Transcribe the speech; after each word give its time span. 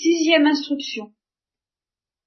Sixième 0.00 0.46
instruction. 0.46 1.10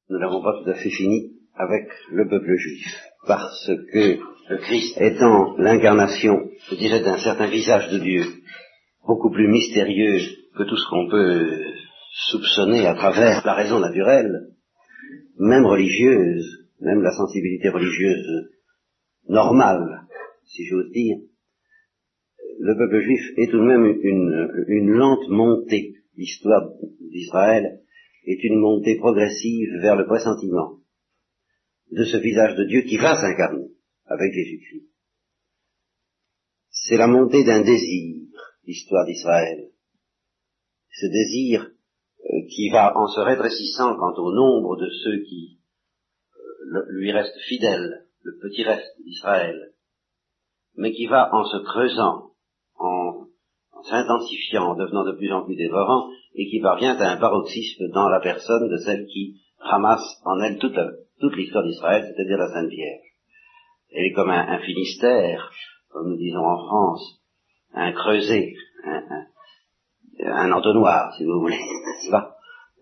Nous 0.10 0.20
n'avons 0.20 0.44
pas 0.44 0.62
tout 0.62 0.70
à 0.70 0.74
fait 0.74 0.90
fini 0.90 1.32
avec 1.56 1.88
le 2.12 2.28
peuple 2.28 2.58
juif, 2.58 2.86
parce 3.26 3.72
que 3.94 4.20
le 4.50 4.58
Christ 4.58 5.00
étant 5.00 5.56
l'incarnation, 5.56 6.50
je 6.70 6.76
dirais, 6.76 7.02
d'un 7.02 7.18
certain 7.18 7.50
visage 7.50 7.90
de 7.94 8.00
Dieu, 8.00 8.24
beaucoup 9.08 9.32
plus 9.32 9.48
mystérieux 9.48 10.20
que 10.58 10.64
tout 10.64 10.76
ce 10.76 10.90
qu'on 10.90 11.10
peut 11.10 11.64
soupçonner 12.32 12.86
à 12.88 12.94
travers 12.94 13.42
la 13.46 13.54
raison 13.54 13.80
naturelle, 13.80 14.50
même 15.40 15.66
religieuse, 15.66 16.68
même 16.82 17.02
la 17.02 17.12
sensibilité 17.12 17.70
religieuse 17.70 18.50
normale, 19.30 20.08
si 20.44 20.66
j'ose 20.66 20.92
dire, 20.92 21.20
le 22.60 22.78
peuple 22.78 23.02
juif 23.02 23.22
est 23.38 23.50
tout 23.50 23.60
de 23.60 23.64
même 23.64 23.86
une, 23.86 24.66
une 24.68 24.92
lente 24.92 25.30
montée. 25.30 26.01
L'histoire 26.22 26.70
d'Israël 27.00 27.82
est 28.26 28.44
une 28.44 28.60
montée 28.60 28.96
progressive 29.00 29.72
vers 29.82 29.96
le 29.96 30.06
pressentiment 30.06 30.78
de 31.90 32.04
ce 32.04 32.18
visage 32.18 32.56
de 32.58 32.66
Dieu 32.66 32.82
qui 32.82 32.98
va 32.98 33.20
s'incarner 33.20 33.72
avec 34.06 34.32
Jésus-Christ. 34.32 34.88
C'est 36.70 36.98
la 36.98 37.08
montée 37.08 37.44
d'un 37.44 37.64
désir, 37.64 38.22
l'histoire 38.66 39.08
d'Israël. 39.08 39.72
Ce 40.92 41.08
désir 41.08 41.64
euh, 41.64 42.46
qui 42.54 42.70
va 42.70 42.96
en 42.96 43.08
se 43.08 43.20
rétrécissant 43.20 43.96
quant 43.96 44.14
au 44.14 44.32
nombre 44.32 44.78
de 44.78 44.92
ceux 45.04 45.24
qui 45.24 45.60
euh, 46.76 46.86
lui 46.90 47.12
restent 47.12 47.42
fidèles, 47.48 48.06
le 48.22 48.38
petit 48.38 48.62
reste 48.62 48.96
d'Israël, 49.04 49.74
mais 50.76 50.92
qui 50.92 51.08
va 51.08 51.34
en 51.34 51.46
se 51.46 51.58
creusant, 51.64 52.34
en, 52.76 53.26
s'intensifiant, 53.84 54.72
en 54.72 54.76
devenant 54.76 55.04
de 55.04 55.14
plus 55.14 55.32
en 55.34 55.44
plus 55.44 55.56
dévorant, 55.56 56.12
et 56.36 56.50
qui 56.50 56.60
parvient 56.60 56.96
à 56.96 57.12
un 57.12 57.18
paroxysme 57.18 57.90
dans 57.94 58.10
la 58.10 58.20
personne 58.20 58.70
de 58.70 58.78
celle 58.78 59.06
qui 59.08 59.42
ramasse 59.60 60.22
en 60.26 60.40
elle 60.42 60.58
toute, 60.58 60.76
l'histoire 61.36 61.64
d'Israël, 61.64 62.04
c'est-à-dire 62.04 62.38
la 62.38 62.50
Sainte 62.50 62.70
Vierge. 62.70 63.08
Elle 63.92 64.06
est 64.06 64.14
comme 64.14 64.30
un, 64.30 64.60
finistère, 64.60 65.52
comme 65.90 66.10
nous 66.10 66.18
disons 66.18 66.46
en 66.46 66.58
France, 66.58 67.22
un 67.74 67.92
creuset, 67.92 68.54
un, 70.24 70.52
entonnoir, 70.52 71.14
si 71.16 71.26
vous 71.26 71.40
voulez, 71.42 71.58
n'est-ce 71.60 72.10
pas 72.10 72.36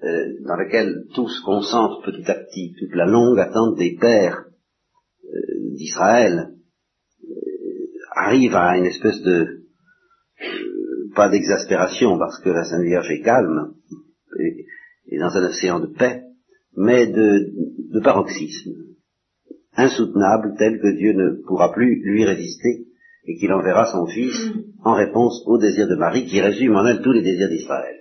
euh, 0.04 0.34
dans 0.46 0.56
lequel 0.56 1.08
tout 1.14 1.28
se 1.28 1.44
concentre 1.44 2.02
petit 2.04 2.30
à 2.32 2.36
petit, 2.36 2.74
toute 2.80 2.96
la 2.96 3.06
longue 3.06 3.40
attente 3.40 3.76
des 3.76 3.98
pères 4.00 4.46
euh, 5.26 5.76
d'Israël 5.76 6.54
euh, 7.24 7.36
arrive 8.16 8.56
à 8.56 8.78
une 8.78 8.86
espèce 8.86 9.22
de 9.24 9.59
pas 11.20 11.28
d'exaspération 11.28 12.18
parce 12.18 12.40
que 12.40 12.50
la 12.50 12.64
Sainte 12.64 12.86
Vierge 12.86 13.12
est 13.12 13.20
calme 13.20 13.74
et, 15.12 15.20
dans 15.20 15.36
un 15.36 15.50
océan 15.50 15.82
de 15.82 15.88
paix, 15.88 16.24
mais 16.78 17.08
de, 17.08 17.52
de 17.94 18.00
paroxysme 18.00 18.72
insoutenable 19.76 20.56
tel 20.58 20.80
que 20.80 20.96
Dieu 20.96 21.12
ne 21.12 21.46
pourra 21.46 21.74
plus 21.74 22.02
lui 22.06 22.24
résister 22.24 22.86
et 23.26 23.36
qu'il 23.36 23.52
enverra 23.52 23.92
son 23.92 24.06
Fils 24.08 24.54
en 24.86 24.94
réponse 24.94 25.44
au 25.46 25.58
désir 25.58 25.90
de 25.90 25.96
Marie 25.96 26.26
qui 26.26 26.40
résume 26.40 26.78
en 26.78 26.86
elle 26.86 27.02
tous 27.02 27.12
les 27.12 27.22
désirs 27.22 27.50
d'Israël. 27.50 27.98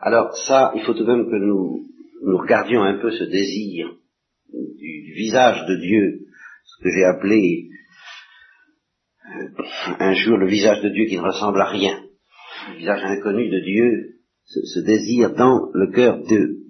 Alors 0.00 0.36
ça, 0.46 0.70
il 0.76 0.82
faut 0.82 0.92
tout 0.92 1.06
de 1.06 1.16
même 1.16 1.30
que 1.30 1.36
nous, 1.36 1.86
nous 2.26 2.36
regardions 2.36 2.82
un 2.82 2.98
peu 3.00 3.10
ce 3.10 3.24
désir 3.24 3.88
du, 4.52 5.14
visage 5.16 5.66
de 5.66 5.76
Dieu, 5.76 6.26
ce 6.66 6.82
que 6.82 6.90
j'ai 6.90 7.04
appelé 7.04 7.70
euh, 9.34 9.62
un 9.98 10.12
jour 10.12 10.36
le 10.36 10.46
visage 10.46 10.82
de 10.82 10.90
Dieu 10.90 11.06
qui 11.06 11.16
ne 11.16 11.22
ressemble 11.22 11.62
à 11.62 11.70
rien, 11.70 12.03
visage 12.72 13.04
inconnu 13.04 13.48
de 13.48 13.60
Dieu, 13.60 14.14
ce, 14.44 14.80
désir 14.80 15.34
dans 15.34 15.70
le 15.72 15.90
cœur 15.90 16.18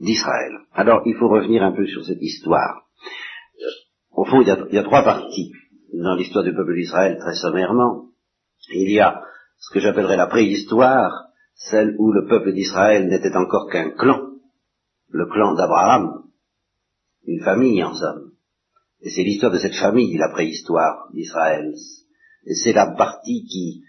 d'Israël. 0.00 0.52
Alors 0.72 1.02
il 1.06 1.14
faut 1.16 1.28
revenir 1.28 1.62
un 1.62 1.72
peu 1.72 1.86
sur 1.86 2.04
cette 2.04 2.22
histoire. 2.22 2.86
Au 4.12 4.24
fond, 4.24 4.42
il 4.42 4.48
y 4.48 4.50
a, 4.50 4.66
il 4.68 4.74
y 4.74 4.78
a 4.78 4.84
trois 4.84 5.02
parties 5.02 5.52
dans 5.92 6.14
l'histoire 6.16 6.44
du 6.44 6.54
peuple 6.54 6.74
d'Israël, 6.74 7.18
très 7.18 7.34
sommairement. 7.34 8.10
Il 8.72 8.90
y 8.90 9.00
a 9.00 9.22
ce 9.58 9.72
que 9.72 9.80
j'appellerais 9.80 10.16
la 10.16 10.26
préhistoire, 10.26 11.12
celle 11.54 11.94
où 11.98 12.12
le 12.12 12.26
peuple 12.26 12.52
d'Israël 12.52 13.06
n'était 13.08 13.36
encore 13.36 13.68
qu'un 13.70 13.90
clan, 13.90 14.20
le 15.08 15.26
clan 15.26 15.54
d'Abraham, 15.54 16.24
une 17.26 17.42
famille 17.42 17.82
en 17.82 17.94
somme. 17.94 18.32
Et 19.00 19.10
c'est 19.10 19.22
l'histoire 19.22 19.52
de 19.52 19.58
cette 19.58 19.76
famille, 19.76 20.16
la 20.16 20.30
préhistoire 20.30 21.08
d'Israël. 21.12 21.72
Et 22.46 22.54
c'est 22.54 22.72
la 22.72 22.94
partie 22.96 23.44
qui, 23.44 23.84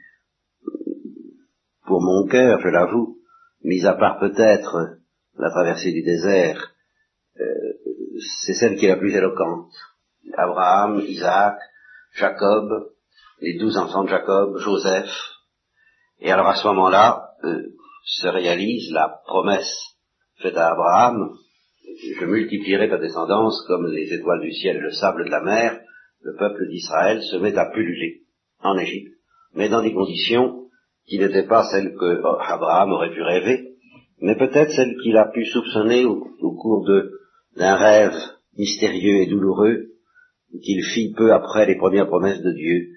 pour 1.85 2.01
mon 2.01 2.27
cœur, 2.27 2.59
je 2.59 2.67
l'avoue, 2.67 3.17
mis 3.63 3.85
à 3.85 3.93
part 3.93 4.19
peut-être 4.19 4.97
la 5.37 5.49
traversée 5.49 5.91
du 5.91 6.03
désert, 6.03 6.73
euh, 7.39 7.43
c'est 8.45 8.53
celle 8.53 8.77
qui 8.77 8.85
est 8.85 8.89
la 8.89 8.97
plus 8.97 9.13
éloquente. 9.13 9.71
Abraham, 10.37 10.99
Isaac, 11.01 11.57
Jacob, 12.13 12.91
les 13.41 13.57
douze 13.57 13.77
enfants 13.77 14.03
de 14.03 14.09
Jacob, 14.09 14.57
Joseph. 14.57 15.11
Et 16.19 16.31
alors 16.31 16.47
à 16.47 16.55
ce 16.55 16.67
moment-là, 16.67 17.31
euh, 17.43 17.63
se 18.05 18.27
réalise 18.27 18.91
la 18.91 19.21
promesse 19.25 19.97
faite 20.41 20.57
à 20.57 20.71
Abraham, 20.71 21.35
je 22.19 22.25
multiplierai 22.25 22.89
ta 22.89 22.97
descendance 22.97 23.63
comme 23.67 23.87
les 23.87 24.13
étoiles 24.13 24.41
du 24.41 24.51
ciel 24.53 24.77
et 24.77 24.81
le 24.81 24.91
sable 24.91 25.25
de 25.25 25.29
la 25.29 25.41
mer, 25.41 25.81
le 26.21 26.35
peuple 26.35 26.67
d'Israël 26.67 27.21
se 27.21 27.37
met 27.37 27.57
à 27.57 27.69
pulluler 27.71 28.23
en 28.59 28.77
Égypte, 28.77 29.13
mais 29.53 29.69
dans 29.69 29.81
des 29.81 29.93
conditions 29.93 30.64
qui 31.07 31.19
n'étaient 31.19 31.47
pas 31.47 31.63
celles 31.71 31.95
que 31.95 32.21
Abraham 32.51 32.91
aurait 32.91 33.13
pu 33.13 33.21
rêver, 33.21 33.75
mais 34.21 34.35
peut-être 34.35 34.71
celles 34.71 34.95
qu'il 35.03 35.17
a 35.17 35.29
pu 35.31 35.45
soupçonner 35.45 36.05
au, 36.05 36.55
cours 36.55 36.85
d'un 37.57 37.75
rêve 37.75 38.15
mystérieux 38.57 39.21
et 39.21 39.27
douloureux 39.27 39.89
qu'il 40.63 40.83
fit 40.83 41.13
peu 41.15 41.33
après 41.33 41.65
les 41.65 41.75
premières 41.75 42.07
promesses 42.07 42.41
de 42.41 42.51
Dieu, 42.51 42.87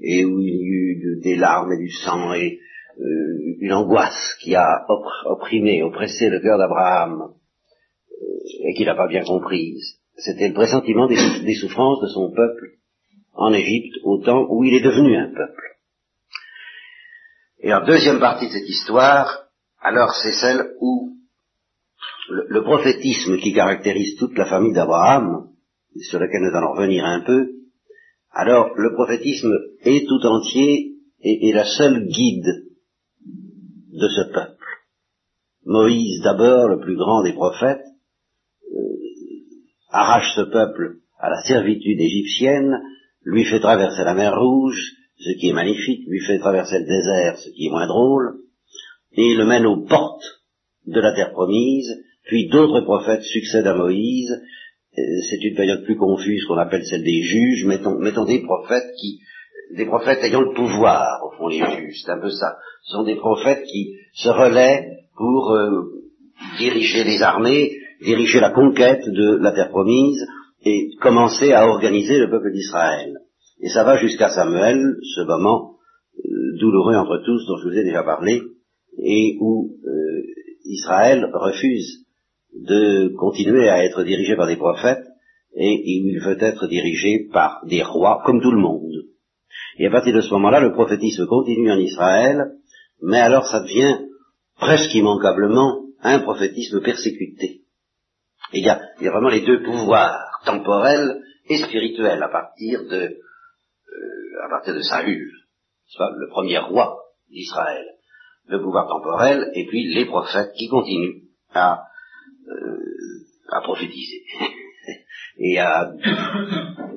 et 0.00 0.24
où 0.24 0.40
il 0.40 0.54
y 0.54 0.66
eut 0.66 1.20
des 1.22 1.36
larmes 1.36 1.72
et 1.72 1.78
du 1.78 1.90
sang 1.90 2.34
et 2.34 2.60
euh, 3.00 3.56
une 3.60 3.72
angoisse 3.72 4.36
qui 4.40 4.54
a 4.54 4.86
opprimé, 5.24 5.82
oppressé 5.82 6.28
le 6.28 6.40
cœur 6.40 6.58
d'Abraham, 6.58 7.32
euh, 8.12 8.68
et 8.68 8.74
qu'il 8.74 8.86
n'a 8.86 8.94
pas 8.94 9.08
bien 9.08 9.24
comprise. 9.24 9.98
C'était 10.16 10.48
le 10.48 10.54
pressentiment 10.54 11.06
des 11.06 11.54
souffrances 11.54 12.00
de 12.02 12.08
son 12.08 12.30
peuple 12.32 12.78
en 13.34 13.52
Égypte 13.52 13.94
au 14.02 14.18
temps 14.18 14.46
où 14.50 14.64
il 14.64 14.74
est 14.74 14.84
devenu 14.84 15.16
un 15.16 15.28
peuple. 15.28 15.77
Et 17.60 17.72
en 17.72 17.84
deuxième 17.84 18.20
partie 18.20 18.46
de 18.46 18.52
cette 18.52 18.68
histoire, 18.68 19.46
alors 19.80 20.14
c'est 20.22 20.32
celle 20.32 20.74
où 20.80 21.16
le, 22.28 22.62
prophétisme 22.62 23.38
qui 23.38 23.52
caractérise 23.52 24.16
toute 24.16 24.36
la 24.36 24.46
famille 24.46 24.74
d'Abraham, 24.74 25.48
sur 26.08 26.20
lequel 26.20 26.42
nous 26.42 26.56
allons 26.56 26.72
revenir 26.72 27.04
un 27.04 27.20
peu, 27.20 27.48
alors 28.30 28.70
le 28.76 28.94
prophétisme 28.94 29.52
est 29.82 30.06
tout 30.06 30.24
entier 30.26 30.92
et 31.20 31.48
est 31.48 31.52
la 31.52 31.64
seule 31.64 32.06
guide 32.06 32.66
de 33.92 34.08
ce 34.08 34.32
peuple. 34.32 34.64
Moïse, 35.64 36.22
d'abord, 36.22 36.68
le 36.68 36.78
plus 36.78 36.96
grand 36.96 37.24
des 37.24 37.32
prophètes, 37.32 37.84
euh, 38.72 38.78
arrache 39.90 40.32
ce 40.36 40.42
peuple 40.42 40.98
à 41.18 41.30
la 41.30 41.42
servitude 41.42 42.00
égyptienne, 42.00 42.80
lui 43.24 43.44
fait 43.44 43.60
traverser 43.60 44.04
la 44.04 44.14
mer 44.14 44.38
Rouge, 44.38 44.97
ce 45.18 45.30
qui 45.38 45.48
est 45.48 45.52
magnifique, 45.52 46.06
lui 46.06 46.20
fait 46.20 46.38
traverser 46.38 46.78
le 46.80 46.86
désert, 46.86 47.38
ce 47.38 47.50
qui 47.50 47.66
est 47.66 47.70
moins 47.70 47.86
drôle, 47.86 48.38
et 49.12 49.34
le 49.34 49.44
mène 49.44 49.66
aux 49.66 49.84
portes 49.84 50.42
de 50.86 51.00
la 51.00 51.12
terre 51.12 51.32
promise, 51.32 52.04
puis 52.24 52.48
d'autres 52.48 52.80
prophètes 52.82 53.22
succèdent 53.22 53.66
à 53.66 53.74
Moïse, 53.74 54.30
euh, 54.30 55.02
c'est 55.28 55.42
une 55.44 55.56
période 55.56 55.84
plus 55.84 55.96
confuse 55.96 56.44
qu'on 56.44 56.58
appelle 56.58 56.84
celle 56.84 57.02
des 57.02 57.22
juges, 57.22 57.64
mettons, 57.64 58.24
des 58.24 58.42
prophètes 58.42 58.94
qui, 59.00 59.20
des 59.74 59.86
prophètes 59.86 60.22
ayant 60.22 60.40
le 60.40 60.54
pouvoir, 60.54 61.20
au 61.24 61.36
fond 61.36 61.48
les 61.48 61.58
juges, 61.58 62.02
c'est 62.04 62.12
un 62.12 62.20
peu 62.20 62.30
ça. 62.30 62.56
Ce 62.84 62.92
sont 62.92 63.04
des 63.04 63.16
prophètes 63.16 63.64
qui 63.64 63.94
se 64.14 64.28
relaient 64.28 64.88
pour 65.16 65.52
euh, 65.52 65.82
diriger 66.58 67.04
les 67.04 67.22
armées, 67.22 67.72
diriger 68.02 68.40
la 68.40 68.50
conquête 68.50 69.02
de 69.04 69.38
la 69.40 69.52
terre 69.52 69.70
promise, 69.70 70.24
et 70.64 70.90
commencer 71.00 71.52
à 71.52 71.66
organiser 71.66 72.18
le 72.18 72.30
peuple 72.30 72.52
d'Israël. 72.52 73.18
Et 73.60 73.68
ça 73.68 73.84
va 73.84 73.96
jusqu'à 73.96 74.30
Samuel, 74.30 74.96
ce 75.02 75.22
moment 75.22 75.76
euh, 76.18 76.58
douloureux 76.58 76.94
entre 76.94 77.22
tous 77.24 77.46
dont 77.46 77.56
je 77.58 77.68
vous 77.68 77.76
ai 77.76 77.84
déjà 77.84 78.02
parlé, 78.02 78.42
et 79.02 79.36
où 79.40 79.76
euh, 79.84 80.22
Israël 80.64 81.28
refuse 81.32 82.06
de 82.54 83.14
continuer 83.16 83.68
à 83.68 83.84
être 83.84 84.04
dirigé 84.04 84.36
par 84.36 84.46
des 84.46 84.56
prophètes, 84.56 85.04
et, 85.56 86.02
où 86.02 86.08
il 86.08 86.20
veut 86.20 86.40
être 86.40 86.66
dirigé 86.68 87.28
par 87.32 87.64
des 87.66 87.82
rois, 87.82 88.22
comme 88.24 88.40
tout 88.40 88.52
le 88.52 88.60
monde. 88.60 89.06
Et 89.78 89.86
à 89.86 89.90
partir 89.90 90.14
de 90.14 90.20
ce 90.20 90.30
moment-là, 90.30 90.60
le 90.60 90.72
prophétisme 90.72 91.26
continue 91.26 91.72
en 91.72 91.78
Israël, 91.78 92.52
mais 93.02 93.18
alors 93.18 93.46
ça 93.46 93.60
devient 93.60 93.98
presque 94.56 94.94
immanquablement 94.94 95.84
un 96.02 96.20
prophétisme 96.20 96.80
persécuté. 96.80 97.62
il 98.52 98.64
y 98.64 98.68
a, 98.68 98.80
il 99.00 99.04
y 99.04 99.08
a 99.08 99.12
vraiment 99.12 99.30
les 99.30 99.44
deux 99.44 99.62
pouvoirs, 99.62 100.40
temporels 100.44 101.22
et 101.48 101.58
spirituels, 101.58 102.22
à 102.22 102.28
partir 102.28 102.84
de 102.84 103.16
à 104.44 104.48
partir 104.48 104.74
de 104.74 104.82
Saül, 104.82 105.30
le 105.98 106.28
premier 106.30 106.58
roi 106.58 106.98
d'Israël, 107.30 107.84
le 108.48 108.62
pouvoir 108.62 108.88
temporel, 108.88 109.50
et 109.54 109.66
puis 109.66 109.92
les 109.94 110.06
prophètes 110.06 110.52
qui 110.56 110.68
continuent 110.68 111.22
à 111.54 111.84
à 113.48 113.60
prophétiser 113.62 114.22
et 115.38 115.58
à, 115.58 115.92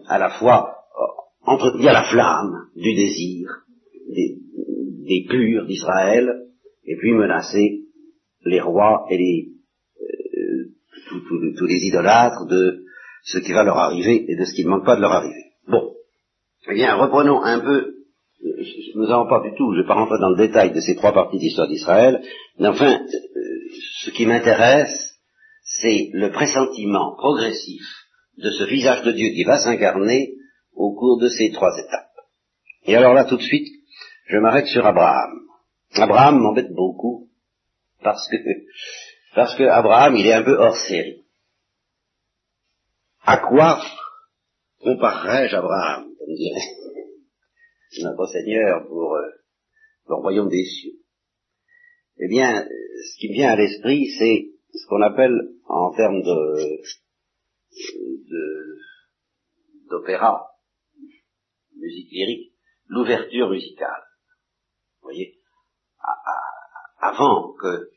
à 0.08 0.18
la 0.20 0.30
fois 0.30 0.76
entretenir 1.44 1.94
la 1.94 2.04
flamme 2.04 2.68
du 2.76 2.94
désir 2.94 3.50
des, 4.10 4.38
des 5.08 5.26
purs 5.30 5.66
d'Israël 5.66 6.30
et 6.86 6.98
puis 6.98 7.14
menacer 7.14 7.82
les 8.46 8.62
rois 8.62 9.06
et 9.10 9.18
les, 9.18 9.48
tous 11.58 11.66
les 11.66 11.86
idolâtres 11.86 12.46
de 12.48 12.84
ce 13.24 13.40
qui 13.40 13.54
va 13.54 13.64
leur 13.64 13.78
arriver 13.78 14.26
et 14.28 14.36
de 14.36 14.44
ce 14.44 14.54
qui 14.54 14.66
ne 14.66 14.70
manque 14.70 14.86
pas 14.86 14.96
de 14.96 15.02
leur 15.02 15.12
arriver. 15.12 15.51
Eh 16.72 16.74
bien, 16.74 16.96
reprenons 16.96 17.44
un 17.44 17.60
peu, 17.60 17.96
nous 18.96 19.06
n'avons 19.06 19.28
pas 19.28 19.42
du 19.42 19.54
tout, 19.58 19.74
je 19.74 19.80
ne 19.80 19.82
vais 19.82 19.88
pas 19.88 20.18
dans 20.18 20.30
le 20.30 20.38
détail 20.38 20.72
de 20.72 20.80
ces 20.80 20.96
trois 20.96 21.12
parties 21.12 21.38
d'histoire 21.38 21.68
d'Israël, 21.68 22.24
mais 22.60 22.70
enfin, 22.70 23.06
ce 24.04 24.10
qui 24.12 24.26
m'intéresse, 24.26 25.20
c'est 25.64 26.10
le 26.14 26.32
pressentiment 26.32 27.14
progressif 27.18 27.84
de 28.38 28.50
ce 28.52 28.64
visage 28.64 29.04
de 29.04 29.12
Dieu 29.12 29.32
qui 29.34 29.44
va 29.44 29.58
s'incarner 29.58 30.32
au 30.74 30.96
cours 30.96 31.20
de 31.20 31.28
ces 31.28 31.52
trois 31.52 31.78
étapes. 31.78 32.08
Et 32.86 32.96
alors 32.96 33.14
là, 33.14 33.26
tout 33.26 33.36
de 33.36 33.42
suite, 33.42 33.68
je 34.28 34.38
m'arrête 34.38 34.68
sur 34.68 34.86
Abraham. 34.86 35.42
Abraham 35.96 36.40
m'embête 36.40 36.72
beaucoup 36.72 37.28
parce 38.02 38.26
que 38.30 38.38
parce 39.36 39.56
que 39.56 39.64
Abraham, 39.64 40.16
il 40.16 40.26
est 40.26 40.34
un 40.34 40.44
peu 40.44 40.58
hors 40.58 40.78
série. 40.78 41.26
À 43.26 43.38
quoi 43.40 43.82
comparerais-je 44.84 45.56
Abraham, 45.56 46.16
comme 46.18 46.36
dirait. 46.36 46.60
Notre 48.04 48.26
Seigneur 48.28 48.88
pour 48.88 49.16
euh, 49.16 49.30
le 50.08 50.16
royaume 50.16 50.50
des 50.50 50.64
cieux. 50.66 51.00
Eh 52.18 52.28
bien, 52.28 52.64
ce 52.64 53.18
qui 53.20 53.30
me 53.30 53.34
vient 53.34 53.52
à 53.52 53.56
l'esprit, 53.56 54.08
c'est 54.18 54.52
ce 54.74 54.88
qu'on 54.88 55.02
appelle, 55.02 55.38
en 55.66 55.92
termes 55.94 56.22
de, 56.22 56.82
d'opéra, 59.90 60.48
musique 61.76 62.12
lyrique, 62.12 62.54
l'ouverture 62.88 63.50
musicale. 63.50 64.04
Vous 65.02 65.08
voyez, 65.08 65.40
avant 67.00 67.54
que 67.54 67.90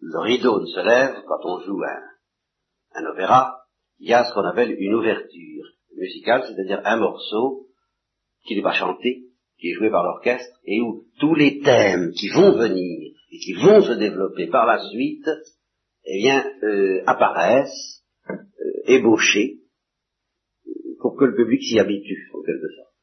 le 0.00 0.18
rideau 0.18 0.60
ne 0.60 0.66
se 0.66 0.80
lève, 0.80 1.22
quand 1.26 1.44
on 1.44 1.60
joue 1.60 1.80
un, 2.94 3.06
opéra, 3.06 3.64
il 3.98 4.08
y 4.08 4.14
a 4.14 4.24
ce 4.24 4.34
qu'on 4.34 4.44
appelle 4.44 4.74
une 4.78 4.94
ouverture 4.94 5.64
musicale, 6.02 6.44
c'est-à-dire 6.46 6.82
un 6.84 6.96
morceau 6.96 7.66
qui 8.44 8.56
n'est 8.56 8.62
pas 8.62 8.74
chanté, 8.74 9.24
qui 9.58 9.70
est 9.70 9.74
joué 9.74 9.90
par 9.90 10.04
l'orchestre, 10.04 10.58
et 10.64 10.80
où 10.80 11.04
tous 11.20 11.34
les 11.34 11.60
thèmes 11.60 12.10
qui 12.12 12.28
vont 12.28 12.58
venir 12.58 13.12
et 13.30 13.38
qui 13.38 13.52
vont 13.54 13.80
se 13.80 13.92
développer 13.92 14.48
par 14.48 14.66
la 14.66 14.78
suite, 14.90 15.28
eh 16.04 16.18
bien, 16.18 16.44
euh, 16.64 17.02
apparaissent, 17.06 18.02
euh, 18.28 18.34
ébauchés, 18.86 19.60
pour 21.00 21.16
que 21.16 21.24
le 21.24 21.34
public 21.34 21.62
s'y 21.62 21.78
habitue, 21.78 22.30
en 22.34 22.42
quelque 22.42 22.68
sorte. 22.76 22.94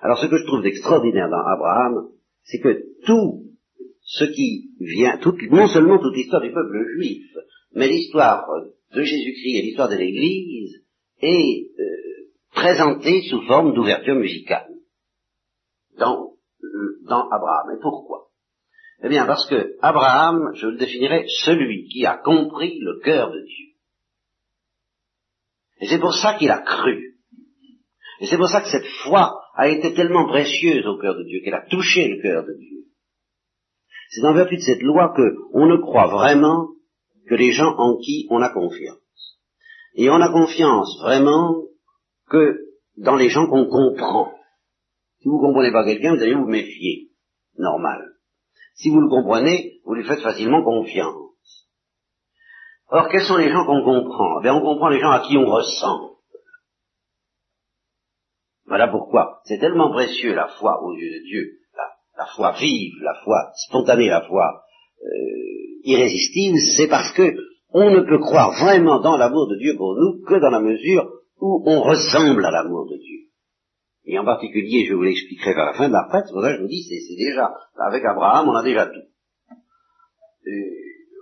Alors 0.00 0.18
ce 0.18 0.26
que 0.26 0.38
je 0.38 0.46
trouve 0.46 0.62
d'extraordinaire 0.62 1.28
dans 1.28 1.44
Abraham, 1.44 2.08
c'est 2.44 2.60
que 2.60 2.84
tout 3.04 3.44
ce 4.02 4.24
qui 4.24 4.70
vient, 4.80 5.18
non 5.50 5.66
seulement 5.66 5.98
toute 5.98 6.16
l'histoire 6.16 6.42
du 6.42 6.52
peuple 6.52 6.84
juif, 6.94 7.26
mais 7.74 7.88
l'histoire 7.88 8.46
de 8.94 9.02
Jésus-Christ 9.02 9.58
et 9.58 9.62
l'histoire 9.62 9.90
de 9.90 9.96
l'Église 9.96 10.82
est 11.20 11.70
euh, 11.78 12.07
présentée 12.52 13.22
sous 13.28 13.42
forme 13.42 13.74
d'ouverture 13.74 14.14
musicale 14.14 14.68
dans, 15.98 16.32
dans 17.06 17.28
Abraham. 17.30 17.76
Et 17.76 17.80
pourquoi? 17.80 18.28
Eh 19.02 19.08
bien 19.08 19.26
parce 19.26 19.48
que 19.48 19.76
Abraham, 19.80 20.52
je 20.54 20.66
le 20.66 20.76
définirais, 20.76 21.24
celui 21.44 21.88
qui 21.88 22.04
a 22.04 22.16
compris 22.16 22.78
le 22.80 23.00
cœur 23.00 23.30
de 23.30 23.40
Dieu. 23.40 23.66
Et 25.80 25.86
c'est 25.86 26.00
pour 26.00 26.14
ça 26.14 26.34
qu'il 26.34 26.50
a 26.50 26.58
cru. 26.58 27.14
Et 28.20 28.26
c'est 28.26 28.36
pour 28.36 28.48
ça 28.48 28.60
que 28.60 28.70
cette 28.70 28.88
foi 29.04 29.40
a 29.54 29.68
été 29.68 29.94
tellement 29.94 30.26
précieuse 30.26 30.84
au 30.86 30.98
cœur 30.98 31.14
de 31.14 31.22
Dieu, 31.22 31.40
qu'elle 31.44 31.54
a 31.54 31.66
touché 31.68 32.08
le 32.08 32.20
cœur 32.20 32.44
de 32.44 32.54
Dieu. 32.58 32.78
C'est 34.10 34.26
en 34.26 34.34
vertu 34.34 34.56
de 34.56 34.62
cette 34.62 34.82
loi 34.82 35.14
que 35.16 35.36
on 35.52 35.66
ne 35.66 35.76
croit 35.76 36.08
vraiment 36.08 36.68
que 37.28 37.34
les 37.34 37.52
gens 37.52 37.74
en 37.76 37.98
qui 37.98 38.26
on 38.30 38.42
a 38.42 38.48
confiance. 38.48 38.98
Et 39.94 40.10
on 40.10 40.20
a 40.20 40.32
confiance 40.32 40.98
vraiment 41.02 41.67
que 42.30 42.58
dans 42.96 43.16
les 43.16 43.28
gens 43.28 43.46
qu'on 43.46 43.66
comprend. 43.66 44.32
Si 45.20 45.28
vous 45.28 45.38
ne 45.40 45.46
comprenez 45.46 45.72
pas 45.72 45.84
quelqu'un, 45.84 46.14
vous 46.14 46.22
allez 46.22 46.34
vous 46.34 46.46
méfier. 46.46 47.10
Normal. 47.56 48.14
Si 48.74 48.90
vous 48.90 49.00
le 49.00 49.08
comprenez, 49.08 49.80
vous 49.84 49.94
lui 49.94 50.04
faites 50.04 50.20
facilement 50.20 50.62
confiance. 50.62 51.68
Or, 52.90 53.08
quels 53.08 53.26
sont 53.26 53.36
les 53.36 53.50
gens 53.50 53.66
qu'on 53.66 53.82
comprend? 53.82 54.40
Eh 54.44 54.50
On 54.50 54.60
comprend 54.60 54.88
les 54.88 55.00
gens 55.00 55.10
à 55.10 55.20
qui 55.20 55.36
on 55.36 55.46
ressent. 55.46 56.16
Voilà 58.66 58.88
pourquoi 58.88 59.40
c'est 59.44 59.58
tellement 59.58 59.90
précieux 59.90 60.34
la 60.34 60.48
foi 60.48 60.82
aux 60.82 60.94
yeux 60.94 61.10
de 61.10 61.24
Dieu 61.24 61.58
la 62.18 62.26
foi 62.26 62.52
vive, 62.60 63.00
la 63.02 63.14
foi 63.22 63.52
spontanée, 63.54 64.08
la 64.08 64.22
foi 64.22 64.62
euh, 65.02 65.08
irrésistible, 65.84 66.58
c'est 66.76 66.88
parce 66.88 67.12
que 67.12 67.22
on 67.70 67.90
ne 67.90 68.00
peut 68.00 68.18
croire 68.18 68.50
vraiment 68.60 69.00
dans 69.00 69.16
l'amour 69.16 69.48
de 69.48 69.56
Dieu 69.56 69.76
pour 69.76 69.94
nous 69.94 70.24
que 70.26 70.34
dans 70.40 70.50
la 70.50 70.60
mesure 70.60 71.08
où 71.40 71.62
on 71.66 71.82
ressemble 71.82 72.44
à 72.44 72.50
l'amour 72.50 72.86
de 72.90 72.96
Dieu. 72.96 73.28
Et 74.04 74.18
en 74.18 74.24
particulier, 74.24 74.86
je 74.88 74.94
vous 74.94 75.02
l'expliquerai 75.02 75.54
vers 75.54 75.66
la 75.66 75.74
fin 75.74 75.88
de 75.88 75.92
la 75.92 76.08
c'est 76.10 76.32
pour 76.32 76.42
ça 76.42 76.56
je 76.56 76.62
vous 76.62 76.68
dis, 76.68 76.82
c'est 76.82 77.16
déjà, 77.16 77.52
avec 77.76 78.02
Abraham, 78.04 78.48
on 78.48 78.54
a 78.54 78.62
déjà 78.62 78.86
tout. 78.86 79.06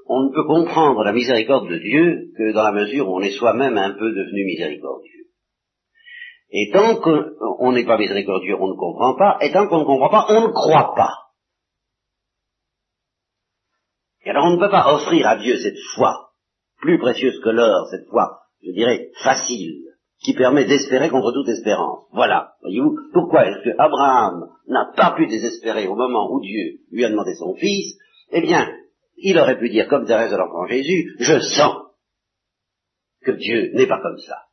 On 0.09 0.23
ne 0.23 0.33
peut 0.33 0.47
comprendre 0.47 1.03
la 1.03 1.13
miséricorde 1.13 1.69
de 1.69 1.79
Dieu 1.79 2.31
que 2.37 2.53
dans 2.53 2.63
la 2.63 2.71
mesure 2.71 3.09
où 3.09 3.17
on 3.17 3.23
est 3.23 3.37
soi-même 3.37 3.77
un 3.77 3.91
peu 3.91 4.13
devenu 4.13 4.45
miséricordieux. 4.45 5.27
Et 6.51 6.71
tant 6.73 7.01
qu'on 7.01 7.73
n'est 7.73 7.85
pas 7.85 7.99
miséricordieux, 7.99 8.55
on 8.55 8.69
ne 8.69 8.77
comprend 8.77 9.17
pas, 9.17 9.39
et 9.41 9.51
tant 9.51 9.67
qu'on 9.67 9.81
ne 9.81 9.85
comprend 9.85 10.09
pas, 10.09 10.27
on 10.29 10.47
ne 10.47 10.53
croit 10.53 10.95
pas. 10.95 11.13
Et 14.25 14.31
alors 14.31 14.45
on 14.47 14.57
ne 14.57 14.61
peut 14.61 14.71
pas 14.71 14.95
offrir 14.95 15.27
à 15.27 15.39
Dieu 15.39 15.57
cette 15.57 15.79
foi, 15.97 16.31
plus 16.79 17.01
précieuse 17.01 17.41
que 17.43 17.49
l'or, 17.49 17.89
cette 17.91 18.09
foi, 18.09 18.43
je 18.63 18.71
dirais, 18.71 19.11
facile, 19.25 19.86
qui 20.23 20.35
permet 20.35 20.65
d'espérer 20.65 21.11
contre 21.11 21.33
toute 21.33 21.49
espérance. 21.49 22.07
Voilà, 22.13 22.55
voyez-vous, 22.63 22.97
pourquoi 23.13 23.47
est-ce 23.47 23.65
que 23.65 23.77
Abraham 23.79 24.49
n'a 24.67 24.91
pas 24.97 25.15
pu 25.17 25.27
désespérer 25.27 25.87
au 25.87 25.95
moment 25.95 26.33
où 26.33 26.41
Dieu 26.41 26.81
lui 26.91 27.05
a 27.05 27.11
demandé 27.11 27.35
son 27.35 27.55
fils? 27.55 27.99
Eh 28.33 28.41
bien, 28.41 28.69
il 29.17 29.39
aurait 29.39 29.59
pu 29.59 29.69
dire, 29.69 29.89
comme 29.89 30.07
Thérèse 30.07 30.31
de 30.31 30.37
l'enfant 30.37 30.67
Jésus, 30.67 31.15
je 31.19 31.39
sens 31.41 31.77
que 33.23 33.33
Dieu 33.33 33.73
n'est 33.75 33.87
pas 33.87 34.01
comme 34.01 34.19
ça. 34.19 34.45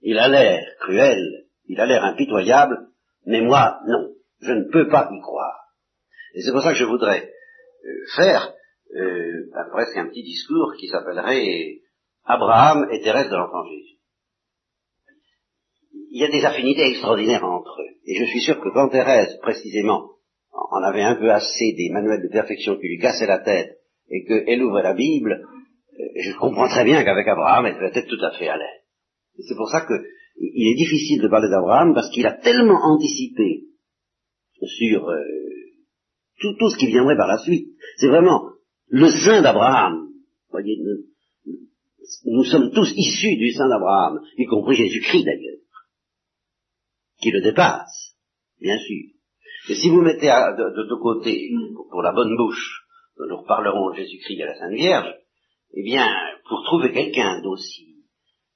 Il 0.00 0.18
a 0.18 0.28
l'air 0.28 0.62
cruel, 0.80 1.46
il 1.66 1.80
a 1.80 1.86
l'air 1.86 2.04
impitoyable, 2.04 2.88
mais 3.26 3.40
moi, 3.40 3.80
non, 3.86 4.10
je 4.40 4.52
ne 4.52 4.70
peux 4.70 4.88
pas 4.88 5.08
y 5.12 5.20
croire. 5.20 5.60
Et 6.34 6.42
c'est 6.42 6.52
pour 6.52 6.62
ça 6.62 6.72
que 6.72 6.78
je 6.78 6.84
voudrais 6.84 7.22
euh, 7.22 7.90
faire 8.16 8.52
euh, 8.96 9.50
presque 9.72 9.96
un 9.96 10.08
petit 10.08 10.22
discours 10.22 10.74
qui 10.78 10.88
s'appellerait 10.88 11.80
Abraham 12.24 12.88
et 12.90 13.00
Thérèse 13.00 13.30
de 13.30 13.36
l'Enfant 13.36 13.64
Jésus. 13.64 13.98
Il 16.14 16.20
y 16.20 16.24
a 16.24 16.30
des 16.30 16.44
affinités 16.44 16.86
extraordinaires 16.86 17.44
entre 17.44 17.74
eux. 17.82 17.96
Et 18.06 18.14
je 18.14 18.24
suis 18.26 18.40
sûr 18.40 18.60
que 18.60 18.68
quand 18.72 18.88
Thérèse, 18.88 19.36
précisément, 19.42 20.10
en 20.52 20.80
avait 20.84 21.02
un 21.02 21.16
peu 21.16 21.28
assez 21.28 21.72
des 21.76 21.90
manuels 21.90 22.22
de 22.22 22.28
perfection 22.28 22.76
qui 22.76 22.86
lui 22.86 22.98
cassaient 22.98 23.26
la 23.26 23.40
tête 23.40 23.78
et 24.08 24.24
qu'elle 24.24 24.62
ouvrait 24.62 24.84
la 24.84 24.94
Bible, 24.94 25.44
euh, 25.98 26.04
je 26.22 26.38
comprends 26.38 26.68
très 26.68 26.84
bien 26.84 27.02
qu'avec 27.02 27.26
Abraham, 27.26 27.66
elle 27.66 27.74
devait 27.74 27.98
être 27.98 28.06
tout 28.06 28.24
à 28.24 28.30
fait 28.30 28.46
à 28.46 28.56
l'aise. 28.56 28.84
C'est 29.48 29.56
pour 29.56 29.68
ça 29.68 29.80
que 29.80 29.94
il 30.38 30.72
est 30.72 30.76
difficile 30.76 31.20
de 31.20 31.26
parler 31.26 31.48
d'Abraham 31.48 31.94
parce 31.94 32.10
qu'il 32.10 32.26
a 32.26 32.38
tellement 32.38 32.78
anticipé 32.80 33.64
sur 34.62 35.08
euh, 35.08 35.16
tout, 36.40 36.54
tout, 36.60 36.70
ce 36.70 36.78
qui 36.78 36.86
viendrait 36.86 37.16
par 37.16 37.26
la 37.26 37.38
suite. 37.38 37.70
C'est 37.96 38.08
vraiment 38.08 38.50
le 38.86 39.10
sein 39.10 39.42
d'Abraham. 39.42 40.10
Voyez, 40.52 40.76
nous, 40.80 42.36
nous, 42.36 42.44
sommes 42.44 42.70
tous 42.72 42.92
issus 42.96 43.36
du 43.36 43.50
sein 43.50 43.68
d'Abraham, 43.68 44.20
y 44.38 44.46
compris 44.46 44.76
Jésus-Christ 44.76 45.24
d'ailleurs, 45.24 45.63
qui 47.24 47.30
le 47.30 47.40
dépasse, 47.40 48.14
bien 48.60 48.78
sûr. 48.78 49.14
Et 49.70 49.74
si 49.74 49.88
vous 49.88 50.02
mettez 50.02 50.26
de, 50.26 50.88
de, 50.88 51.02
côté, 51.02 51.50
pour, 51.90 52.02
la 52.02 52.12
bonne 52.12 52.36
bouche, 52.36 52.84
nous 53.18 53.38
reparlerons 53.38 53.94
Jésus-Christ 53.94 54.42
à 54.42 54.46
la 54.46 54.54
Sainte 54.58 54.74
Vierge, 54.74 55.14
eh 55.72 55.82
bien, 55.82 56.06
pour 56.46 56.62
trouver 56.64 56.92
quelqu'un 56.92 57.40
d'aussi 57.40 57.94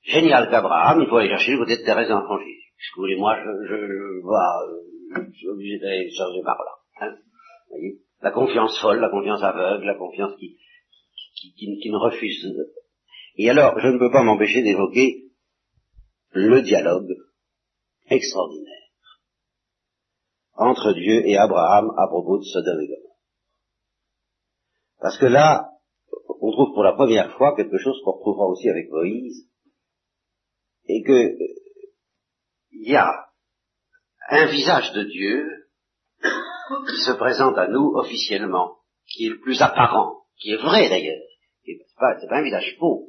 génial 0.02 0.50
qu'Abraham, 0.50 1.00
il 1.00 1.08
faut 1.08 1.16
aller 1.16 1.30
chercher 1.30 1.52
le 1.52 1.58
côté 1.58 1.78
de 1.78 1.82
Thérèse 1.82 2.08
d'enfant 2.08 2.38
Jésus. 2.38 2.74
Que 2.92 2.96
vous 2.96 3.02
voulez, 3.02 3.16
moi, 3.16 3.36
je, 3.42 3.68
je, 3.68 3.86
je, 3.86 4.22
vois, 4.22 4.52
euh, 4.68 5.24
je 5.32 5.36
suis 5.36 5.48
obligé 5.48 5.78
d'aller 5.78 6.10
charger 6.10 6.42
par 6.44 6.58
là. 6.58 7.06
Hein 7.06 7.16
vous 7.16 7.76
voyez? 7.76 7.98
La 8.20 8.30
confiance 8.30 8.78
folle, 8.80 9.00
la 9.00 9.08
confiance 9.08 9.42
aveugle, 9.42 9.86
la 9.86 9.96
confiance 9.96 10.36
qui, 10.38 10.58
qui, 11.36 11.54
qui, 11.54 11.78
qui 11.80 11.90
ne 11.90 11.96
refuse. 11.96 12.46
Et 13.36 13.48
alors, 13.48 13.78
je 13.80 13.88
ne 13.88 13.98
peux 13.98 14.10
pas 14.10 14.22
m'empêcher 14.22 14.62
d'évoquer 14.62 15.24
le 16.32 16.60
dialogue 16.62 17.16
extraordinaire 18.10 18.78
entre 20.58 20.92
Dieu 20.92 21.22
et 21.24 21.36
Abraham 21.36 21.92
à 21.96 22.08
propos 22.08 22.38
de 22.38 22.42
Sodome 22.42 22.80
et 22.80 22.88
Gomorrhe. 22.88 23.16
Parce 25.00 25.16
que 25.18 25.26
là, 25.26 25.70
on 26.40 26.50
retrouve 26.50 26.74
pour 26.74 26.82
la 26.82 26.94
première 26.94 27.36
fois 27.36 27.54
quelque 27.56 27.78
chose 27.78 28.00
qu'on 28.04 28.12
retrouvera 28.12 28.46
aussi 28.46 28.68
avec 28.68 28.90
Moïse, 28.90 29.48
et 30.86 31.02
que 31.02 31.36
il 32.72 32.90
y 32.90 32.96
a 32.96 33.28
un 34.30 34.46
visage 34.46 34.92
de 34.92 35.04
Dieu 35.04 35.46
qui 36.20 36.96
se 37.04 37.12
présente 37.12 37.56
à 37.56 37.68
nous 37.68 37.92
officiellement, 37.94 38.78
qui 39.06 39.26
est 39.26 39.30
le 39.30 39.40
plus 39.40 39.62
apparent, 39.62 40.24
qui 40.38 40.50
est 40.50 40.56
vrai 40.56 40.88
d'ailleurs. 40.88 41.22
C'est 41.64 41.78
pas, 41.98 42.14
pas 42.28 42.38
un 42.38 42.42
visage 42.42 42.76
faux. 42.78 43.08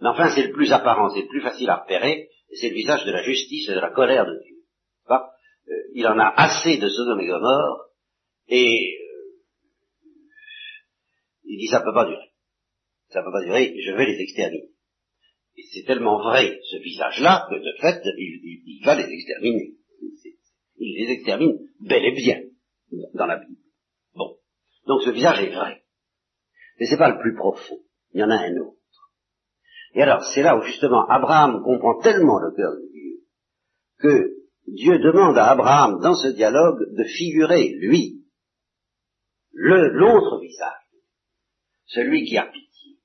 Mais 0.00 0.08
enfin, 0.08 0.30
c'est 0.34 0.46
le 0.46 0.52
plus 0.52 0.72
apparent, 0.72 1.10
c'est 1.10 1.22
le 1.22 1.28
plus 1.28 1.40
facile 1.40 1.70
à 1.70 1.76
repérer, 1.76 2.28
c'est 2.60 2.70
le 2.70 2.74
visage 2.74 3.04
de 3.04 3.12
la 3.12 3.22
justice 3.22 3.68
et 3.68 3.74
de 3.74 3.80
la 3.80 3.90
colère 3.90 4.26
de 4.26 4.38
Dieu. 4.42 4.54
Euh, 5.68 5.72
il 5.94 6.06
en 6.06 6.18
a 6.18 6.26
assez 6.36 6.76
de 6.76 6.88
Sodome 6.88 7.20
et 7.20 7.26
Gomorre, 7.26 7.88
et 8.48 8.98
euh, 9.00 9.40
il 11.44 11.58
dit 11.58 11.68
ça 11.68 11.80
peut 11.80 11.94
pas 11.94 12.04
durer. 12.04 12.32
Ça 13.08 13.22
peut 13.22 13.32
pas 13.32 13.42
durer, 13.42 13.74
je 13.80 13.92
vais 13.92 14.06
les 14.06 14.20
exterminer. 14.20 14.68
Et 15.56 15.62
c'est 15.72 15.84
tellement 15.84 16.18
vrai, 16.18 16.58
ce 16.70 16.76
visage-là, 16.76 17.46
que 17.48 17.54
de 17.54 17.80
fait, 17.80 18.02
il, 18.18 18.62
il 18.66 18.84
va 18.84 18.94
les 18.94 19.10
exterminer. 19.10 19.74
Il 20.76 21.06
les 21.06 21.12
extermine 21.14 21.56
bel 21.80 22.04
et 22.04 22.12
bien 22.12 22.40
dans 23.14 23.26
la 23.26 23.38
Bible. 23.38 23.60
Bon. 24.14 24.36
Donc 24.86 25.02
ce 25.02 25.10
visage 25.10 25.42
est 25.44 25.54
vrai. 25.54 25.82
Mais 26.78 26.86
c'est 26.86 26.98
pas 26.98 27.10
le 27.10 27.20
plus 27.20 27.34
profond. 27.34 27.78
Il 28.12 28.20
y 28.20 28.24
en 28.24 28.30
a 28.30 28.36
un 28.36 28.56
autre. 28.58 28.78
Et 29.94 30.02
alors, 30.02 30.24
c'est 30.34 30.42
là 30.42 30.56
où 30.56 30.62
justement 30.62 31.06
Abraham 31.08 31.62
comprend 31.62 32.00
tellement 32.00 32.38
le 32.38 32.50
cœur 32.54 32.72
de 32.72 32.88
Dieu 32.90 33.20
que 33.98 34.34
Dieu 34.66 34.98
demande 34.98 35.38
à 35.38 35.50
Abraham 35.50 36.00
dans 36.00 36.14
ce 36.14 36.28
dialogue 36.28 36.80
de 36.96 37.04
figurer, 37.04 37.74
lui, 37.78 38.24
l'autre 39.52 40.40
visage, 40.40 40.72
celui 41.86 42.24
qui 42.24 42.36
a 42.36 42.46
pitié. 42.46 42.98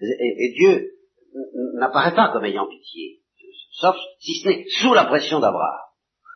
Et, 0.00 0.46
et 0.46 0.54
Dieu 0.58 0.90
n'apparaît 1.74 2.14
pas 2.14 2.32
comme 2.32 2.44
ayant 2.44 2.66
pitié, 2.66 3.20
sauf 3.72 3.96
si 4.18 4.40
ce 4.40 4.48
n'est 4.48 4.64
sous 4.80 4.94
la 4.94 5.04
pression 5.04 5.40
d'Abraham 5.40 5.84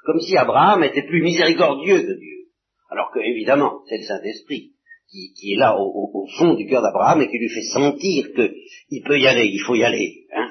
comme 0.08 0.20
si 0.20 0.38
Abraham 0.38 0.82
était 0.84 1.06
plus 1.06 1.22
miséricordieux 1.22 2.00
que 2.00 2.18
Dieu. 2.18 2.48
Alors 2.88 3.10
que, 3.12 3.18
évidemment, 3.18 3.82
c'est 3.90 3.98
le 3.98 4.04
Saint-Esprit 4.04 4.72
qui, 5.10 5.54
est 5.54 5.58
là 5.58 5.76
au, 5.78 6.26
fond 6.38 6.54
du 6.54 6.66
cœur 6.66 6.82
d'Abraham 6.82 7.22
et 7.22 7.30
qui 7.30 7.38
lui 7.38 7.48
fait 7.48 7.72
sentir 7.72 8.26
qu'il 8.34 9.02
peut 9.04 9.18
y 9.18 9.26
aller, 9.26 9.46
il 9.46 9.60
faut 9.66 9.74
y 9.74 9.84
aller. 9.84 10.26
Hein. 10.34 10.50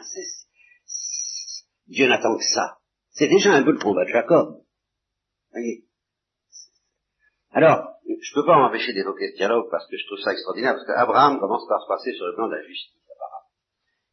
Dieu 1.87 2.07
n'attend 2.07 2.35
que 2.37 2.43
ça. 2.43 2.77
C'est 3.11 3.27
déjà 3.27 3.53
un 3.53 3.63
peu 3.63 3.71
le 3.71 3.79
combat 3.79 4.05
de 4.05 4.09
Jacob. 4.09 4.61
Voyez 5.51 5.85
Alors, 7.51 7.97
je 8.05 8.31
ne 8.31 8.41
peux 8.41 8.45
pas 8.45 8.57
m'empêcher 8.57 8.93
d'évoquer 8.93 9.31
ce 9.31 9.37
dialogue 9.37 9.69
parce 9.69 9.87
que 9.87 9.97
je 9.97 10.05
trouve 10.05 10.19
ça 10.19 10.31
extraordinaire, 10.31 10.73
parce 10.73 10.87
qu'Abraham 10.87 11.39
commence 11.39 11.67
par 11.67 11.81
se 11.81 11.87
passer 11.87 12.13
sur 12.13 12.25
le 12.25 12.35
plan 12.35 12.47
de 12.47 12.55
la 12.55 12.63
justice, 12.63 12.93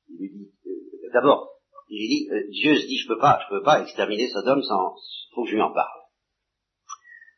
Il 0.08 0.18
lui 0.18 0.28
dit, 0.30 0.52
euh, 0.66 1.10
d'abord, 1.12 1.60
il 1.88 2.08
dit, 2.08 2.28
euh, 2.30 2.50
Dieu 2.50 2.76
se 2.76 2.86
dit, 2.86 2.98
je 2.98 3.08
peux 3.08 3.18
pas, 3.18 3.40
je 3.44 3.56
peux 3.56 3.62
pas 3.62 3.82
exterminer 3.82 4.28
Sodome 4.28 4.62
sans, 4.62 4.94
faut 5.34 5.44
que 5.44 5.50
je 5.50 5.54
lui 5.54 5.62
en 5.62 5.72
parle. 5.72 6.00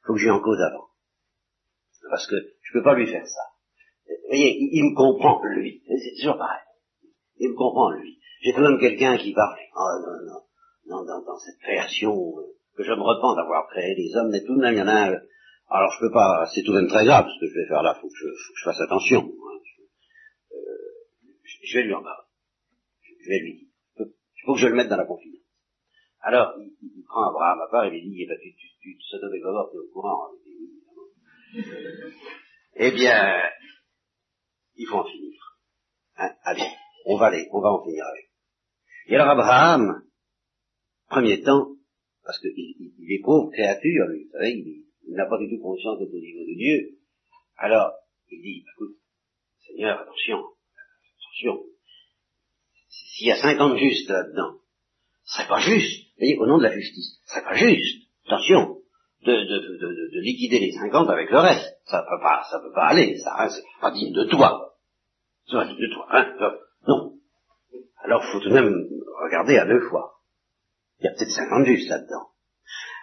Faut 0.07 0.15
que 0.15 0.19
je 0.19 0.25
lui 0.25 0.31
en 0.31 0.41
cause 0.41 0.61
avant. 0.61 0.89
Parce 2.09 2.27
que 2.29 2.37
je 2.67 2.73
peux 2.73 2.83
pas 2.83 2.95
lui 2.95 3.07
faire 3.07 3.27
ça. 3.27 3.43
Vous 4.09 4.29
voyez, 4.29 4.57
il, 4.59 4.85
me 4.85 4.95
comprend, 4.95 5.41
lui. 5.45 5.83
C'est 5.87 6.21
toujours 6.21 6.39
pareil. 6.39 6.63
Il 7.39 7.51
me 7.51 7.55
comprend, 7.55 7.91
lui. 7.91 8.19
J'ai 8.43 8.53
tout 8.53 8.61
de 8.61 8.69
même 8.69 8.81
quelqu'un 8.81 9.17
qui 9.19 9.33
parle. 9.33 9.57
Oh 9.75 10.03
non, 10.03 10.27
non, 10.27 10.41
non, 10.87 11.05
dans, 11.05 11.23
dans 11.25 11.39
cette 11.39 11.59
création, 11.59 12.13
euh, 12.13 12.57
que 12.77 12.83
je 12.83 12.93
me 12.93 13.03
repens 13.03 13.35
d'avoir 13.35 13.67
créé 13.69 13.95
les 13.95 14.15
hommes, 14.17 14.31
mais 14.31 14.43
tout 14.45 14.55
de 14.55 14.61
même, 14.61 14.75
il 14.75 14.79
y 14.79 14.83
en 14.83 14.89
a 14.89 15.11
un, 15.11 15.21
alors 15.69 15.91
je 15.93 16.01
peux 16.01 16.13
pas, 16.13 16.47
c'est 16.55 16.63
tout 16.63 16.73
de 16.73 16.81
même 16.81 16.89
très 16.89 17.05
grave 17.05 17.27
ce 17.27 17.41
que 17.41 17.51
je 17.51 17.59
vais 17.59 17.67
faire 17.67 17.83
là, 17.83 17.95
faut 18.01 18.09
que 18.09 18.15
je, 18.15 18.27
faut 18.27 18.53
que 18.53 18.59
je 18.61 18.65
fasse 18.65 18.81
attention. 18.81 19.21
Hein. 19.21 19.59
Euh, 20.53 20.57
je, 21.43 21.57
je, 21.65 21.79
vais 21.79 21.85
lui 21.85 21.95
en 21.95 22.03
parler. 22.03 22.27
Je 23.21 23.29
vais 23.29 23.41
lui 23.41 23.55
dire. 23.59 23.69
Il 23.99 24.43
faut 24.45 24.55
que 24.55 24.61
je 24.61 24.69
le 24.69 24.75
mette 24.75 24.89
dans 24.89 24.97
la 24.97 25.07
confidence. 25.07 25.43
Alors, 26.21 26.55
il, 26.59 26.73
il, 26.83 27.05
prend 27.05 27.29
Abraham 27.31 27.61
à 27.61 27.71
part 27.71 27.85
et 27.85 27.91
lui 27.91 28.03
dit, 28.03 28.23
eh 28.23 28.27
ben, 28.27 28.39
tu, 28.41 28.55
tu, 28.55 28.67
tu, 28.81 28.97
tu 28.97 29.05
tu 29.09 29.17
es 29.17 29.79
au 29.79 29.93
courant. 29.93 30.31
Eh 32.79 32.91
bien, 32.93 33.43
il 34.77 34.87
faut 34.87 34.97
en 34.97 35.05
finir. 35.05 35.41
Hein, 36.17 36.35
allez, 36.43 36.71
on 37.07 37.17
va 37.17 37.27
aller, 37.27 37.49
on 37.53 37.61
va 37.61 37.71
en 37.73 37.85
finir 37.85 38.05
avec. 38.05 38.31
Et 39.07 39.15
alors 39.15 39.29
Abraham, 39.29 40.03
premier 41.09 41.43
temps, 41.43 41.77
parce 42.25 42.39
qu'il 42.41 42.53
il, 42.57 42.93
il 42.99 43.13
est 43.13 43.23
pauvre 43.23 43.51
créature, 43.51 44.07
lui, 44.09 44.25
vous 44.25 44.33
savez, 44.33 44.53
il, 44.53 45.15
n'a 45.15 45.27
pas 45.27 45.39
du 45.39 45.49
tout 45.49 45.63
conscience 45.63 45.99
d'être 45.99 46.13
au 46.13 46.21
niveau 46.21 46.45
de 46.45 46.57
Dieu. 46.57 46.99
Alors, 47.57 47.93
il 48.31 48.43
dit, 48.43 48.65
écoute, 48.75 48.97
Seigneur, 49.67 50.01
attention, 50.01 50.39
attention, 50.39 51.65
s'il 52.89 53.29
y 53.29 53.33
a 53.33 53.41
50 53.41 53.79
justes 53.79 54.09
là-dedans, 54.09 54.59
ce 55.25 55.39
serait 55.39 55.49
pas 55.49 55.61
juste, 55.61 56.09
vous 56.09 56.19
voyez, 56.19 56.39
au 56.39 56.47
nom 56.47 56.59
de 56.59 56.65
la 56.65 56.75
justice, 56.75 57.21
ce 57.25 57.31
serait 57.31 57.45
pas 57.45 57.55
juste, 57.55 58.09
attention, 58.27 58.76
de, 59.27 59.33
de, 59.33 59.77
de, 59.79 60.11
de, 60.15 60.21
liquider 60.21 60.61
les 60.61 60.73
50 60.73 61.11
avec 61.11 61.31
le 61.31 61.39
reste. 61.39 61.79
Ça 61.85 62.03
peut 62.03 62.21
pas, 62.23 62.45
ça 62.51 62.61
peut 62.61 62.73
pas 62.73 62.87
aller, 62.87 63.19
ça, 63.19 63.35
hein, 63.39 63.49
c'est 63.49 63.63
pas 63.81 63.91
digne 63.91 64.15
de 64.15 64.25
toi. 64.25 64.75
C'est 65.47 65.57
pas 65.57 65.67
digne 65.67 65.81
de 65.81 65.93
toi, 65.93 66.07
hein, 66.11 66.35
non. 66.87 67.13
Alors, 68.05 68.25
faut 68.25 68.41
tout 68.41 68.49
de 68.49 68.55
même 68.55 68.73
regarder 69.25 69.59
à 69.59 69.67
deux 69.67 69.81
fois. 69.89 70.13
Il 71.01 71.05
y 71.05 71.09
a 71.09 71.13
peut-être 71.13 71.31
50 71.31 71.67
justes 71.67 71.89
là-dedans. 71.89 72.29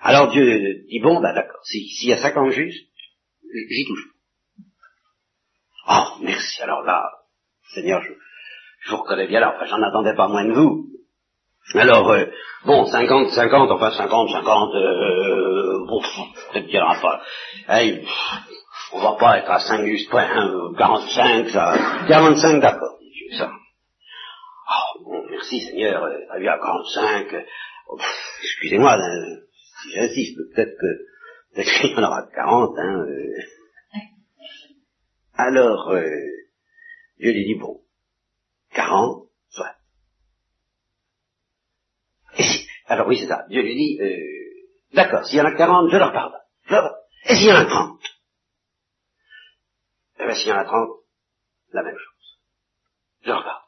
Alors 0.01 0.32
Dieu 0.32 0.46
dit, 0.89 1.00
bon, 1.00 1.22
bah 1.22 1.34
d'accord, 1.34 1.63
s'il 1.65 2.10
y 2.10 2.13
a 2.13 2.18
50 2.18 2.51
justes, 2.51 2.89
j'y 3.70 3.86
touche. 3.86 4.08
Oh, 5.89 6.18
merci, 6.22 6.62
alors 6.62 6.84
là, 6.84 7.10
Seigneur, 7.74 8.01
je, 8.01 8.12
je 8.82 8.92
vous 8.92 8.98
reconnais 8.98 9.27
bien 9.27 9.39
là, 9.39 9.53
enfin 9.56 9.65
j'en 9.65 9.82
attendais 9.82 10.15
pas 10.15 10.27
moins 10.27 10.46
de 10.46 10.53
vous. 10.53 10.89
Alors, 11.75 12.12
euh, 12.12 12.25
bon, 12.65 12.86
50, 12.86 13.32
50, 13.32 13.72
enfin 13.72 13.91
50, 13.91 14.29
50, 14.29 14.75
euh, 14.75 15.86
bon, 15.88 16.01
peut-être 16.51 16.65
qu'il 16.65 16.75
n'y 16.75 16.82
aura 16.82 16.96
pas. 17.01 17.22
Hey, 17.67 18.05
on 18.93 19.01
va 19.01 19.13
pas 19.20 19.39
être 19.39 19.50
à 19.50 19.60
5 19.60 19.86
juste 19.86 20.10
point, 20.12 20.27
45, 20.77 21.50
ça. 21.50 22.05
45, 22.08 22.60
d'accord, 22.62 23.00
ça. 23.38 23.51
Oh, 24.70 25.03
bon, 25.03 25.25
merci 25.29 25.62
Seigneur, 25.62 26.03
euh, 26.03 26.17
t'as 26.29 26.39
vu 26.39 26.48
à 26.48 26.58
45, 26.60 27.46
oh, 27.89 27.98
excusez-moi, 28.43 28.93
hein, 28.93 29.38
si 29.84 29.91
j'insiste, 29.93 30.38
peut-être 30.55 30.75
que, 30.79 31.55
peut-être 31.55 31.82
qu'il 31.82 31.91
y 31.91 31.96
en 31.96 32.03
aura 32.03 32.24
40, 32.36 32.75
hein. 32.77 33.05
Euh. 33.08 33.36
Alors, 35.36 35.89
euh, 35.91 36.10
je 37.20 37.29
lui 37.29 37.46
dis, 37.46 37.55
bon, 37.60 37.82
40, 38.75 39.27
soit. 39.50 39.75
Alors 42.93 43.07
oui, 43.07 43.17
c'est 43.17 43.27
ça. 43.27 43.45
Dieu 43.50 43.63
lui 43.63 43.75
dit, 43.75 44.00
euh, 44.01 44.93
d'accord, 44.93 45.25
s'il 45.25 45.38
y 45.38 45.41
en 45.41 45.45
a 45.45 45.55
40, 45.55 45.89
je 45.89 45.97
leur 45.97 46.13
pardonne. 46.13 46.39
Et 47.25 47.35
s'il 47.35 47.47
y 47.47 47.51
en 47.51 47.55
a 47.55 47.65
30 47.65 48.00
Eh 50.19 50.25
bien, 50.25 50.35
s'il 50.35 50.47
y 50.50 50.51
en 50.51 50.59
a 50.59 50.65
30, 50.65 50.89
la 51.71 51.83
même 51.83 51.97
chose. 51.97 52.39
Je 53.23 53.29
leur 53.29 53.43
pardonne. 53.43 53.62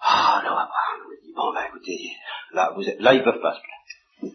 Ah, 0.00 0.38
alors 0.40 0.58
Abraham 0.60 1.08
me 1.10 1.20
dit, 1.20 1.32
bon, 1.34 1.52
ben 1.52 1.64
écoutez, 1.68 1.98
là, 2.52 2.72
vous 2.76 2.88
êtes, 2.88 3.00
là, 3.00 3.14
ils 3.14 3.24
peuvent 3.24 3.40
pas 3.40 3.54
se 3.54 3.60
plaindre. 3.60 4.34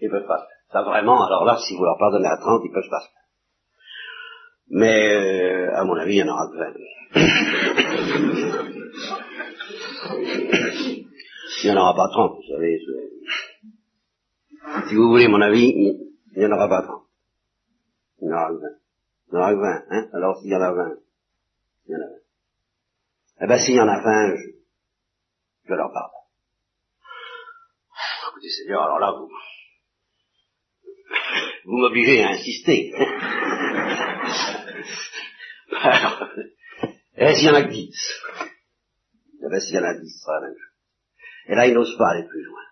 Ils 0.00 0.10
peuvent 0.10 0.26
pas 0.26 0.38
se 0.38 0.44
plaindre. 0.44 0.54
Ça 0.72 0.82
vraiment, 0.82 1.24
alors 1.24 1.44
là, 1.44 1.58
si 1.58 1.76
vous 1.76 1.84
leur 1.84 1.96
pardonnez 1.96 2.28
à 2.28 2.38
30, 2.38 2.60
ils 2.64 2.72
peuvent 2.72 2.90
pas 2.90 3.00
se 3.00 3.08
plaindre. 3.08 3.18
Mais, 4.70 5.14
euh, 5.14 5.76
à 5.76 5.84
mon 5.84 5.94
avis, 5.94 6.16
il 6.16 6.18
y 6.18 6.22
en 6.24 6.28
aura 6.28 6.48
que 6.48 6.56
20. 6.58 7.87
Il 11.62 11.70
n'y 11.70 11.76
en 11.76 11.80
aura 11.80 11.94
pas 11.94 12.08
30, 12.08 12.36
vous 12.36 12.42
savez. 12.54 12.78
Si 14.88 14.94
vous 14.94 15.08
voulez 15.08 15.28
mon 15.28 15.40
avis, 15.40 15.68
il 15.68 16.12
n'y 16.36 16.46
en 16.46 16.52
aura 16.52 16.68
pas 16.68 16.82
30. 16.82 17.02
Il 18.20 18.28
y 18.28 18.32
en 18.32 18.34
aura 18.34 18.48
que 18.48 18.54
20. 18.54 18.68
Il 19.30 19.36
en 19.36 19.40
aura 19.40 19.52
que 19.52 19.58
20, 19.58 19.84
hein. 19.90 20.08
Alors 20.12 20.38
s'il 20.40 20.50
y 20.50 20.56
en 20.56 20.60
a 20.62 20.72
20, 20.72 20.96
il 21.86 21.92
y 21.92 21.94
en 21.96 22.00
a 22.00 22.06
20. 22.06 22.12
Eh 23.40 23.46
ben 23.46 23.58
s'il 23.58 23.74
y 23.74 23.80
en 23.80 23.88
a 23.88 24.00
20, 24.02 24.36
je, 24.36 24.42
je 25.68 25.74
leur 25.74 25.92
parle. 25.92 26.10
Écoutez 28.30 28.50
Seigneur, 28.50 28.82
alors 28.82 28.98
là, 28.98 29.12
vous, 29.12 29.28
vous 31.64 31.76
m'obligez 31.78 32.22
à 32.22 32.30
insister. 32.30 32.92
alors, 35.80 36.28
et 37.16 37.34
s'il 37.34 37.46
y 37.46 37.50
en 37.50 37.54
a 37.54 37.62
que 37.62 37.70
10 37.70 37.90
Eh 39.44 39.48
bien 39.48 39.60
s'il 39.60 39.74
y 39.74 39.78
en 39.78 39.84
a 39.84 39.94
10, 39.94 40.08
ce 40.08 40.18
sera 40.20 40.40
la. 40.40 40.67
Et 41.48 41.54
là, 41.54 41.66
il 41.66 41.74
n'ose 41.74 41.96
pas 41.96 42.10
aller 42.10 42.26
plus 42.28 42.42
loin. 42.42 42.62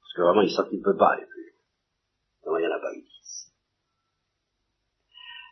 Parce 0.00 0.14
que 0.14 0.22
vraiment, 0.22 0.42
il 0.42 0.50
sent 0.50 0.68
qu'il 0.68 0.78
ne 0.78 0.84
peut 0.84 0.96
pas 0.96 1.12
aller 1.12 1.26
plus 1.26 1.42
loin. 1.42 2.52
Non, 2.52 2.58
il 2.58 2.62
n'y 2.62 2.72
en 2.72 2.76
a 2.76 2.80
pas 2.80 2.92
eu 2.94 3.02
dix. 3.02 3.52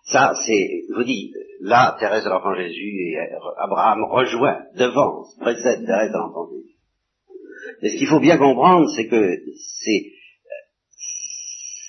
Ça, 0.04 0.34
c'est, 0.44 0.82
je 0.88 0.94
vous 0.94 1.04
dis, 1.04 1.32
là, 1.60 1.96
Thérèse 1.98 2.24
de 2.24 2.28
l'Enfant 2.28 2.54
Jésus 2.54 2.92
et 3.00 3.16
Abraham 3.58 4.04
rejoint, 4.04 4.64
devant, 4.76 5.24
précède 5.40 5.86
Thérèse 5.86 6.10
de 6.10 6.18
l'Enfant 6.18 6.50
Jésus. 6.50 6.74
Et 7.82 7.90
ce 7.90 7.98
qu'il 7.98 8.08
faut 8.08 8.20
bien 8.20 8.36
comprendre, 8.36 8.86
c'est 8.94 9.06
que 9.06 9.38
c'est, 9.56 10.12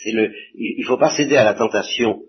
c'est 0.03 0.11
le, 0.11 0.31
il 0.53 0.81
ne 0.81 0.85
faut 0.85 0.97
pas 0.97 1.15
céder 1.15 1.37
à 1.37 1.43
la 1.43 1.55
tentation 1.55 2.21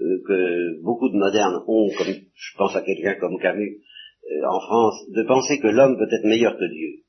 euh, 0.00 0.22
que 0.26 0.82
beaucoup 0.82 1.08
de 1.08 1.16
modernes 1.16 1.62
ont, 1.66 1.90
comme 1.98 2.14
je 2.34 2.56
pense 2.56 2.74
à 2.76 2.82
quelqu'un 2.82 3.14
comme 3.20 3.38
Camus 3.40 3.80
euh, 4.24 4.48
en 4.48 4.60
France, 4.60 5.10
de 5.10 5.22
penser 5.24 5.60
que 5.60 5.68
l'homme 5.68 5.98
peut 5.98 6.14
être 6.14 6.24
meilleur 6.24 6.54
que 6.54 6.72
Dieu. 6.72 7.03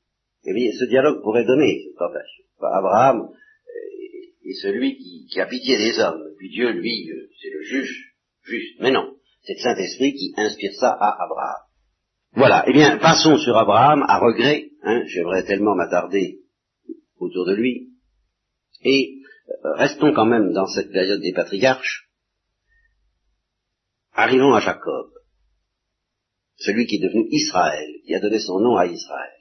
Eh 0.46 0.54
bien, 0.54 0.70
ce 0.78 0.84
dialogue 0.84 1.22
pourrait 1.22 1.44
donner 1.44 1.82
cette 1.84 1.98
tentation. 1.98 2.44
Abraham 2.60 3.22
euh, 3.22 4.48
est 4.48 4.54
celui 4.62 4.96
qui, 4.96 5.40
a 5.40 5.46
pitié 5.46 5.76
des 5.76 5.98
hommes, 5.98 6.22
puis 6.38 6.50
Dieu, 6.50 6.70
lui, 6.70 7.08
c'est 7.40 7.50
le 7.50 7.62
juge 7.62 8.14
juste. 8.42 8.80
Mais 8.80 8.90
non, 8.90 9.16
c'est 9.42 9.54
le 9.54 9.58
Saint-Esprit 9.58 10.14
qui 10.14 10.32
inspire 10.36 10.72
ça 10.74 10.90
à 10.90 11.24
Abraham. 11.24 11.62
Voilà, 12.32 12.64
eh 12.68 12.72
bien, 12.72 12.98
passons 12.98 13.36
sur 13.38 13.56
Abraham, 13.56 14.04
à 14.08 14.18
regret, 14.18 14.70
hein, 14.82 15.02
j'aimerais 15.06 15.44
tellement 15.44 15.74
m'attarder 15.74 16.40
autour 17.18 17.46
de 17.46 17.54
lui, 17.54 17.90
et 18.84 19.18
restons 19.76 20.12
quand 20.12 20.26
même 20.26 20.52
dans 20.52 20.66
cette 20.66 20.92
période 20.92 21.20
des 21.20 21.32
patriarches, 21.32 22.06
Arrivons 24.18 24.54
à 24.54 24.60
Jacob, 24.60 25.10
celui 26.56 26.86
qui 26.86 26.96
est 26.96 27.06
devenu 27.06 27.28
Israël, 27.30 27.86
qui 28.06 28.14
a 28.14 28.20
donné 28.20 28.38
son 28.38 28.60
nom 28.60 28.76
à 28.76 28.86
Israël. 28.86 29.34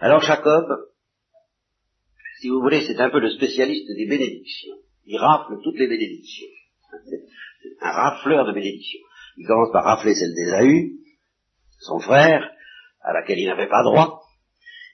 Alors 0.00 0.20
Jacob, 0.20 0.66
si 2.40 2.48
vous 2.48 2.60
voulez, 2.60 2.86
c'est 2.86 3.00
un 3.00 3.10
peu 3.10 3.20
le 3.20 3.30
spécialiste 3.30 3.88
des 3.88 4.06
bénédictions. 4.06 4.76
Il 5.06 5.18
rafle 5.18 5.58
toutes 5.62 5.78
les 5.78 5.88
bénédictions. 5.88 6.48
C'est 7.62 7.76
un 7.80 7.92
rafleur 7.92 8.46
de 8.46 8.52
bénédictions. 8.52 9.00
Il 9.38 9.46
commence 9.46 9.72
par 9.72 9.84
rafler 9.84 10.14
celle 10.14 10.34
d'Ésaü, 10.34 10.98
son 11.80 11.98
frère, 12.00 12.50
à 13.00 13.12
laquelle 13.12 13.38
il 13.38 13.46
n'avait 13.46 13.68
pas 13.68 13.82
droit. 13.82 14.22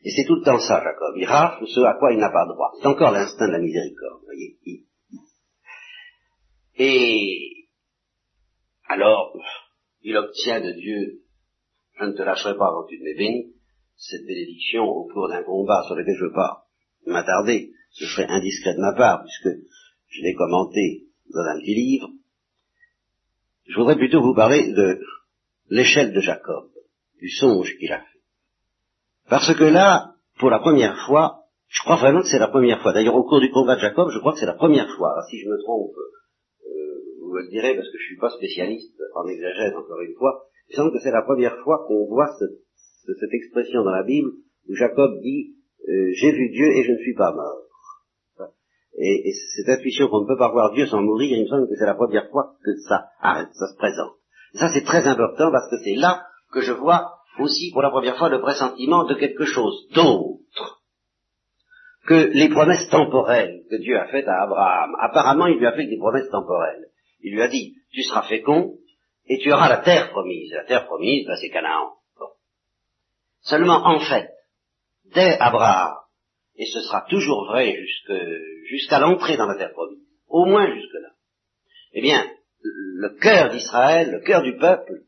Et 0.05 0.11
c'est 0.11 0.25
tout 0.25 0.37
le 0.37 0.45
temps 0.45 0.59
ça, 0.59 0.83
Jacob. 0.83 1.15
Il 1.17 1.27
rafle 1.27 1.67
ce 1.67 1.81
à 1.81 1.95
quoi 1.99 2.13
il 2.13 2.19
n'a 2.19 2.31
pas 2.31 2.47
droit. 2.47 2.73
C'est 2.81 2.87
encore 2.87 3.13
l'instinct 3.13 3.47
de 3.47 3.53
la 3.53 3.59
miséricorde, 3.59 4.23
voyez. 4.25 4.59
Et 6.77 7.67
alors 8.89 9.37
il 10.03 10.17
obtient 10.17 10.61
de 10.61 10.73
Dieu, 10.73 11.23
je 11.99 12.05
ne 12.05 12.13
te 12.13 12.23
lâcherai 12.23 12.57
pas 12.57 12.69
avant 12.69 12.85
que 12.85 12.91
tu 12.91 12.99
ne 12.99 13.05
m'aies 13.05 13.53
cette 14.03 14.27
bénédiction 14.27 14.83
au 14.83 15.07
cours 15.07 15.29
d'un 15.29 15.45
combat 15.45 15.85
sur 15.87 15.95
lequel 15.95 16.17
je 16.17 16.25
ne 16.25 16.29
veux 16.29 16.35
pas 16.35 16.67
m'attarder, 17.07 17.73
ce 17.91 18.07
serait 18.07 18.27
indiscret 18.27 18.75
de 18.75 18.81
ma 18.81 18.95
part, 18.95 19.23
puisque 19.23 19.59
je 20.09 20.23
l'ai 20.23 20.35
commenté 20.35 21.07
dans 21.33 21.43
un 21.43 21.59
petit 21.61 21.75
livre. 21.75 22.09
Je 23.67 23.77
voudrais 23.77 23.97
plutôt 23.97 24.21
vous 24.21 24.35
parler 24.35 24.73
de 24.73 25.01
l'échelle 25.69 26.13
de 26.13 26.21
Jacob, 26.21 26.71
du 27.21 27.29
songe 27.31 27.77
qu'il 27.79 27.93
a 27.93 28.01
fait. 28.01 28.21
Parce 29.29 29.55
que 29.55 29.65
là, 29.65 30.15
pour 30.39 30.51
la 30.51 30.59
première 30.59 30.99
fois, 31.07 31.45
je 31.69 31.83
crois 31.83 31.97
vraiment 31.97 32.23
que 32.23 32.29
c'est 32.29 32.39
la 32.39 32.49
première 32.49 32.83
fois. 32.83 32.93
D'ailleurs, 32.93 33.15
au 33.15 33.25
cours 33.25 33.41
du 33.41 33.51
combat 33.51 33.77
de 33.77 33.81
Jacob, 33.81 34.11
je 34.11 34.19
crois 34.19 34.33
que 34.33 34.41
c'est 34.41 34.47
la 34.47 34.55
première 34.55 34.91
fois. 34.97 35.15
si 35.31 35.39
je 35.39 35.49
me 35.49 35.63
trompe, 35.63 35.95
vous 37.23 37.35
le 37.35 37.49
direz 37.49 37.75
parce 37.75 37.87
que 37.87 37.99
je 37.99 38.03
ne 38.03 38.09
suis 38.09 38.19
pas 38.19 38.31
spécialiste 38.31 39.01
en 39.15 39.27
exagèse 39.27 39.75
encore 39.75 40.01
une 40.01 40.15
fois, 40.15 40.45
il 40.69 40.77
semble 40.77 40.93
que 40.93 40.99
c'est 40.99 41.13
la 41.13 41.23
première 41.23 41.57
fois 41.63 41.85
qu'on 41.87 42.07
voit 42.07 42.29
cette 43.07 43.33
expression 43.33 43.83
dans 43.83 43.91
la 43.91 44.03
Bible 44.03 44.31
où 44.69 44.75
Jacob 44.75 45.21
dit 45.21 45.55
euh, 45.89 46.11
j'ai 46.15 46.33
vu 46.33 46.51
Dieu 46.51 46.67
et 46.67 46.85
je 46.85 46.93
ne 46.93 46.99
suis 46.99 47.15
pas 47.15 47.33
mort. 47.33 47.59
Et, 48.99 49.33
cette 49.57 49.69
intuition 49.69 50.09
qu'on 50.09 50.23
ne 50.23 50.27
peut 50.27 50.37
pas 50.37 50.51
voir 50.51 50.73
Dieu 50.73 50.87
sans 50.87 51.01
mourir, 51.01 51.37
il 51.37 51.43
me 51.43 51.49
semble 51.49 51.69
que 51.69 51.77
c'est 51.77 51.87
la 51.87 51.95
première 51.95 52.29
fois 52.31 52.55
que 52.63 52.77
ça 52.89 53.07
arrête, 53.21 53.49
ça 53.53 53.69
se 53.69 53.77
présente. 53.77 54.13
ça 54.55 54.71
c'est 54.73 54.85
très 54.85 55.07
important 55.07 55.51
parce 55.51 55.69
que 55.71 55.77
c'est 55.83 55.95
là 55.95 56.27
que 56.53 56.61
je 56.61 56.73
vois 56.73 57.15
aussi 57.39 57.71
pour 57.73 57.83
la 57.83 57.91
première 57.91 58.19
fois 58.19 58.29
le 58.29 58.41
pressentiment 58.41 59.05
de 59.05 59.15
quelque 59.15 59.47
chose 59.47 59.89
d'autre 59.95 60.83
que 62.07 62.31
les 62.35 62.49
promesses 62.49 62.89
temporelles 62.91 63.63
que 63.71 63.77
Dieu 63.77 63.97
a 63.97 64.07
faites 64.09 64.27
à 64.27 64.43
Abraham. 64.43 64.91
Apparemment, 65.01 65.47
il 65.47 65.59
lui 65.59 65.67
a 65.67 65.73
fait 65.73 65.87
des 65.87 65.99
promesses 65.99 66.29
temporelles. 66.31 66.89
Il 67.21 67.35
lui 67.35 67.43
a 67.43 67.49
dit, 67.49 67.77
tu 67.93 68.03
seras 68.03 68.23
fécond 68.23 68.75
et 69.27 69.39
tu 69.39 69.53
auras 69.53 69.69
la 69.69 69.79
terre 69.79 70.11
promise. 70.11 70.53
La 70.53 70.65
terre 70.65 70.87
promise, 70.87 71.27
ben, 71.27 71.37
c'est 71.41 71.51
Canaan. 71.51 71.93
Seulement, 73.43 73.85
en 73.85 74.01
fait, 74.01 74.31
dès 75.15 75.39
Abraham, 75.39 75.95
et 76.57 76.67
ce 76.67 76.81
sera 76.81 77.07
toujours 77.09 77.47
vrai 77.47 77.77
jusqu'à 78.67 78.99
l'entrée 78.99 79.37
dans 79.37 79.47
la 79.47 79.57
terre 79.57 79.73
promise, 79.73 80.05
au 80.29 80.45
moins 80.45 80.73
jusque-là, 80.73 81.11
eh 81.93 82.03
bien, 82.03 82.31
le 82.63 83.19
cœur 83.21 83.51
d'Israël, 83.51 84.11
le 84.11 84.21
cœur 84.21 84.43
du 84.43 84.57
peuple, 84.57 85.03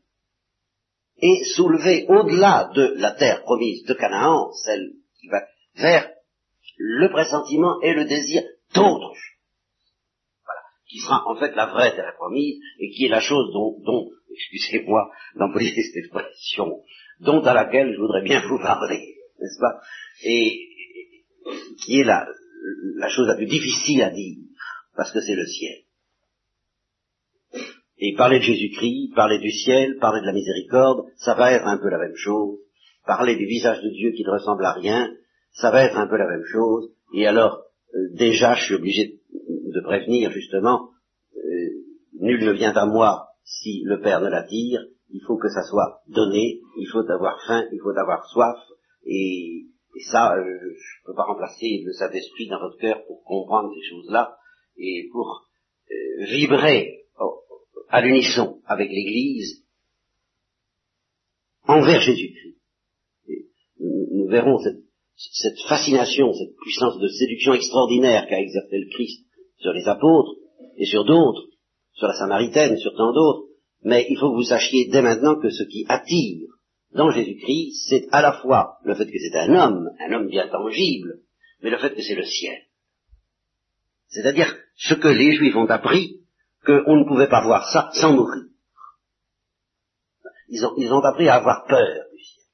est 1.17 1.43
soulevé 1.55 2.05
au-delà 2.09 2.71
de 2.75 2.95
la 2.97 3.11
terre 3.11 3.41
promise 3.43 3.83
de 3.85 3.93
Canaan, 3.93 4.51
celle 4.65 4.91
qui 5.19 5.27
va 5.27 5.41
vers 5.75 6.11
le 6.77 7.09
pressentiment 7.09 7.79
et 7.81 7.93
le 7.93 8.05
désir 8.05 8.43
d'autre 8.73 9.15
qui 10.87 10.99
sera 10.99 11.23
en 11.27 11.35
fait 11.35 11.53
la 11.55 11.65
vraie 11.67 11.95
terre 11.95 12.13
promise, 12.15 12.57
et 12.79 12.89
qui 12.91 13.05
est 13.05 13.09
la 13.09 13.19
chose 13.19 13.51
dont, 13.53 13.77
dont 13.83 14.09
excusez-moi 14.31 15.11
d'employer 15.35 15.73
cette 15.75 15.97
expression, 15.97 16.81
dont 17.21 17.41
à 17.41 17.53
laquelle 17.53 17.93
je 17.93 17.99
voudrais 17.99 18.23
bien 18.23 18.41
vous 18.47 18.59
parler, 18.59 19.15
n'est-ce 19.39 19.59
pas 19.59 19.81
Et 20.23 20.59
qui 21.83 21.99
est 21.99 22.03
la, 22.03 22.27
chose 23.09 23.27
la 23.27 23.35
plus 23.35 23.45
difficile 23.45 24.01
à 24.03 24.09
dire, 24.09 24.37
parce 24.95 25.11
que 25.11 25.21
c'est 25.21 25.35
le 25.35 25.45
ciel. 25.45 25.75
Et 27.97 28.13
parler 28.15 28.39
de 28.39 28.43
Jésus-Christ, 28.43 29.13
parler 29.15 29.39
du 29.39 29.51
ciel, 29.51 29.97
parler 29.99 30.21
de 30.21 30.25
la 30.25 30.33
miséricorde, 30.33 31.05
ça 31.17 31.33
va 31.33 31.53
être 31.53 31.65
un 31.65 31.77
peu 31.77 31.89
la 31.89 31.97
même 31.97 32.15
chose. 32.15 32.59
Parler 33.05 33.35
du 33.35 33.45
visage 33.45 33.81
de 33.81 33.89
Dieu 33.89 34.11
qui 34.11 34.23
ne 34.23 34.31
ressemble 34.31 34.65
à 34.65 34.73
rien, 34.73 35.13
ça 35.51 35.71
va 35.71 35.85
être 35.85 35.97
un 35.97 36.07
peu 36.07 36.17
la 36.17 36.27
même 36.27 36.43
chose. 36.51 36.91
Et 37.13 37.25
alors, 37.27 37.61
euh, 37.93 38.09
déjà, 38.13 38.55
je 38.55 38.65
suis 38.65 38.75
obligé 38.75 39.21
de 39.31 39.81
prévenir 39.81 40.31
justement, 40.31 40.89
euh, 41.37 41.69
nul 42.19 42.43
ne 42.43 42.51
vient 42.51 42.73
à 42.73 42.85
moi 42.85 43.27
si 43.43 43.83
le 43.85 44.01
Père 44.01 44.21
ne 44.21 44.29
l'attire, 44.29 44.81
il 45.15 45.21
faut 45.25 45.37
que 45.37 45.47
ça 45.47 45.63
soit 45.63 46.01
donné, 46.09 46.59
il 46.77 46.87
faut 46.91 47.09
avoir 47.09 47.41
faim, 47.47 47.63
il 47.71 47.79
faut 47.79 47.97
avoir 47.97 48.27
soif, 48.27 48.57
et, 49.05 49.65
ça, 50.11 50.35
euh, 50.35 50.43
je 50.43 50.43
ne 50.43 51.05
peux 51.05 51.15
pas 51.15 51.23
remplacer 51.23 51.81
le 51.85 51.93
Saint-Esprit 51.93 52.49
dans 52.49 52.59
votre 52.59 52.77
cœur 52.77 53.01
pour 53.07 53.23
comprendre 53.23 53.71
ces 53.73 53.89
choses-là, 53.89 54.35
et 54.77 55.07
pour 55.13 55.45
euh, 55.89 56.25
vibrer 56.25 57.05
à 57.87 58.01
l'unisson 58.01 58.59
avec 58.65 58.89
l'Église 58.89 59.63
envers 61.65 62.01
Jésus-Christ. 62.01 62.57
Nous 63.79 64.27
verrons 64.27 64.57
cette, 64.59 64.83
cette 65.15 65.59
fascination, 65.69 66.33
cette 66.33 66.57
puissance 66.57 66.99
de 66.99 67.07
séduction 67.07 67.53
extraordinaire 67.53 68.27
qu'a 68.27 68.41
exercé 68.41 68.79
le 68.79 68.89
Christ 68.89 69.25
sur 69.59 69.71
les 69.71 69.87
apôtres 69.87 70.35
et 70.77 70.85
sur 70.85 71.05
d'autres, 71.05 71.47
sur 71.93 72.07
la 72.07 72.15
Samaritaine, 72.15 72.77
sur 72.77 72.93
tant 72.97 73.13
d'autres, 73.13 73.44
mais 73.85 74.07
il 74.09 74.17
faut 74.17 74.31
que 74.31 74.37
vous 74.37 74.43
sachiez 74.43 74.87
dès 74.91 75.03
maintenant 75.03 75.39
que 75.39 75.51
ce 75.51 75.63
qui 75.63 75.85
attire 75.87 76.49
dans 76.91 77.11
Jésus-Christ, 77.11 77.87
c'est 77.87 78.07
à 78.11 78.21
la 78.23 78.33
fois 78.41 78.79
le 78.83 78.95
fait 78.95 79.05
que 79.05 79.19
c'est 79.19 79.37
un 79.37 79.55
homme, 79.55 79.89
un 79.99 80.11
homme 80.11 80.27
bien 80.27 80.47
tangible, 80.47 81.19
mais 81.61 81.69
le 81.69 81.77
fait 81.77 81.93
que 81.93 82.01
c'est 82.01 82.15
le 82.15 82.25
ciel. 82.25 82.63
C'est-à-dire 84.07 84.51
ce 84.75 84.95
que 84.95 85.07
les 85.07 85.33
Juifs 85.33 85.55
ont 85.55 85.67
appris, 85.67 86.21
qu'on 86.65 86.95
ne 86.95 87.07
pouvait 87.07 87.29
pas 87.29 87.43
voir 87.43 87.69
ça 87.69 87.91
sans 87.93 88.13
mourir. 88.13 88.45
Ils 90.49 90.65
ont, 90.65 90.73
ils 90.77 90.91
ont 90.91 91.01
appris 91.01 91.29
à 91.29 91.35
avoir 91.35 91.65
peur 91.67 92.05
du 92.11 92.23
ciel. 92.23 92.45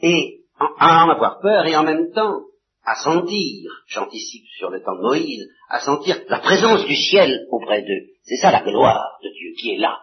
Et 0.00 0.44
à 0.78 1.04
en 1.04 1.10
avoir 1.10 1.40
peur, 1.40 1.64
et 1.64 1.76
en 1.76 1.84
même 1.84 2.12
temps 2.12 2.42
à 2.84 2.96
sentir, 2.96 3.70
j'anticipe 3.86 4.46
sur 4.58 4.68
le 4.68 4.82
temps 4.82 4.96
de 4.96 5.02
Moïse, 5.02 5.48
à 5.70 5.80
sentir 5.80 6.20
la 6.28 6.40
présence 6.40 6.84
du 6.84 6.96
ciel 6.96 7.46
auprès 7.50 7.80
d'eux. 7.80 8.12
C'est 8.24 8.36
ça 8.36 8.50
la 8.50 8.62
gloire 8.62 9.18
de 9.22 9.28
Dieu 9.30 9.52
qui 9.58 9.72
est 9.72 9.78
là, 9.78 10.00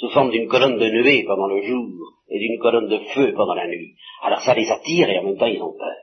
sous 0.00 0.08
forme 0.10 0.30
d'une 0.30 0.48
colonne 0.48 0.78
de 0.78 0.88
nuée 0.88 1.24
pendant 1.26 1.46
le 1.46 1.62
jour 1.62 1.88
et 2.30 2.38
d'une 2.38 2.58
colonne 2.58 2.88
de 2.88 2.98
feu 3.14 3.32
pendant 3.36 3.54
la 3.54 3.68
nuit. 3.68 3.94
Alors 4.22 4.40
ça 4.40 4.54
les 4.54 4.70
attire 4.70 5.10
et 5.10 5.18
en 5.18 5.24
même 5.24 5.38
temps 5.38 5.46
ils 5.46 5.62
ont 5.62 5.76
peur. 5.76 5.96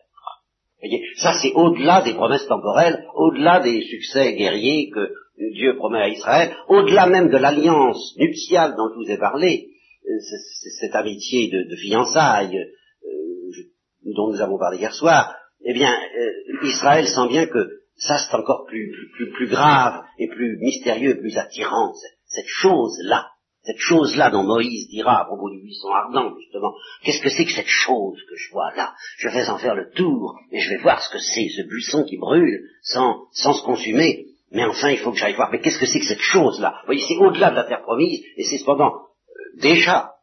voyez, 0.80 1.04
ça 1.18 1.34
c'est 1.42 1.54
au-delà 1.54 2.04
des 2.04 2.14
promesses 2.14 2.48
temporelles, 2.48 3.06
au-delà 3.16 3.60
des 3.60 3.82
succès 3.82 4.36
guerriers 4.36 4.90
que 4.90 5.12
Dieu 5.54 5.76
promet 5.78 6.02
à 6.02 6.10
Israël, 6.10 6.56
au-delà 6.68 7.08
même 7.08 7.30
de 7.30 7.38
l'alliance 7.38 8.16
nuptiale 8.18 8.76
dont 8.78 8.90
je 8.94 9.04
vous 9.04 9.12
ai 9.12 9.18
parlé, 9.18 9.70
euh, 10.06 10.20
cette 10.80 10.96
amitié 10.96 11.50
de, 11.50 11.76
fiançailles 11.76 12.58
euh, 12.58 14.14
dont 14.16 14.32
nous 14.32 14.42
avons 14.42 14.58
parlé 14.58 14.78
hier 14.78 14.94
soir, 14.94 15.36
eh 15.66 15.74
bien, 15.74 15.92
euh, 15.92 16.66
Israël 16.66 17.08
sent 17.08 17.28
bien 17.30 17.46
que 17.48 17.68
ça 17.96 18.18
c'est 18.18 18.36
encore 18.36 18.66
plus, 18.68 18.92
plus, 19.16 19.32
plus, 19.32 19.48
grave 19.48 20.04
et 20.20 20.28
plus 20.28 20.58
mystérieux, 20.60 21.20
plus 21.20 21.38
attirant, 21.38 21.94
cette, 22.26 22.48
chose-là, 22.48 23.28
cette 23.68 23.80
chose-là 23.80 24.32
dont 24.32 24.44
Moïse 24.44 24.88
dira 24.88 25.22
à 25.22 25.26
propos 25.26 25.50
du 25.50 25.60
buisson 25.62 25.90
ardent, 25.90 26.34
justement, 26.40 26.74
qu'est-ce 27.04 27.22
que 27.22 27.30
c'est 27.30 27.44
que 27.44 27.52
cette 27.52 27.68
chose 27.68 28.18
que 28.30 28.36
je 28.36 28.52
vois 28.52 28.74
là? 28.76 28.94
Je 29.18 29.28
vais 29.28 29.50
en 29.50 29.58
faire 29.58 29.76
le 29.76 29.92
tour, 29.92 30.40
et 30.52 30.60
je 30.60 30.70
vais 30.70 30.82
voir 30.82 31.02
ce 31.04 31.10
que 31.12 31.20
c'est, 31.20 31.50
ce 31.50 31.68
buisson 31.68 32.06
qui 32.06 32.18
brûle 32.18 32.62
sans, 32.82 33.28
sans 33.34 33.54
se 33.54 33.64
consumer, 33.64 34.28
mais 34.52 34.64
enfin 34.64 34.90
il 34.90 35.00
faut 35.00 35.12
que 35.12 35.18
j'aille 35.18 35.36
voir, 35.36 35.50
mais 35.52 35.60
qu'est-ce 35.60 35.80
que 35.80 35.86
c'est 35.86 36.00
que 36.00 36.06
cette 36.06 36.20
chose-là? 36.34 36.80
Vous 36.82 36.86
voyez, 36.88 37.04
c'est 37.06 37.18
au-delà 37.18 37.52
de 37.52 37.56
la 37.56 37.66
terre 37.66 37.84
promise, 37.84 38.24
et 38.38 38.44
c'est 38.46 38.58
cependant 38.58 38.94
euh, 38.96 39.62
déjà 39.62 40.14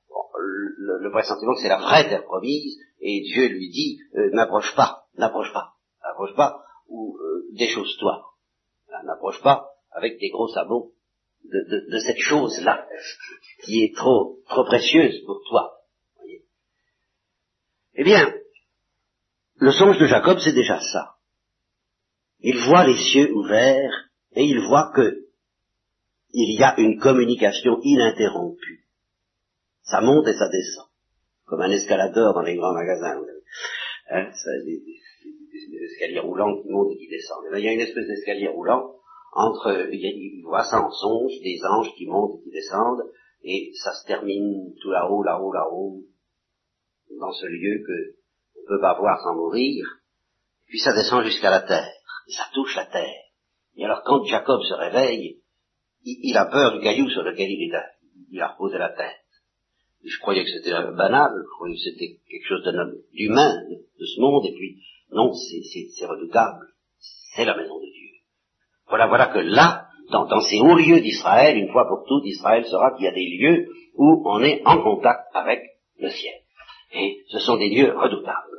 le, 0.78 0.98
le 1.02 1.10
pressentiment 1.10 1.54
que 1.54 1.60
c'est 1.60 1.68
la 1.68 1.80
vraie 1.80 2.08
terre 2.08 2.24
promise, 2.24 2.78
et 3.00 3.20
Dieu 3.20 3.48
lui 3.48 3.68
dit, 3.68 3.98
euh, 4.16 4.30
n'approche 4.32 4.74
pas, 4.74 5.04
n'approche 5.18 5.52
pas, 5.52 5.74
n'approche 6.02 6.34
pas, 6.34 6.62
ou 6.88 7.18
euh, 7.18 7.44
déchausse-toi. 7.52 8.22
N'approche 9.04 9.42
pas 9.42 9.66
avec 9.90 10.18
tes 10.18 10.30
gros 10.30 10.48
sabots 10.48 10.92
de, 11.44 11.98
cette 11.98 12.18
chose-là, 12.18 12.86
qui 13.64 13.84
est 13.84 13.94
trop, 13.94 14.38
trop 14.48 14.64
précieuse 14.64 15.22
pour 15.24 15.40
toi. 15.48 15.72
Eh 17.94 18.04
bien, 18.04 18.34
le 19.56 19.70
songe 19.70 19.98
de 19.98 20.06
Jacob, 20.06 20.38
c'est 20.42 20.52
déjà 20.52 20.80
ça. 20.80 21.14
Il 22.40 22.58
voit 22.68 22.86
les 22.86 22.96
cieux 22.96 23.32
ouverts 23.32 24.10
et 24.34 24.44
il 24.44 24.60
voit 24.60 24.92
que 24.94 25.24
il 26.36 26.58
y 26.58 26.64
a 26.64 26.74
une 26.78 26.98
communication 26.98 27.78
ininterrompue. 27.82 28.84
Ça 29.82 30.00
monte 30.00 30.26
et 30.26 30.34
ça 30.34 30.48
descend, 30.48 30.88
comme 31.44 31.60
un 31.60 31.70
escaladeur 31.70 32.34
dans 32.34 32.42
les 32.42 32.56
grands 32.56 32.74
magasins. 32.74 33.22
Hein, 34.10 34.30
des, 34.64 34.82
escaliers 35.84 36.18
roulants 36.18 36.60
qui 36.60 36.68
montent 36.68 36.90
et 36.92 36.98
qui 36.98 37.08
descendent. 37.08 37.44
il 37.56 37.64
y 37.64 37.68
a 37.68 37.72
une 37.72 37.80
espèce 37.80 38.06
d'escalier 38.06 38.48
roulant 38.48 38.94
entre, 39.34 39.88
il, 39.92 40.42
voit 40.44 40.64
ça 40.64 40.80
en 40.80 40.90
songe, 40.90 41.32
des 41.42 41.60
anges 41.64 41.92
qui 41.96 42.06
montent 42.06 42.38
et 42.38 42.44
qui 42.44 42.50
descendent, 42.50 43.02
et 43.42 43.72
ça 43.74 43.92
se 43.92 44.06
termine 44.06 44.74
tout 44.80 44.90
là-haut, 44.90 45.22
là-haut, 45.22 45.52
là-haut, 45.52 46.02
dans 47.18 47.32
ce 47.32 47.46
lieu 47.46 47.82
que 47.86 48.16
on 48.56 48.60
ne 48.62 48.76
peut 48.76 48.80
pas 48.80 48.98
voir 48.98 49.20
sans 49.20 49.34
mourir, 49.34 49.84
puis 50.66 50.78
ça 50.78 50.94
descend 50.94 51.24
jusqu'à 51.24 51.50
la 51.50 51.62
terre, 51.62 51.92
et 52.28 52.32
ça 52.32 52.44
touche 52.54 52.74
la 52.76 52.86
terre. 52.86 53.22
Et 53.76 53.84
alors 53.84 54.02
quand 54.04 54.24
Jacob 54.24 54.62
se 54.62 54.74
réveille, 54.74 55.40
il, 56.04 56.36
a 56.36 56.46
peur 56.46 56.78
du 56.78 56.80
caillou 56.80 57.08
sur 57.10 57.22
lequel 57.22 57.50
il, 57.50 57.72
est, 57.72 57.78
il 58.30 58.40
a 58.40 58.48
reposé 58.48 58.78
la 58.78 58.90
tête. 58.90 59.16
Je 60.04 60.18
croyais 60.20 60.44
que 60.44 60.50
c'était 60.50 60.70
banal, 60.70 61.32
je 61.34 61.54
croyais 61.56 61.74
que 61.74 61.80
c'était 61.80 62.20
quelque 62.28 62.46
chose 62.46 62.62
d'humain, 63.12 63.62
de, 63.70 64.04
ce 64.04 64.20
monde, 64.20 64.44
et 64.46 64.52
puis 64.52 64.82
non, 65.10 65.32
c'est 65.32 66.06
redoutable. 66.06 66.66
C'est 67.34 67.44
la 67.44 67.56
maison 67.56 67.80
de 67.80 67.86
Dieu. 67.86 67.93
Voilà, 68.88 69.06
voilà 69.06 69.26
que 69.26 69.38
là, 69.38 69.88
dans, 70.10 70.40
ces 70.40 70.60
hauts 70.60 70.76
lieux 70.76 71.00
d'Israël, 71.00 71.56
une 71.56 71.72
fois 71.72 71.86
pour 71.88 72.04
toutes, 72.06 72.26
Israël 72.26 72.64
saura 72.66 72.94
qu'il 72.94 73.04
y 73.04 73.08
a 73.08 73.12
des 73.12 73.26
lieux 73.38 73.68
où 73.96 74.22
on 74.28 74.42
est 74.42 74.62
en 74.64 74.82
contact 74.82 75.24
avec 75.34 75.62
le 75.98 76.10
ciel. 76.10 76.34
Et 76.92 77.24
ce 77.28 77.38
sont 77.38 77.56
des 77.56 77.70
lieux 77.70 77.96
redoutables. 77.96 78.54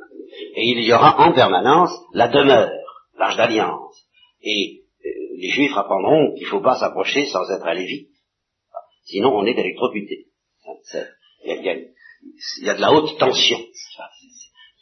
Et 0.56 0.66
il 0.66 0.82
y 0.82 0.92
aura 0.92 1.18
en 1.20 1.32
permanence 1.32 1.92
la 2.12 2.28
demeure, 2.28 2.72
l'âge 3.18 3.36
d'alliance. 3.36 4.06
Et 4.42 4.82
euh, 5.04 5.08
les 5.38 5.48
Juifs 5.48 5.76
apprendront 5.76 6.34
qu'il 6.34 6.44
ne 6.44 6.50
faut 6.50 6.60
pas 6.60 6.78
s'approcher 6.78 7.26
sans 7.26 7.48
être 7.50 7.66
allé 7.66 7.84
vite. 7.84 8.10
Sinon, 9.04 9.30
on 9.34 9.46
est 9.46 9.58
électrocuté. 9.58 10.26
Il 11.44 11.62
y, 12.64 12.68
a, 12.68 12.74
de 12.74 12.80
la 12.80 12.92
haute 12.92 13.16
tension. 13.18 13.58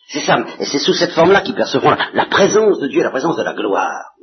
C'est 0.08 0.20
ça. 0.20 0.46
Et 0.58 0.64
c'est 0.64 0.78
sous 0.78 0.94
cette 0.94 1.12
forme-là 1.12 1.42
qu'ils 1.42 1.54
percevront 1.54 1.90
la 1.90 2.26
présence 2.26 2.80
de 2.80 2.88
Dieu, 2.88 3.02
la 3.02 3.10
présence 3.10 3.36
de 3.36 3.42
la 3.42 3.52
gloire. 3.52 4.13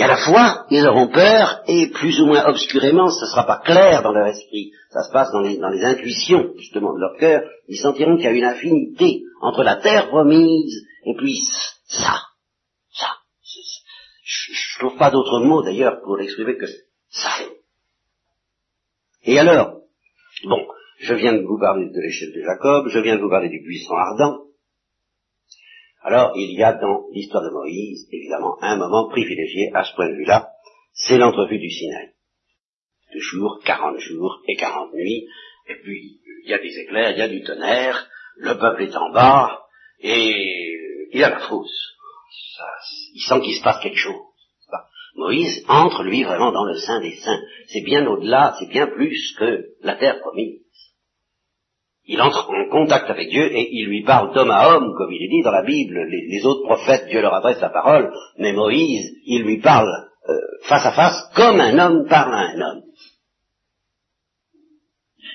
Et 0.00 0.02
à 0.02 0.06
la 0.06 0.16
fois, 0.16 0.64
ils 0.70 0.86
auront 0.86 1.08
peur, 1.08 1.60
et 1.66 1.90
plus 1.90 2.22
ou 2.22 2.24
moins 2.24 2.46
obscurément, 2.46 3.10
ce 3.10 3.26
ne 3.26 3.30
sera 3.32 3.44
pas 3.46 3.58
clair 3.58 4.02
dans 4.02 4.12
leur 4.12 4.28
esprit, 4.28 4.72
ça 4.88 5.02
se 5.02 5.12
passe 5.12 5.30
dans 5.30 5.42
les, 5.42 5.84
intuitions, 5.84 6.54
justement, 6.56 6.94
de 6.94 7.00
leur 7.00 7.18
cœur, 7.18 7.42
ils 7.68 7.76
sentiront 7.76 8.16
qu'il 8.16 8.24
y 8.24 8.28
a 8.28 8.32
une 8.32 8.44
affinité 8.44 9.20
entre 9.42 9.62
la 9.62 9.76
terre 9.76 10.08
promise 10.08 10.86
et 11.04 11.14
puis 11.18 11.38
ça, 11.86 12.14
ça. 12.90 13.08
Je, 14.24 14.52
ne 14.52 14.88
trouve 14.88 14.98
pas 14.98 15.10
d'autre 15.10 15.40
mot 15.40 15.62
d'ailleurs 15.62 16.00
pour 16.00 16.16
l'exprimer 16.16 16.56
que 16.56 16.64
ça. 17.10 17.28
Et 19.24 19.38
alors, 19.38 19.82
bon, 20.44 20.66
je 21.00 21.12
viens 21.12 21.34
de 21.34 21.42
vous 21.42 21.58
parler 21.60 21.90
de 21.90 22.00
l'échelle 22.00 22.32
de 22.32 22.40
Jacob, 22.40 22.88
je 22.88 23.00
viens 23.00 23.16
de 23.16 23.20
vous 23.20 23.28
parler 23.28 23.50
du 23.50 23.60
buisson 23.60 23.92
ardent, 23.92 24.44
alors, 26.02 26.32
il 26.34 26.52
y 26.52 26.62
a 26.62 26.72
dans 26.72 27.04
l'histoire 27.12 27.44
de 27.44 27.50
Moïse, 27.50 28.08
évidemment, 28.10 28.56
un 28.62 28.76
moment 28.76 29.08
privilégié 29.08 29.70
à 29.74 29.84
ce 29.84 29.94
point 29.94 30.08
de 30.08 30.14
vue-là, 30.14 30.50
c'est 30.94 31.18
l'entrevue 31.18 31.58
du 31.58 31.70
Sinaï. 31.70 32.12
Deux 33.12 33.20
jours, 33.20 33.60
quarante 33.64 33.98
jours 33.98 34.40
et 34.48 34.56
quarante 34.56 34.94
nuits, 34.94 35.26
et 35.68 35.74
puis 35.82 36.20
il 36.44 36.50
y 36.50 36.54
a 36.54 36.58
des 36.58 36.78
éclairs, 36.78 37.10
il 37.10 37.18
y 37.18 37.22
a 37.22 37.28
du 37.28 37.42
tonnerre, 37.42 38.08
le 38.36 38.56
peuple 38.56 38.84
est 38.84 38.96
en 38.96 39.10
bas, 39.12 39.60
et 40.00 40.72
il 41.12 41.22
a 41.22 41.30
la 41.30 41.40
frousse. 41.40 41.96
il 43.14 43.20
sent 43.20 43.40
qu'il 43.42 43.56
se 43.56 43.62
passe 43.62 43.82
quelque 43.82 43.98
chose. 43.98 44.14
Moïse 45.16 45.64
entre, 45.68 46.02
lui, 46.04 46.22
vraiment 46.22 46.52
dans 46.52 46.64
le 46.64 46.78
sein 46.78 47.00
des 47.00 47.16
saints. 47.16 47.42
C'est 47.66 47.82
bien 47.82 48.06
au-delà, 48.06 48.56
c'est 48.58 48.68
bien 48.68 48.86
plus 48.86 49.34
que 49.38 49.66
la 49.82 49.96
terre 49.96 50.20
promise 50.20 50.60
il 52.06 52.20
entre 52.20 52.50
en 52.50 52.68
contact 52.70 53.10
avec 53.10 53.28
Dieu 53.28 53.44
et 53.44 53.68
il 53.72 53.86
lui 53.86 54.02
parle 54.02 54.34
d'homme 54.34 54.50
à 54.50 54.74
homme, 54.74 54.94
comme 54.96 55.12
il 55.12 55.22
est 55.22 55.28
dit 55.28 55.42
dans 55.42 55.52
la 55.52 55.62
Bible. 55.62 56.06
Les, 56.08 56.44
autres 56.44 56.64
prophètes, 56.64 57.08
Dieu 57.08 57.20
leur 57.20 57.34
adresse 57.34 57.60
la 57.60 57.70
parole, 57.70 58.12
mais 58.38 58.52
Moïse, 58.52 59.12
il 59.26 59.42
lui 59.42 59.60
parle 59.60 59.90
euh, 60.28 60.34
face 60.64 60.86
à 60.86 60.92
face 60.92 61.30
comme 61.34 61.60
un 61.60 61.78
homme 61.78 62.06
parle 62.08 62.34
à 62.34 62.50
un 62.50 62.60
homme. 62.60 62.82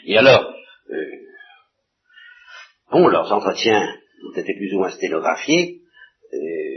Et 0.06 0.18
alors, 0.18 0.54
euh, 0.92 0.96
bon, 2.92 3.08
leurs 3.08 3.32
entretiens 3.32 3.96
ont 4.28 4.38
été 4.38 4.54
plus 4.54 4.74
ou 4.74 4.80
moins 4.80 4.92
sténographiés. 4.92 5.82
Euh, 6.34 6.76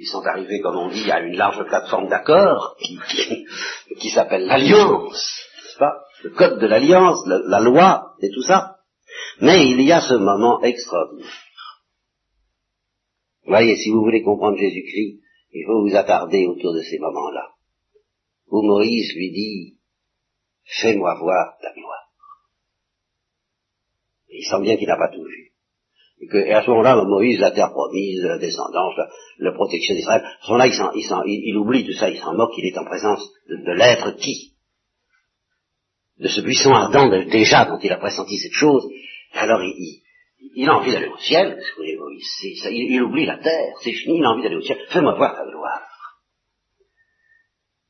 ils 0.00 0.08
sont 0.10 0.24
arrivés, 0.26 0.60
comme 0.60 0.76
on 0.76 0.88
dit, 0.88 1.10
à 1.10 1.20
une 1.20 1.36
large 1.36 1.62
plateforme 1.64 2.08
d'accord 2.08 2.76
qui, 3.98 4.10
s'appelle 4.10 4.46
l'alliance, 4.46 5.46
n'est-ce 5.62 5.78
pas? 5.78 6.04
Le 6.22 6.30
code 6.30 6.60
de 6.60 6.66
l'alliance, 6.66 7.26
la 7.26 7.60
loi 7.60 8.14
et 8.20 8.30
tout 8.30 8.42
ça. 8.42 8.76
Mais 9.40 9.68
il 9.70 9.80
y 9.82 9.92
a 9.92 10.00
ce 10.00 10.14
moment 10.14 10.60
extraordinaire. 10.62 11.50
Voyez, 13.46 13.76
si 13.76 13.90
vous 13.90 14.02
voulez 14.02 14.22
comprendre 14.22 14.58
Jésus-Christ, 14.58 15.20
il 15.52 15.64
faut 15.66 15.82
vous 15.82 15.96
attarder 15.96 16.46
autour 16.46 16.74
de 16.74 16.82
ces 16.82 16.98
moments-là, 16.98 17.48
où 18.48 18.62
Moïse 18.62 19.12
lui 19.16 19.30
dit, 19.32 19.78
fais-moi 20.80 21.18
voir 21.18 21.56
ta 21.60 21.72
gloire. 21.72 22.08
il 24.28 24.44
sent 24.44 24.60
bien 24.62 24.76
qu'il 24.76 24.86
n'a 24.86 24.96
pas 24.96 25.08
tout 25.08 25.24
vu. 25.24 25.52
Et, 26.20 26.26
que, 26.28 26.52
à 26.52 26.62
ce 26.62 26.70
moment-là, 26.70 27.02
Moïse, 27.04 27.40
la 27.40 27.50
terre 27.50 27.72
promise, 27.72 28.22
la 28.22 28.38
descendance, 28.38 28.94
la, 29.38 29.52
protection 29.52 29.94
d'Israël, 29.94 30.22
à 30.22 30.44
ce 30.44 30.52
moment-là, 30.52 30.92
il, 31.26 31.48
il, 31.48 31.56
oublie 31.56 31.84
tout 31.84 31.94
ça, 31.94 32.10
il 32.10 32.18
s'en 32.18 32.34
moque, 32.34 32.52
il 32.58 32.66
est 32.66 32.78
en 32.78 32.84
présence 32.84 33.26
de 33.48 33.72
l'être 33.72 34.16
qui 34.16 34.54
De 36.20 36.28
ce 36.28 36.42
buisson 36.42 36.72
ardent 36.74 37.08
déjà 37.08 37.64
dont 37.64 37.78
il 37.78 37.90
a 37.90 37.96
pressenti 37.96 38.36
cette 38.36 38.52
chose, 38.52 38.86
alors 39.32 39.62
il, 39.62 40.02
il, 40.54 40.68
a 40.68 40.76
envie 40.76 40.92
d'aller 40.92 41.08
au 41.08 41.16
ciel, 41.16 41.58
il, 41.78 43.02
oublie 43.02 43.24
la 43.24 43.38
terre, 43.38 43.74
c'est 43.82 43.92
fini, 43.92 44.18
il 44.18 44.24
a 44.24 44.30
envie 44.30 44.42
d'aller 44.42 44.56
au 44.56 44.62
ciel, 44.62 44.78
fais-moi 44.90 45.14
voir 45.14 45.34
ta 45.34 45.50
gloire. 45.50 45.80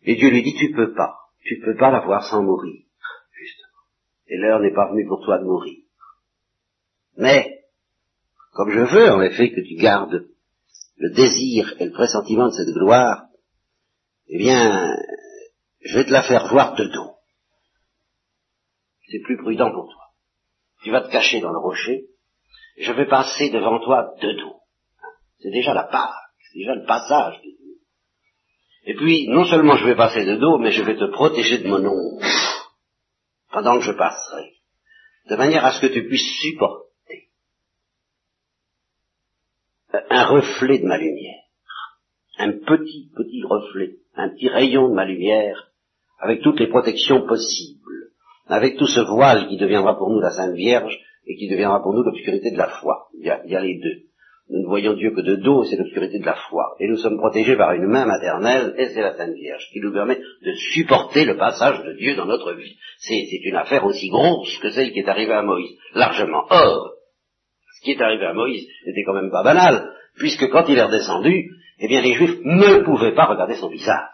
Et 0.03 0.15
Dieu 0.15 0.31
lui 0.31 0.45
dit, 0.45 0.55
tu 0.55 0.73
peux 0.73 0.95
pas, 0.95 1.17
tu 1.43 1.61
peux 1.61 1.77
pas 1.77 1.91
la 1.91 2.01
voir 2.01 2.25
sans 2.25 2.45
mourir, 2.45 2.85
justement. 3.33 3.83
Et 4.29 4.37
l'heure 4.37 4.61
n'est 4.61 4.75
pas 4.75 4.91
venue 4.93 5.09
pour 5.09 5.25
toi 5.25 5.39
de 5.39 5.45
mourir. 5.45 5.79
Mais, 7.17 7.65
comme 8.53 8.71
je 8.71 8.81
veux 8.81 9.11
en 9.11 9.23
effet 9.23 9.51
que 9.51 9.61
tu 9.61 9.75
gardes 9.75 10.29
le 10.99 11.11
désir 11.11 11.75
et 11.81 11.87
le 11.87 11.93
pressentiment 11.93 12.47
de 12.47 12.53
cette 12.53 12.75
gloire, 12.75 13.25
eh 14.29 14.39
bien, 14.39 14.95
je 15.81 15.99
vais 15.99 16.05
te 16.05 16.13
la 16.13 16.23
faire 16.23 16.47
voir 16.49 16.75
de 16.77 16.85
dos. 16.85 17.17
C'est 19.11 19.21
plus 19.21 19.37
prudent 19.39 19.73
pour 19.73 19.91
toi. 19.93 20.05
Tu 20.83 20.91
vas 20.91 21.03
te 21.03 21.11
cacher 21.11 21.41
dans 21.41 21.51
le 21.51 21.59
rocher, 21.59 22.05
je 22.79 22.93
vais 22.93 23.07
passer 23.07 23.51
devant 23.51 23.81
toi 23.81 24.15
de 24.23 24.33
dos. 24.33 24.61
C'est 25.41 25.51
déjà 25.51 25.75
la 25.75 25.85
part, 25.85 26.17
c'est 26.39 26.59
déjà 26.59 26.75
le 26.75 26.87
passage 26.87 27.41
de 27.43 27.51
dos. 27.51 27.79
Et 28.85 28.95
puis, 28.95 29.29
non 29.29 29.45
seulement 29.45 29.77
je 29.77 29.85
vais 29.85 29.97
passer 29.97 30.25
de 30.25 30.37
dos, 30.37 30.59
mais 30.59 30.71
je 30.71 30.83
vais 30.83 30.97
te 30.97 31.11
protéger 31.11 31.59
de 31.59 31.69
mon 31.69 31.85
ombre. 31.85 32.25
Pendant 33.51 33.79
que 33.79 33.85
je 33.85 33.93
passerai, 33.93 34.55
de 35.29 35.37
manière 35.37 35.65
à 35.65 35.73
ce 35.73 35.81
que 35.81 35.93
tu 35.93 36.07
puisses 36.07 36.41
supporter. 36.41 37.31
Un 39.93 40.25
reflet 40.25 40.79
de 40.79 40.87
ma 40.87 40.99
lumière, 40.99 41.43
un 42.39 42.53
petit, 42.53 43.11
petit 43.17 43.43
reflet, 43.43 43.97
un 44.15 44.29
petit 44.31 44.49
rayon 44.49 44.89
de 44.89 44.95
ma 44.95 45.05
lumière, 45.05 45.73
avec 46.21 46.43
toutes 46.43 46.61
les 46.61 46.69
protections 46.69 47.27
possibles 47.27 47.80
avec 48.51 48.77
tout 48.77 48.87
ce 48.87 49.01
voile 49.01 49.49
qui 49.49 49.57
deviendra 49.57 49.97
pour 49.97 50.11
nous 50.11 50.21
la 50.21 50.31
Sainte 50.31 50.55
Vierge 50.55 50.99
et 51.27 51.37
qui 51.37 51.49
deviendra 51.49 51.81
pour 51.83 51.95
nous 51.95 52.03
l'obscurité 52.03 52.51
de 52.51 52.59
la 52.59 52.69
foi. 52.69 53.07
Il 53.19 53.25
y, 53.25 53.31
a, 53.31 53.61
les 53.61 53.79
deux. 53.79 54.03
Nous 54.49 54.63
ne 54.63 54.67
voyons 54.67 54.95
Dieu 54.95 55.13
que 55.15 55.21
de 55.21 55.37
dos, 55.37 55.65
c'est 55.65 55.77
l'obscurité 55.77 56.19
de 56.19 56.27
la 56.27 56.35
foi. 56.35 56.75
Et 56.81 56.89
nous 56.89 56.97
sommes 56.97 57.19
protégés 57.19 57.57
par 57.57 57.73
une 57.73 57.87
main 57.87 58.07
maternelle, 58.07 58.75
et 58.77 58.89
c'est 58.89 59.03
la 59.03 59.15
Sainte 59.15 59.35
Vierge, 59.35 59.65
qui 59.73 59.81
nous 59.81 59.93
permet 59.93 60.17
de 60.17 60.53
supporter 60.73 61.25
le 61.25 61.37
passage 61.37 61.85
de 61.85 61.93
Dieu 61.93 62.17
dans 62.17 62.27
notre 62.27 62.53
vie. 62.55 62.77
C'est 62.99 63.25
une 63.45 63.57
affaire 63.57 63.85
aussi 63.85 64.09
grosse 64.09 64.59
que 64.59 64.71
celle 64.71 64.91
qui 64.93 64.99
est 64.99 65.09
arrivée 65.09 65.35
à 65.35 65.43
Moïse, 65.43 65.77
largement. 65.95 66.45
Or, 66.51 66.95
ce 67.77 67.85
qui 67.85 67.93
est 67.93 68.03
arrivé 68.03 68.27
à 68.27 68.35
Moïse 68.35 68.67
n'était 68.85 69.05
quand 69.05 69.15
même 69.15 69.31
pas 69.31 69.45
banal, 69.45 69.93
puisque 70.19 70.51
quand 70.51 70.69
il 70.69 70.77
est 70.77 70.83
redescendu, 70.83 71.51
eh 71.79 71.87
bien 71.87 72.03
les 72.03 72.15
Juifs 72.15 72.41
ne 72.43 72.83
pouvaient 72.83 73.15
pas 73.15 73.27
regarder 73.27 73.55
son 73.55 73.69
visage, 73.69 74.09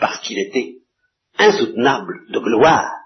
parce 0.00 0.18
qu'il 0.22 0.38
était 0.38 0.76
insoutenable 1.38 2.14
de 2.30 2.38
gloire 2.38 2.99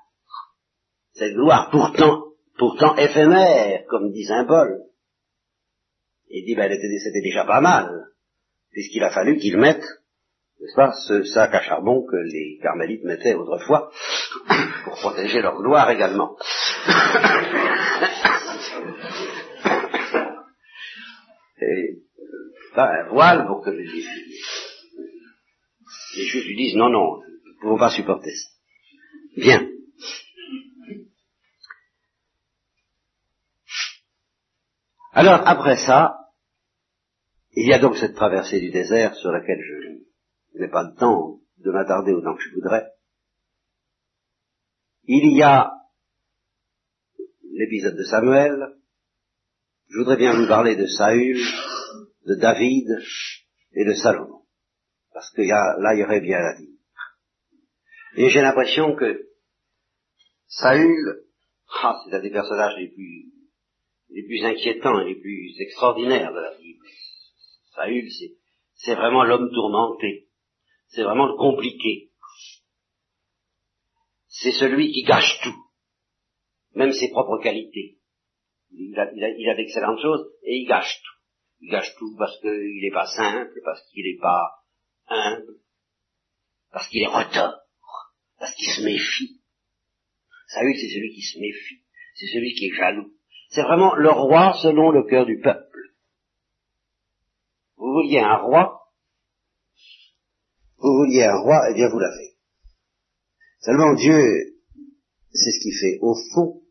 cette 1.14 1.34
gloire 1.34 1.70
pourtant, 1.70 2.24
pourtant 2.58 2.96
éphémère, 2.96 3.84
comme 3.88 4.12
dit 4.12 4.24
Saint 4.24 4.44
Paul. 4.44 4.82
Il 6.28 6.44
dit, 6.44 6.54
ben, 6.54 6.70
c'était 6.70 7.22
déjà 7.22 7.44
pas 7.44 7.60
mal, 7.60 8.08
puisqu'il 8.72 9.02
a 9.04 9.10
fallu 9.10 9.38
qu'il 9.38 9.56
mette 9.56 9.84
n'est-ce 10.60 10.76
pas, 10.76 10.92
ce 11.06 11.24
sac 11.24 11.52
à 11.54 11.62
charbon 11.62 12.06
que 12.06 12.16
les 12.16 12.58
carmélites 12.62 13.04
mettaient 13.04 13.34
autrefois 13.34 13.90
pour 14.84 14.94
protéger 14.94 15.42
leur 15.42 15.60
gloire 15.60 15.90
également. 15.90 16.38
Et 21.60 21.98
pas 22.74 22.90
un 22.90 23.10
voile 23.10 23.46
pour 23.46 23.62
que 23.62 23.68
les, 23.70 23.84
les 26.16 26.24
juifs 26.24 26.46
lui 26.46 26.56
disent 26.56 26.76
non, 26.76 26.88
non, 26.88 27.18
nous 27.18 27.52
ne 27.52 27.60
pouvons 27.60 27.76
pas 27.78 27.90
supporter 27.90 28.30
ça. 28.30 28.48
Bien. 29.36 29.68
Alors, 35.16 35.46
après 35.46 35.76
ça, 35.76 36.18
il 37.52 37.68
y 37.68 37.72
a 37.72 37.78
donc 37.78 37.96
cette 37.96 38.16
traversée 38.16 38.58
du 38.58 38.72
désert 38.72 39.14
sur 39.14 39.30
laquelle 39.30 39.60
je 39.62 40.58
n'ai 40.58 40.68
pas 40.68 40.82
le 40.82 40.96
temps 40.96 41.38
de 41.58 41.70
m'attarder 41.70 42.12
autant 42.12 42.34
que 42.34 42.42
je 42.42 42.52
voudrais. 42.52 42.88
Il 45.04 45.36
y 45.36 45.42
a 45.44 45.70
l'épisode 47.52 47.96
de 47.96 48.02
Samuel. 48.02 48.74
Je 49.88 49.98
voudrais 49.98 50.16
bien 50.16 50.36
vous 50.36 50.48
parler 50.48 50.74
de 50.74 50.86
Saül, 50.86 51.38
de 52.26 52.34
David 52.34 52.88
et 53.74 53.84
de 53.84 53.94
Salomon. 53.94 54.42
Parce 55.12 55.30
que 55.30 55.42
là, 55.42 55.94
il 55.94 56.00
y 56.00 56.04
aurait 56.04 56.22
bien 56.22 56.38
à 56.38 56.56
dire. 56.56 56.74
Et 58.16 58.30
j'ai 58.30 58.40
l'impression 58.40 58.96
que 58.96 59.28
Saül, 60.48 61.24
ah, 61.84 62.00
c'est 62.04 62.16
un 62.16 62.20
des 62.20 62.32
personnages 62.32 62.74
les 62.78 62.88
plus 62.88 63.33
les 64.14 64.22
plus 64.22 64.44
inquiétants 64.44 65.00
et 65.00 65.08
les 65.12 65.20
plus 65.20 65.60
extraordinaires 65.60 66.32
de 66.32 66.38
la 66.38 66.56
Bible. 66.56 66.86
Saül, 67.74 68.08
c'est 68.74 68.94
vraiment 68.94 69.24
l'homme 69.24 69.50
tourmenté. 69.52 70.28
C'est 70.86 71.02
vraiment 71.02 71.26
le 71.26 71.36
compliqué. 71.36 72.12
C'est 74.28 74.52
celui 74.52 74.92
qui 74.92 75.02
gâche 75.02 75.40
tout, 75.42 75.56
même 76.74 76.92
ses 76.92 77.10
propres 77.10 77.42
qualités. 77.42 77.98
Il 78.70 78.98
a, 78.98 79.10
il 79.12 79.48
a, 79.48 79.54
d'excellentes 79.54 80.00
choses 80.00 80.26
et 80.42 80.58
il 80.58 80.66
gâche 80.66 81.00
tout. 81.02 81.20
Il 81.60 81.70
gâche 81.70 81.94
tout 81.98 82.14
parce 82.16 82.38
qu'il 82.40 82.80
n'est 82.82 82.92
pas 82.92 83.06
simple, 83.06 83.60
parce 83.64 83.80
qu'il 83.90 84.04
n'est 84.04 84.20
pas 84.20 84.50
humble, 85.08 85.60
parce 86.70 86.88
qu'il 86.88 87.02
est 87.02 87.06
retors, 87.06 87.60
parce 88.38 88.54
qu'il 88.54 88.70
se 88.70 88.82
méfie. 88.82 89.40
Saül, 90.48 90.74
c'est 90.76 90.88
celui 90.88 91.14
qui 91.14 91.22
se 91.22 91.38
méfie, 91.38 91.82
c'est 92.14 92.26
celui 92.26 92.54
qui 92.54 92.66
est 92.66 92.76
jaloux, 92.76 93.12
c'est 93.54 93.62
vraiment 93.62 93.94
le 93.94 94.10
roi 94.10 94.54
selon 94.60 94.90
le 94.90 95.04
cœur 95.04 95.26
du 95.26 95.40
peuple. 95.40 95.94
Vous 97.76 97.92
vouliez 97.92 98.18
un 98.18 98.36
roi, 98.38 98.80
vous 100.78 100.96
vouliez 100.98 101.24
un 101.24 101.38
roi, 101.38 101.70
eh 101.70 101.74
bien 101.74 101.88
vous 101.88 102.00
l'avez. 102.00 102.34
Seulement 103.60 103.94
Dieu, 103.94 104.18
c'est 105.30 105.52
ce 105.52 105.60
qu'il 105.62 105.74
fait. 105.74 105.98
Au 106.02 106.16
fond, 106.34 106.62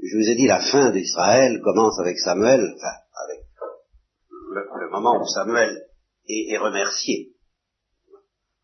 je 0.00 0.16
vous 0.16 0.28
ai 0.30 0.36
dit, 0.36 0.46
la 0.46 0.60
fin 0.60 0.92
d'Israël 0.92 1.60
commence 1.60 1.98
avec 1.98 2.18
Samuel, 2.18 2.60
enfin, 2.60 2.96
avec 3.24 3.44
le, 4.30 4.90
moment 4.90 5.20
où 5.20 5.26
Samuel 5.26 5.88
est, 6.28 6.56
remercié 6.58 7.32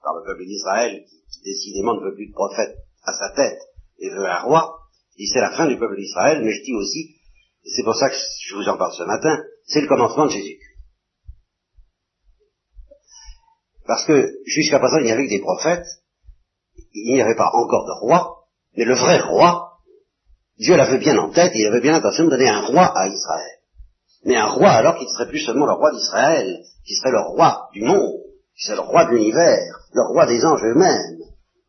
par 0.00 0.14
le 0.14 0.24
peuple 0.24 0.46
d'Israël, 0.46 1.04
qui 1.32 1.42
décidément 1.42 1.94
ne 1.94 2.04
veut 2.04 2.14
plus 2.14 2.28
de 2.28 2.32
prophète 2.32 2.76
à 3.02 3.12
sa 3.12 3.34
tête 3.34 3.60
et 3.98 4.10
veut 4.10 4.26
un 4.26 4.42
roi 4.42 4.79
c'est 5.26 5.40
la 5.40 5.50
fin 5.52 5.66
du 5.66 5.78
peuple 5.78 5.96
d'Israël, 5.96 6.42
mais 6.42 6.52
je 6.52 6.62
dis 6.62 6.74
aussi, 6.74 7.16
c'est 7.64 7.82
pour 7.82 7.94
ça 7.94 8.08
que 8.08 8.16
je 8.16 8.54
vous 8.54 8.68
en 8.68 8.76
parle 8.76 8.92
ce 8.92 9.02
matin, 9.04 9.38
c'est 9.66 9.80
le 9.80 9.88
commencement 9.88 10.26
de 10.26 10.30
Jésus. 10.30 10.58
Parce 13.86 14.04
que 14.06 14.32
jusqu'à 14.46 14.78
présent, 14.78 14.98
il 14.98 15.04
n'y 15.04 15.12
avait 15.12 15.24
que 15.24 15.30
des 15.30 15.40
prophètes, 15.40 15.86
il 16.92 17.14
n'y 17.14 17.22
avait 17.22 17.36
pas 17.36 17.50
encore 17.52 17.86
de 17.86 18.06
roi, 18.06 18.44
mais 18.76 18.84
le 18.84 18.94
vrai 18.94 19.20
roi, 19.20 19.78
Dieu 20.58 20.76
l'avait 20.76 20.98
bien 20.98 21.18
en 21.18 21.30
tête, 21.30 21.52
il 21.54 21.66
avait 21.66 21.80
bien 21.80 21.92
l'intention 21.92 22.24
de 22.24 22.30
donner 22.30 22.48
un 22.48 22.66
roi 22.66 22.84
à 22.84 23.08
Israël. 23.08 23.58
Mais 24.24 24.36
un 24.36 24.48
roi 24.48 24.70
alors 24.70 24.96
qui 24.96 25.04
ne 25.04 25.10
serait 25.10 25.28
plus 25.28 25.40
seulement 25.40 25.66
le 25.66 25.72
roi 25.72 25.90
d'Israël, 25.92 26.62
qui 26.84 26.94
serait 26.94 27.12
le 27.12 27.20
roi 27.20 27.68
du 27.72 27.82
monde, 27.82 28.20
qui 28.56 28.66
serait 28.66 28.76
le 28.76 28.82
roi 28.82 29.06
de 29.06 29.10
l'univers, 29.10 29.88
le 29.92 30.02
roi 30.12 30.26
des 30.26 30.44
anges 30.44 30.62
eux-mêmes, 30.62 31.18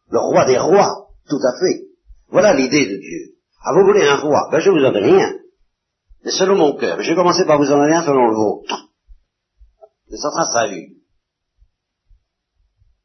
le 0.10 0.20
roi 0.20 0.46
des 0.46 0.58
rois, 0.58 1.08
tout 1.30 1.40
à 1.44 1.58
fait. 1.60 1.86
Voilà 2.30 2.54
l'idée 2.54 2.86
de 2.86 2.98
Dieu. 2.98 3.36
Ah, 3.64 3.74
vous 3.74 3.86
voulez 3.86 4.08
un 4.08 4.18
roi 4.18 4.50
Ben, 4.52 4.60
je 4.60 4.70
vous 4.70 4.78
en 4.78 4.92
donne 4.92 5.04
rien. 5.04 5.34
Mais 6.24 6.32
selon 6.32 6.56
mon 6.56 6.76
cœur. 6.78 7.02
Je 7.02 7.10
vais 7.10 7.16
commencer 7.16 7.46
par 7.46 7.58
vous 7.58 7.72
en 7.72 7.78
donner 7.78 7.96
un 7.96 8.04
selon 8.04 8.28
le 8.28 8.36
vôtre. 8.36 8.90
ça 10.10 10.30
sera 10.32 10.46
Saül. 10.54 11.02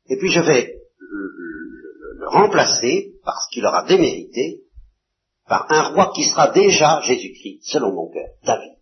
Et 0.08 0.18
puis 0.18 0.30
je 0.30 0.40
vais 0.40 0.74
le, 0.98 2.28
remplacer, 2.28 3.14
parce 3.24 3.48
qu'il 3.50 3.64
aura 3.64 3.84
démérité, 3.84 4.62
par 5.46 5.70
un 5.70 5.88
roi 5.90 6.12
qui 6.14 6.24
sera 6.24 6.48
déjà 6.48 7.00
Jésus-Christ, 7.02 7.60
selon 7.62 7.92
mon 7.92 8.10
cœur, 8.10 8.28
David. 8.44 8.76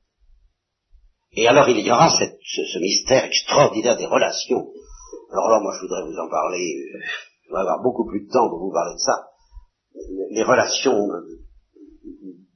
Et 1.32 1.48
alors 1.48 1.68
il 1.68 1.80
y 1.80 1.90
aura 1.90 2.08
cette, 2.18 2.38
ce, 2.42 2.78
mystère 2.78 3.24
extraordinaire 3.24 3.96
des 3.96 4.06
relations. 4.06 4.68
Alors 5.32 5.48
là, 5.48 5.60
moi 5.60 5.72
je 5.76 5.82
voudrais 5.82 6.04
vous 6.04 6.18
en 6.18 6.28
parler, 6.28 6.76
euh, 6.76 6.98
je 7.46 7.52
vais 7.52 7.60
avoir 7.60 7.82
beaucoup 7.82 8.06
plus 8.06 8.26
de 8.26 8.30
temps 8.30 8.48
pour 8.48 8.60
vous 8.60 8.72
parler 8.72 8.94
de 8.94 9.00
ça. 9.00 9.28
Les 10.30 10.42
relations 10.42 11.08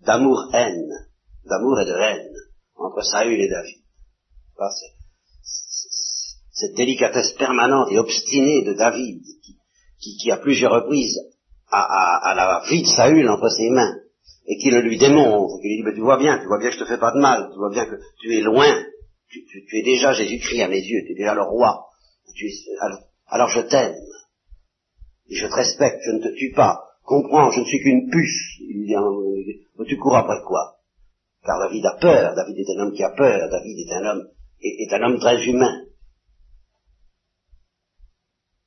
d'amour-haine, 0.09 0.91
d'amour 1.45 1.81
et 1.81 1.85
de 1.85 1.93
haine 1.93 2.35
entre 2.77 3.03
Saül 3.03 3.39
et 3.39 3.49
David. 3.49 3.83
cette 6.51 6.75
délicatesse 6.75 7.33
permanente 7.33 7.93
et 7.93 7.99
obstinée 7.99 8.65
de 8.65 8.73
David, 8.73 9.23
qui, 10.01 10.31
à 10.31 10.39
plusieurs 10.39 10.73
reprises 10.73 11.19
a, 11.71 12.35
la 12.35 12.63
vie 12.71 12.83
de 12.83 12.89
Saül 12.89 13.29
entre 13.29 13.51
ses 13.51 13.69
mains, 13.69 13.97
et 14.47 14.57
qui 14.57 14.71
le 14.71 14.81
lui 14.81 14.97
démontre, 14.97 15.61
qui 15.61 15.69
lui 15.69 15.77
dit, 15.77 15.83
mais 15.85 15.95
tu 15.95 16.01
vois 16.01 16.17
bien, 16.17 16.39
tu 16.39 16.47
vois 16.47 16.59
bien 16.59 16.71
que 16.71 16.77
je 16.77 16.81
te 16.81 16.89
fais 16.89 16.99
pas 16.99 17.13
de 17.13 17.21
mal, 17.21 17.51
tu 17.53 17.59
vois 17.59 17.71
bien 17.71 17.85
que 17.85 17.97
tu 18.21 18.35
es 18.35 18.41
loin, 18.41 18.73
tu, 19.29 19.43
es 19.77 19.83
déjà 19.83 20.15
Jésus-Christ 20.15 20.63
à 20.63 20.69
mes 20.69 20.81
yeux, 20.81 21.03
tu 21.07 21.13
es 21.13 21.17
déjà 21.17 21.35
le 21.35 21.43
roi, 21.43 21.87
alors, 22.81 23.01
alors 23.27 23.49
je 23.51 23.61
t'aime, 23.61 23.95
je 25.31 25.47
te 25.47 25.53
respecte, 25.53 26.01
je 26.07 26.13
ne 26.13 26.23
te 26.23 26.35
tue 26.35 26.53
pas, 26.53 26.88
comprends, 27.09 27.51
je 27.51 27.61
ne 27.61 27.65
suis 27.65 27.81
qu'une 27.81 28.11
puce. 28.11 28.61
Il 28.61 28.87
dit, 28.87 29.67
tu 29.89 29.97
cours 29.99 30.17
après 30.17 30.41
quoi 30.47 30.79
Car 31.45 31.59
David 31.59 31.85
a 31.87 31.97
peur, 32.01 32.35
David 32.35 32.59
est 32.59 32.77
un 32.77 32.83
homme 32.83 32.93
qui 32.93 33.03
a 33.03 33.11
peur, 33.11 33.49
David 33.51 33.79
est 33.79 33.93
un 33.95 34.05
homme, 34.05 34.29
est, 34.61 34.93
un 34.93 35.03
homme 35.03 35.19
très 35.19 35.43
humain. 35.47 35.85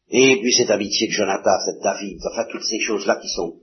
Et 0.10 0.39
puis 0.41 0.54
cette 0.54 0.71
amitié 0.71 1.08
de 1.08 1.13
Jonathan, 1.13 1.58
cette 1.65 1.82
David, 1.82 2.19
enfin 2.25 2.45
toutes 2.51 2.65
ces 2.65 2.80
choses-là 2.80 3.17
qui 3.21 3.30
sont 3.30 3.60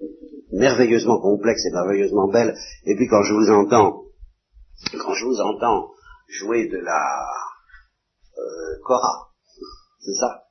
merveilleusement 0.53 1.21
complexes 1.21 1.67
et 1.67 1.73
merveilleusement 1.73 2.29
belles. 2.29 2.57
Et 2.85 2.95
puis 2.97 3.07
quand 3.07 3.23
je 3.23 3.35
vous 3.35 3.51
entends, 3.51 4.05
quand 4.93 5.15
je 5.15 5.25
vous 5.27 5.41
entends 5.41 5.91
jouer 6.29 6.69
de 6.69 6.79
la 6.79 7.03
euh, 8.39 8.81
Cora, 8.83 9.31
c'est 10.01 10.15
ça? 10.15 10.48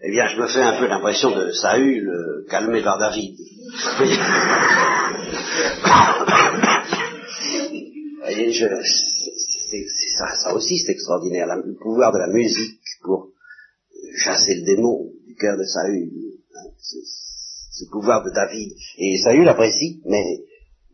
Eh 0.00 0.12
bien, 0.12 0.28
je 0.28 0.40
me 0.40 0.46
fais 0.46 0.62
un 0.62 0.78
peu 0.78 0.86
l'impression 0.86 1.32
de 1.32 1.50
Saül 1.50 2.08
euh, 2.08 2.46
calmé 2.48 2.82
par 2.82 2.98
David. 2.98 3.36
voyez, 8.20 8.52
je, 8.52 8.66
ça, 10.16 10.36
ça, 10.36 10.54
aussi 10.54 10.78
c'est 10.78 10.92
extraordinaire, 10.92 11.48
le 11.48 11.74
pouvoir 11.74 12.12
de 12.12 12.18
la 12.18 12.28
musique 12.28 12.80
pour 13.02 13.32
chasser 14.18 14.54
le 14.54 14.66
démon 14.66 15.10
du 15.26 15.34
cœur 15.34 15.58
de 15.58 15.64
Saül, 15.64 16.12
hein, 16.54 16.70
ce 16.78 17.84
pouvoir 17.90 18.22
de 18.24 18.30
David. 18.30 18.72
Et 18.98 19.18
Saül 19.18 19.48
apprécie, 19.48 20.00
mais, 20.04 20.44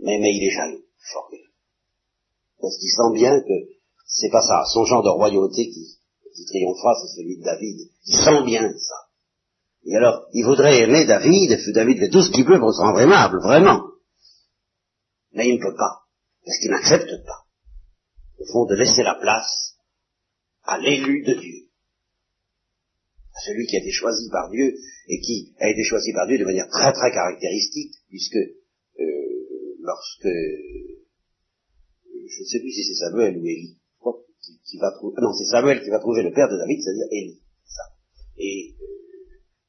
mais, 0.01 0.19
mais 0.19 0.33
il 0.33 0.49
est 0.49 0.55
jaloux, 0.55 0.81
fort 1.13 1.31
Parce 2.59 2.79
qu'il 2.79 2.89
sent 2.89 3.13
bien 3.15 3.39
que 3.39 3.69
c'est 4.07 4.31
pas 4.31 4.41
ça, 4.41 4.65
son 4.73 4.87
genre 4.87 5.03
de 5.03 5.11
royauté 5.11 5.69
qui, 5.69 5.99
qui 6.35 6.45
triomphera, 6.45 6.95
c'est 7.01 7.17
celui 7.17 7.39
de 7.39 7.45
David. 7.45 7.89
Il 8.07 8.17
sent 8.17 8.45
bien 8.45 8.73
ça. 8.77 8.97
Et 9.87 9.97
alors, 9.97 10.27
il 10.33 10.45
voudrait 10.45 10.81
aimer 10.81 11.05
David, 11.05 11.53
et 11.53 11.73
David 11.73 11.99
fait 11.99 12.11
tout 12.11 12.23
ce 12.23 12.31
qu'il 12.31 12.45
peut 12.45 12.59
pour 12.59 12.73
se 12.73 12.81
rendre 12.81 13.01
aimable, 13.01 13.41
vraiment. 13.43 13.83
Mais 15.33 15.49
il 15.49 15.57
ne 15.57 15.63
peut 15.63 15.77
pas, 15.77 16.07
parce 16.45 16.59
qu'il 16.59 16.71
n'accepte 16.71 17.25
pas, 17.27 17.45
au 18.39 18.47
fond, 18.47 18.65
de 18.67 18.77
laisser 18.77 19.03
la 19.03 19.15
place 19.15 19.77
à 20.63 20.79
l'élu 20.79 21.23
de 21.25 21.35
Dieu, 21.35 21.69
à 23.35 23.41
celui 23.41 23.67
qui 23.67 23.77
a 23.77 23.81
été 23.81 23.91
choisi 23.91 24.31
par 24.31 24.51
Dieu, 24.51 24.75
et 25.09 25.21
qui 25.21 25.55
a 25.59 25.69
été 25.69 25.85
choisi 25.85 26.13
par 26.13 26.27
Dieu 26.27 26.39
de 26.39 26.45
manière 26.45 26.69
très 26.69 26.93
très 26.93 27.11
caractéristique, 27.11 27.95
puisque 28.09 28.37
euh, 28.37 29.77
lorsque, 29.81 30.29
je 32.27 32.41
ne 32.41 32.47
sais 32.47 32.61
plus 32.61 32.73
si 32.73 32.85
c'est 32.85 33.05
Samuel 33.05 33.37
ou 33.37 33.45
Élie, 33.45 33.77
qui, 34.75 34.81
va 34.81 34.91
trouver, 34.91 35.15
non, 35.23 35.33
c'est 35.33 35.45
Samuel 35.45 35.83
qui 35.83 35.91
va 35.91 36.01
trouver 36.01 36.23
le 36.23 36.33
père 36.33 36.49
de 36.49 36.59
David, 36.59 36.81
c'est-à-dire 36.83 37.07
Élie. 37.11 37.41
Et 38.37 38.75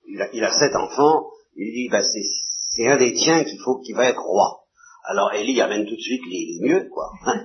il 0.08 0.22
a, 0.22 0.30
il 0.34 0.44
a 0.44 0.52
sept 0.52 0.76
enfants, 0.76 1.30
il 1.56 1.72
dit, 1.72 1.90
bah, 1.90 2.02
c'est 2.02 2.88
un 2.88 2.98
des 2.98 3.14
tiens 3.14 3.44
qu'il 3.44 3.60
faut, 3.64 3.80
qu'il 3.82 3.96
va 3.96 4.10
être 4.10 4.22
roi. 4.22 4.66
Alors 5.08 5.34
Élie 5.34 5.62
amène 5.62 5.86
tout 5.86 5.96
de 5.96 6.02
suite 6.02 6.24
les, 6.28 6.60
mieux, 6.62 6.90
quoi. 6.90 7.12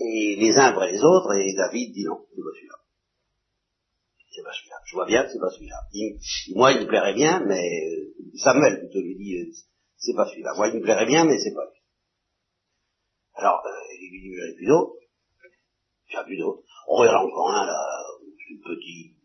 Et 0.00 0.36
les 0.36 0.56
uns 0.56 0.66
après 0.66 0.90
les 0.90 0.98
autres, 0.98 1.32
et 1.34 1.54
David 1.54 1.92
dit 1.92 2.04
non, 2.04 2.18
c'est 2.34 2.42
pas 2.42 2.50
celui-là. 2.54 2.74
c'est 4.34 4.42
pas 4.42 4.52
celui-là. 4.52 4.76
Je 4.86 4.94
vois 4.94 5.06
bien 5.06 5.22
que 5.22 5.30
c'est 5.30 5.38
pas 5.38 5.50
celui-là. 5.50 5.76
moi, 6.56 6.72
il 6.72 6.80
me 6.80 6.86
plairait 6.86 7.14
bien, 7.14 7.44
mais 7.46 7.62
euh, 7.62 8.14
Samuel 8.34 8.80
plutôt 8.80 9.00
lui 9.00 9.16
dit, 9.16 9.36
euh, 9.36 9.52
c'est 9.98 10.14
pas 10.14 10.26
celui-là. 10.26 10.54
Moi, 10.56 10.68
il 10.68 10.78
me 10.78 10.82
plairait 10.82 11.06
bien, 11.06 11.24
mais 11.24 11.38
c'est 11.38 11.54
pas 11.54 11.66
lui. 11.66 11.80
Alors, 13.34 13.62
euh, 13.64 13.94
il 14.00 14.10
lui 14.10 14.30
dit, 14.30 14.66
j'en 14.66 14.86
plus 16.12 16.12
d'autres. 16.12 16.12
J'ai 16.12 16.24
plus 16.24 16.38
d'autres. 16.38 16.62
Il 16.88 17.08
en 17.08 17.12
a 17.12 17.24
encore 17.24 17.50
un, 17.50 17.66
là, 17.66 17.78
petit. 18.62 19.16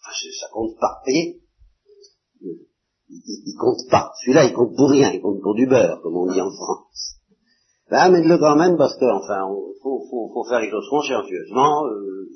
Enfin, 0.00 0.12
ça 0.40 0.48
compte 0.52 0.78
pas. 0.78 1.00
Voyez? 1.04 1.42
Il, 2.40 2.68
il, 3.08 3.56
compte 3.58 3.88
pas. 3.90 4.12
Celui-là, 4.20 4.44
il 4.44 4.52
compte 4.52 4.76
pour 4.76 4.90
rien. 4.90 5.10
Il 5.12 5.20
compte 5.20 5.40
pour 5.42 5.54
du 5.54 5.66
beurre, 5.66 6.00
comme 6.02 6.16
on 6.16 6.32
dit 6.32 6.40
en 6.40 6.50
France. 6.50 7.16
Ben, 7.90 7.98
amène-le 7.98 8.38
quand 8.38 8.56
même, 8.56 8.76
parce 8.76 8.96
que, 8.96 9.04
enfin, 9.04 9.48
faut, 9.82 10.06
faut, 10.08 10.30
faut 10.32 10.44
faire 10.48 10.60
les 10.60 10.70
choses 10.70 10.88
consciencieusement. 10.88 11.86
Euh, 11.86 12.28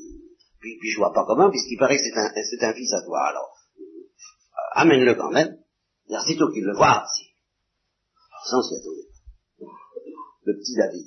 puis, 0.60 0.78
puis 0.80 0.90
je 0.90 0.98
vois 0.98 1.12
pas 1.12 1.24
comment, 1.26 1.50
puisqu'il 1.50 1.78
paraît 1.78 1.96
que 1.96 2.02
c'est 2.02 2.18
un, 2.18 2.30
c'est 2.34 2.64
un 2.64 2.74
fils 2.74 2.92
à 2.92 3.02
toi. 3.02 3.20
Alors, 3.28 3.56
euh, 3.78 4.80
amène-le 4.80 5.14
quand 5.14 5.30
même. 5.30 5.58
C'est 6.08 6.36
toi 6.36 6.50
qu'il 6.52 6.64
le 6.64 6.74
voit. 6.74 7.04
Sans 8.46 8.62
s'y 8.62 8.74
attendre. 8.74 9.72
Le 10.44 10.56
petit 10.58 10.74
David. 10.76 11.06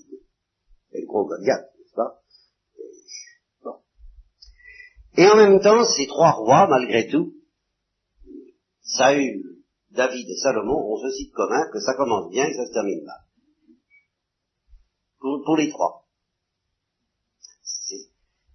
Et 5.18 5.26
en 5.28 5.36
même 5.36 5.60
temps, 5.60 5.84
ces 5.84 6.06
trois 6.06 6.32
rois, 6.32 6.68
malgré 6.68 7.08
tout, 7.08 7.34
Saül, 8.82 9.64
David 9.90 10.30
et 10.30 10.38
Salomon 10.38 10.94
ont 10.94 10.98
ceci 10.98 11.30
de 11.30 11.34
commun 11.34 11.70
que 11.74 11.80
ça 11.80 11.96
commence 11.96 12.30
bien 12.30 12.46
et 12.46 12.54
ça 12.54 12.68
se 12.68 12.72
termine 12.72 13.04
mal. 13.04 13.18
Pour, 15.20 15.58
les 15.58 15.70
trois. 15.72 16.06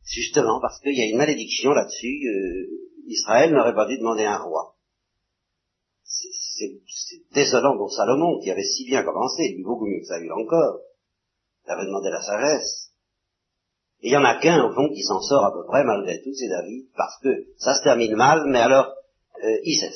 Justement 0.05 0.61
parce 0.61 0.79
qu'il 0.81 0.97
y 0.97 1.03
a 1.03 1.11
une 1.11 1.19
malédiction 1.19 1.73
là-dessus. 1.73 2.29
Euh, 2.29 2.89
Israël 3.07 3.53
n'aurait 3.53 3.75
pas 3.75 3.87
dû 3.87 3.99
demander 3.99 4.25
un 4.25 4.39
roi. 4.39 4.77
C'est 6.05 7.23
désolant 7.33 7.77
pour 7.77 7.93
Salomon, 7.93 8.39
qui 8.41 8.51
avait 8.51 8.63
si 8.63 8.85
bien 8.85 9.03
commencé, 9.03 9.49
lui 9.49 9.65
beaucoup 9.65 9.87
mieux 9.87 9.99
que 9.99 10.07
ça 10.07 10.21
eu 10.21 10.31
encore. 10.31 10.81
Il 11.67 11.71
avait 11.71 11.87
demandé 11.87 12.11
la 12.11 12.21
sagesse. 12.21 12.91
Et 14.01 14.09
il 14.09 14.13
y 14.13 14.17
en 14.17 14.25
a 14.25 14.41
qu'un, 14.41 14.65
au 14.65 14.75
fond, 14.75 14.89
qui 14.89 15.03
s'en 15.03 15.21
sort 15.21 15.45
à 15.45 15.53
peu 15.53 15.65
près, 15.67 15.85
malgré 15.85 16.21
tout, 16.23 16.35
c'est 16.35 16.49
David, 16.49 16.89
parce 16.97 17.19
que 17.23 17.29
ça 17.59 17.75
se 17.75 17.85
termine 17.85 18.17
mal, 18.17 18.45
mais 18.47 18.61
alors, 18.61 18.93
euh, 19.45 19.59
il 19.65 19.79
sait 19.79 19.93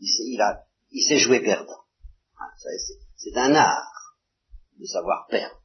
il, 0.00 0.34
il, 0.34 0.40
a, 0.40 0.64
il 0.90 1.02
sait 1.02 1.18
jouer 1.18 1.40
perdant. 1.40 1.80
Ah, 2.38 2.50
c'est 3.16 3.36
un 3.36 3.54
art 3.54 4.16
de 4.78 4.86
savoir 4.86 5.26
perdre. 5.30 5.62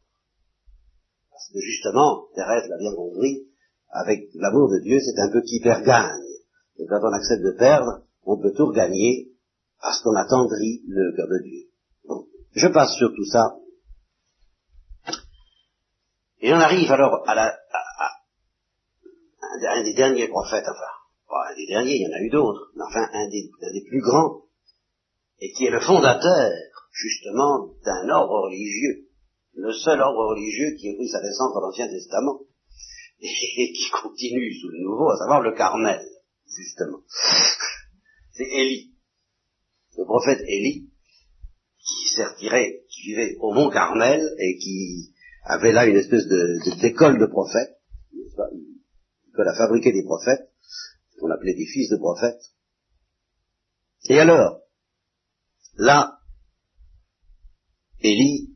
Parce 1.32 1.50
que 1.52 1.60
justement, 1.60 2.28
Thérèse 2.36 2.70
l'a 2.70 2.78
bien 2.78 2.96
compris, 2.96 3.48
avec 3.90 4.30
l'amour 4.36 4.70
de 4.70 4.80
Dieu, 4.80 5.00
c'est 5.00 5.20
un 5.20 5.32
peu 5.32 5.42
qui 5.42 5.60
perd 5.60 5.84
gagne. 5.84 6.22
Et 6.78 6.86
quand 6.88 7.02
on 7.02 7.14
accepte 7.14 7.44
de 7.44 7.58
perdre, 7.58 8.04
on 8.24 8.40
peut 8.40 8.54
tout 8.54 8.68
regagner 8.68 9.32
parce 9.82 10.02
qu'on 10.02 10.16
attendrit 10.16 10.82
le 10.88 11.16
cœur 11.16 11.28
de 11.28 11.44
Dieu. 11.44 11.68
je 12.54 12.68
passe 12.68 12.96
sur 12.96 13.10
tout 13.10 13.26
ça. 13.26 13.58
Et 16.42 16.54
on 16.54 16.58
arrive 16.58 16.92
alors 16.92 17.24
à, 17.28 17.36
la, 17.36 17.48
à, 17.48 18.10
un 19.76 19.84
des 19.84 19.94
derniers 19.94 20.28
prophètes, 20.28 20.66
enfin, 20.66 21.52
un 21.52 21.56
des 21.56 21.68
derniers, 21.68 21.96
il 21.96 22.02
y 22.02 22.08
en 22.08 22.18
a 22.18 22.22
eu 22.22 22.30
d'autres, 22.30 22.72
mais 22.76 22.84
enfin 22.84 23.08
un 23.14 23.28
des, 23.30 23.50
plus 23.88 24.02
grands, 24.02 24.44
et 25.40 25.52
qui 25.52 25.66
est 25.66 25.72
le 25.72 25.80
fondateur, 25.80 26.52
justement, 26.92 27.70
d'un 27.84 28.10
ordre 28.10 28.46
religieux 28.46 29.08
le 29.54 29.74
seul 29.74 30.00
ordre 30.00 30.30
religieux 30.30 30.76
qui 30.78 30.90
ait 30.90 30.96
pris 30.96 31.10
sa 31.10 31.22
naissance 31.22 31.54
dans 31.54 31.62
l'Ancien 31.62 31.88
Testament 31.88 32.40
et 33.22 33.74
qui 33.74 33.90
continue 34.02 34.54
sous 34.60 34.70
le 34.70 34.80
Nouveau, 34.84 35.10
à 35.10 35.18
savoir 35.18 35.42
le 35.42 35.54
Carmel, 35.54 36.02
justement. 36.48 37.00
C'est 38.34 38.48
Élie, 38.48 38.94
le 39.98 40.06
prophète 40.06 40.42
Élie, 40.48 40.90
qui 41.78 42.24
retiré, 42.24 42.84
qui 42.90 43.02
vivait 43.10 43.36
au 43.40 43.54
mont 43.54 43.70
Carmel 43.70 44.22
et 44.40 44.58
qui 44.58 45.14
avait 45.44 45.72
là 45.72 45.86
une 45.86 45.98
espèce 45.98 46.26
de, 46.28 46.80
d'école 46.82 47.20
de 47.20 47.26
prophètes, 47.26 47.78
que 49.34 49.42
a 49.42 49.56
fabriqué 49.56 49.92
des 49.92 50.04
prophètes, 50.04 50.52
qu'on 51.20 51.32
appelait 51.32 51.56
des 51.56 51.66
fils 51.66 51.90
de 51.90 51.98
prophètes. 51.98 52.42
Et 54.10 54.20
alors, 54.20 54.62
là, 55.78 56.20
Élie 58.00 58.52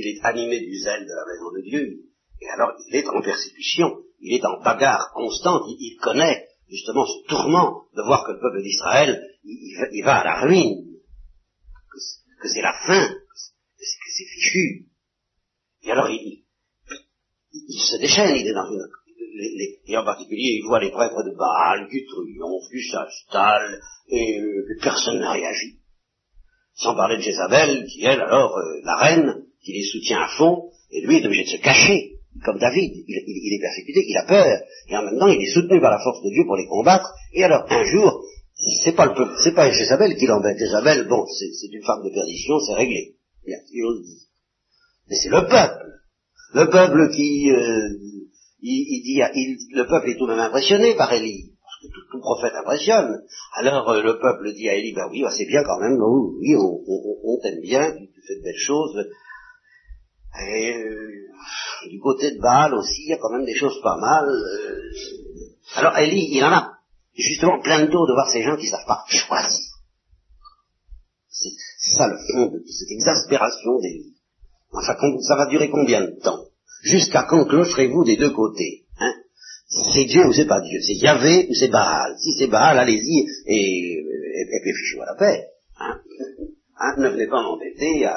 il 0.00 0.16
est 0.16 0.24
animé 0.24 0.60
du 0.60 0.78
zèle 0.78 1.04
de 1.04 1.12
la 1.12 1.26
maison 1.26 1.52
de 1.52 1.62
Dieu, 1.62 2.04
et 2.40 2.48
alors 2.54 2.72
il 2.88 2.96
est 2.96 3.06
en 3.06 3.20
persécution, 3.20 4.02
il 4.20 4.34
est 4.34 4.44
en 4.46 4.62
bagarre 4.62 5.12
constante, 5.14 5.64
il, 5.68 5.98
connaît 6.00 6.48
justement 6.68 7.04
ce 7.04 7.28
tourment 7.28 7.84
de 7.94 8.02
voir 8.02 8.24
que 8.24 8.32
le 8.32 8.40
peuple 8.40 8.62
d'Israël, 8.62 9.20
il, 9.44 10.02
va 10.04 10.20
à 10.20 10.24
la 10.24 10.40
ruine, 10.40 10.96
que, 12.40 12.48
c'est 12.48 12.62
la 12.62 12.72
fin, 12.86 13.08
que 13.08 13.84
c'est 13.84 14.24
fichu. 14.24 14.89
Et 15.82 15.90
alors 15.90 16.08
il, 16.08 16.44
il, 17.52 17.80
se 17.80 17.96
déchaîne, 17.96 18.36
il 18.36 18.46
est 18.46 18.54
dans 18.54 18.70
une... 18.70 18.86
et 19.86 19.96
en 19.96 20.04
particulier, 20.04 20.60
il 20.60 20.66
voit 20.66 20.80
les 20.80 20.90
prêtres 20.90 21.22
de 21.24 21.36
Baal, 21.36 21.88
du 21.88 22.04
triomphe, 22.06 22.68
du 22.70 22.82
s'installe, 22.82 23.80
et 24.08 24.40
euh, 24.40 24.78
personne 24.82 25.18
n'a 25.18 25.32
réagi. 25.32 25.78
Sans 26.74 26.94
parler 26.94 27.16
de 27.16 27.22
Jézabel, 27.22 27.86
qui 27.86 28.04
elle, 28.04 28.20
alors, 28.20 28.56
euh, 28.56 28.80
la 28.84 28.96
reine, 28.96 29.44
qui 29.62 29.72
les 29.72 29.84
soutient 29.84 30.20
à 30.20 30.28
fond, 30.36 30.70
et 30.90 31.06
lui 31.06 31.16
est 31.18 31.26
obligé 31.26 31.44
de 31.44 31.48
se 31.48 31.62
cacher, 31.62 32.20
comme 32.44 32.58
David. 32.58 32.90
Il, 33.06 33.54
est 33.54 33.60
persécuté, 33.60 34.04
il 34.06 34.16
a 34.16 34.26
peur, 34.26 34.46
et 34.88 34.96
en 34.96 35.02
même 35.02 35.18
temps 35.18 35.28
il 35.28 35.40
est 35.40 35.52
soutenu 35.52 35.80
par 35.80 35.90
la 35.90 36.02
force 36.02 36.22
de 36.22 36.30
Dieu 36.30 36.44
pour 36.46 36.56
les 36.56 36.66
combattre. 36.66 37.12
Et 37.34 37.44
alors 37.44 37.64
un 37.68 37.84
jour, 37.84 38.24
c'est 38.82 38.94
pas 38.94 39.06
le 39.06 39.14
peuple, 39.14 39.34
c'est 39.42 39.54
pas 39.54 39.70
Jézabel 39.70 40.16
qui 40.16 40.26
l'embête. 40.26 40.58
Jézabel, 40.58 41.06
bon, 41.08 41.24
c'est 41.26 41.72
une 41.72 41.84
femme 41.84 42.02
de 42.04 42.10
perdition, 42.10 42.58
c'est 42.60 42.74
réglé. 42.74 43.16
Bien, 43.44 43.58
Mais 45.10 45.16
c'est 45.16 45.28
le 45.28 45.46
peuple, 45.46 45.84
le 46.54 46.70
peuple 46.70 47.10
qui, 47.10 47.50
euh, 47.50 47.88
il, 48.62 49.02
dit, 49.02 49.20
le 49.74 49.86
peuple 49.86 50.10
est 50.10 50.16
tout 50.16 50.26
de 50.26 50.32
même 50.32 50.40
impressionné 50.40 50.94
par 50.94 51.12
Élie. 51.12 51.52
Parce 51.62 51.80
que 51.82 52.10
tout, 52.12 52.20
prophète 52.20 52.54
impressionne. 52.54 53.22
Alors 53.56 53.90
euh, 53.90 54.02
le 54.02 54.18
peuple 54.18 54.52
dit 54.54 54.68
à 54.68 54.74
Élie, 54.74 54.94
ben 54.94 55.08
oui, 55.10 55.22
bah, 55.22 55.32
c'est 55.36 55.46
bien 55.46 55.62
quand 55.64 55.80
même, 55.80 55.98
oui, 56.00 56.56
on, 56.56 56.80
on, 56.86 57.16
on 57.24 57.40
t'aime 57.42 57.60
bien, 57.60 57.92
tu 57.92 58.22
fais 58.26 58.36
de 58.36 58.42
belles 58.42 58.54
choses, 58.56 59.04
et 60.38 60.74
euh, 60.74 61.88
du 61.88 61.98
côté 61.98 62.30
de 62.30 62.40
Baal 62.40 62.74
aussi, 62.74 63.02
il 63.02 63.08
y 63.08 63.12
a 63.12 63.18
quand 63.18 63.32
même 63.32 63.44
des 63.44 63.54
choses 63.54 63.80
pas 63.82 63.96
mal. 63.96 64.28
Euh. 64.28 64.80
Alors 65.74 65.96
Elie, 65.98 66.28
il 66.32 66.44
en 66.44 66.52
a 66.52 66.78
justement 67.14 67.60
plein 67.60 67.84
de 67.84 67.90
dos 67.90 68.06
de 68.06 68.12
voir 68.12 68.30
ces 68.30 68.42
gens 68.42 68.56
qui 68.56 68.66
ne 68.66 68.70
savent 68.70 68.86
pas 68.86 69.04
choisir. 69.08 69.66
C'est 71.28 71.96
ça 71.96 72.06
le 72.06 72.16
fond 72.16 72.46
de 72.52 72.62
cette 72.66 72.90
exaspération 72.90 73.78
d'Elie. 73.80 74.14
Enfin, 74.72 74.94
ça 75.26 75.36
va 75.36 75.46
durer 75.46 75.70
combien 75.70 76.02
de 76.02 76.20
temps? 76.22 76.44
Jusqu'à 76.82 77.24
quand 77.24 77.44
clocherez-vous 77.44 78.04
des 78.04 78.16
deux 78.16 78.30
côtés 78.30 78.86
hein? 78.98 79.12
C'est 79.92 80.04
Dieu 80.04 80.26
ou 80.26 80.32
c'est 80.32 80.46
pas 80.46 80.60
Dieu? 80.60 80.80
C'est 80.80 80.94
Yahvé 80.94 81.46
ou 81.50 81.54
c'est 81.54 81.68
Baal? 81.68 82.16
Si 82.18 82.32
c'est 82.38 82.46
Baal, 82.46 82.78
allez-y 82.78 83.26
et, 83.46 83.98
et, 83.98 84.60
puis 84.62 84.72
fichez-moi 84.72 85.06
la 85.06 85.14
paix. 85.14 85.46
Hein, 85.78 86.00
hein? 86.78 86.94
Ne 86.98 87.08
venez 87.08 87.26
pas 87.26 87.42
m'embêter 87.42 88.06
à, 88.06 88.16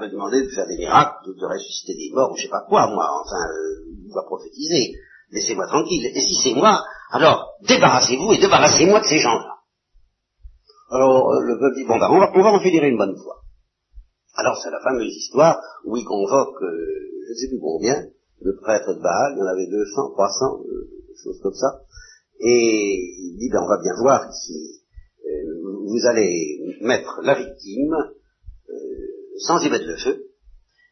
me 0.00 0.08
demander 0.08 0.42
de 0.42 0.48
faire 0.48 0.66
des 0.66 0.76
miracles, 0.76 1.26
de, 1.26 1.46
ressusciter 1.46 1.94
des 1.94 2.10
morts, 2.14 2.30
ou 2.32 2.36
je 2.36 2.42
sais 2.42 2.48
pas 2.48 2.64
quoi, 2.68 2.86
moi, 2.86 3.04
enfin, 3.24 3.44
euh, 3.44 4.14
va 4.14 4.22
prophétiser. 4.22 4.94
Laissez-moi 5.32 5.66
tranquille. 5.66 6.06
Et 6.06 6.20
si 6.20 6.34
c'est 6.34 6.54
moi, 6.54 6.82
alors 7.10 7.54
débarrassez-vous 7.62 8.32
et 8.32 8.38
débarrassez-moi 8.38 9.00
de 9.00 9.04
ces 9.04 9.18
gens-là. 9.18 9.56
Alors 10.90 11.30
euh, 11.30 11.40
le 11.42 11.58
peuple 11.58 11.76
dit, 11.76 11.84
bon 11.84 11.98
ben 11.98 12.08
on 12.10 12.18
va, 12.18 12.32
on 12.34 12.42
va 12.42 12.52
en 12.52 12.60
fédérer 12.60 12.88
une 12.88 12.98
bonne 12.98 13.16
fois. 13.16 13.42
Alors 14.34 14.60
c'est 14.62 14.70
la 14.70 14.80
fameuse 14.80 15.14
histoire 15.14 15.60
où 15.84 15.96
il 15.96 16.04
convoque, 16.04 16.62
euh, 16.62 17.10
je 17.26 17.32
ne 17.32 17.36
sais 17.36 17.48
plus 17.48 17.60
combien, 17.60 18.06
le 18.40 18.56
prêtre 18.56 18.94
de 18.94 19.00
Baal, 19.00 19.34
il 19.34 19.38
y 19.38 19.42
en 19.42 19.46
avait 19.46 19.66
200, 19.66 20.10
300, 20.12 20.62
euh, 20.64 20.88
choses 21.22 21.40
comme 21.42 21.54
ça, 21.54 21.82
et 22.40 22.96
il 23.18 23.36
dit, 23.38 23.50
ben 23.50 23.60
on 23.62 23.68
va 23.68 23.78
bien 23.82 23.94
voir 24.00 24.28
ici, 24.30 24.80
vous 25.86 26.06
allez 26.06 26.76
mettre 26.80 27.20
la 27.22 27.34
victime, 27.34 27.94
sans 29.40 29.58
y 29.60 29.70
mettre 29.70 29.86
le 29.86 29.96
feu, 29.96 30.30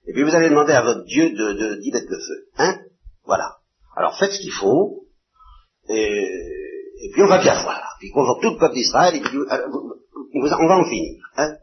et 0.09 0.12
puis 0.12 0.22
vous 0.22 0.34
allez 0.34 0.49
demander 0.49 0.72
à 0.72 0.82
votre 0.82 1.05
Dieu 1.05 1.30
de, 1.30 1.53
de, 1.53 1.80
d'y 1.80 1.93
mettre 1.93 2.11
le 2.11 2.18
feu. 2.18 2.49
Hein? 2.57 2.78
Voilà. 3.26 3.59
Alors 3.95 4.18
faites 4.18 4.32
ce 4.32 4.41
qu'il 4.41 4.53
faut, 4.53 5.05
et, 5.89 6.24
et, 7.03 7.11
puis 7.12 7.22
on 7.22 7.28
va 7.28 7.43
bien 7.43 7.62
voir. 7.62 7.97
Puis 7.99 8.11
convoque 8.11 8.41
tout 8.41 8.51
le 8.51 8.59
peuple 8.59 8.74
d'Israël, 8.74 9.16
et 9.16 9.20
puis 9.20 9.36
euh, 9.36 9.68
on 10.34 10.66
va 10.66 10.78
en 10.78 10.84
finir. 10.84 11.22
Hein? 11.36 11.57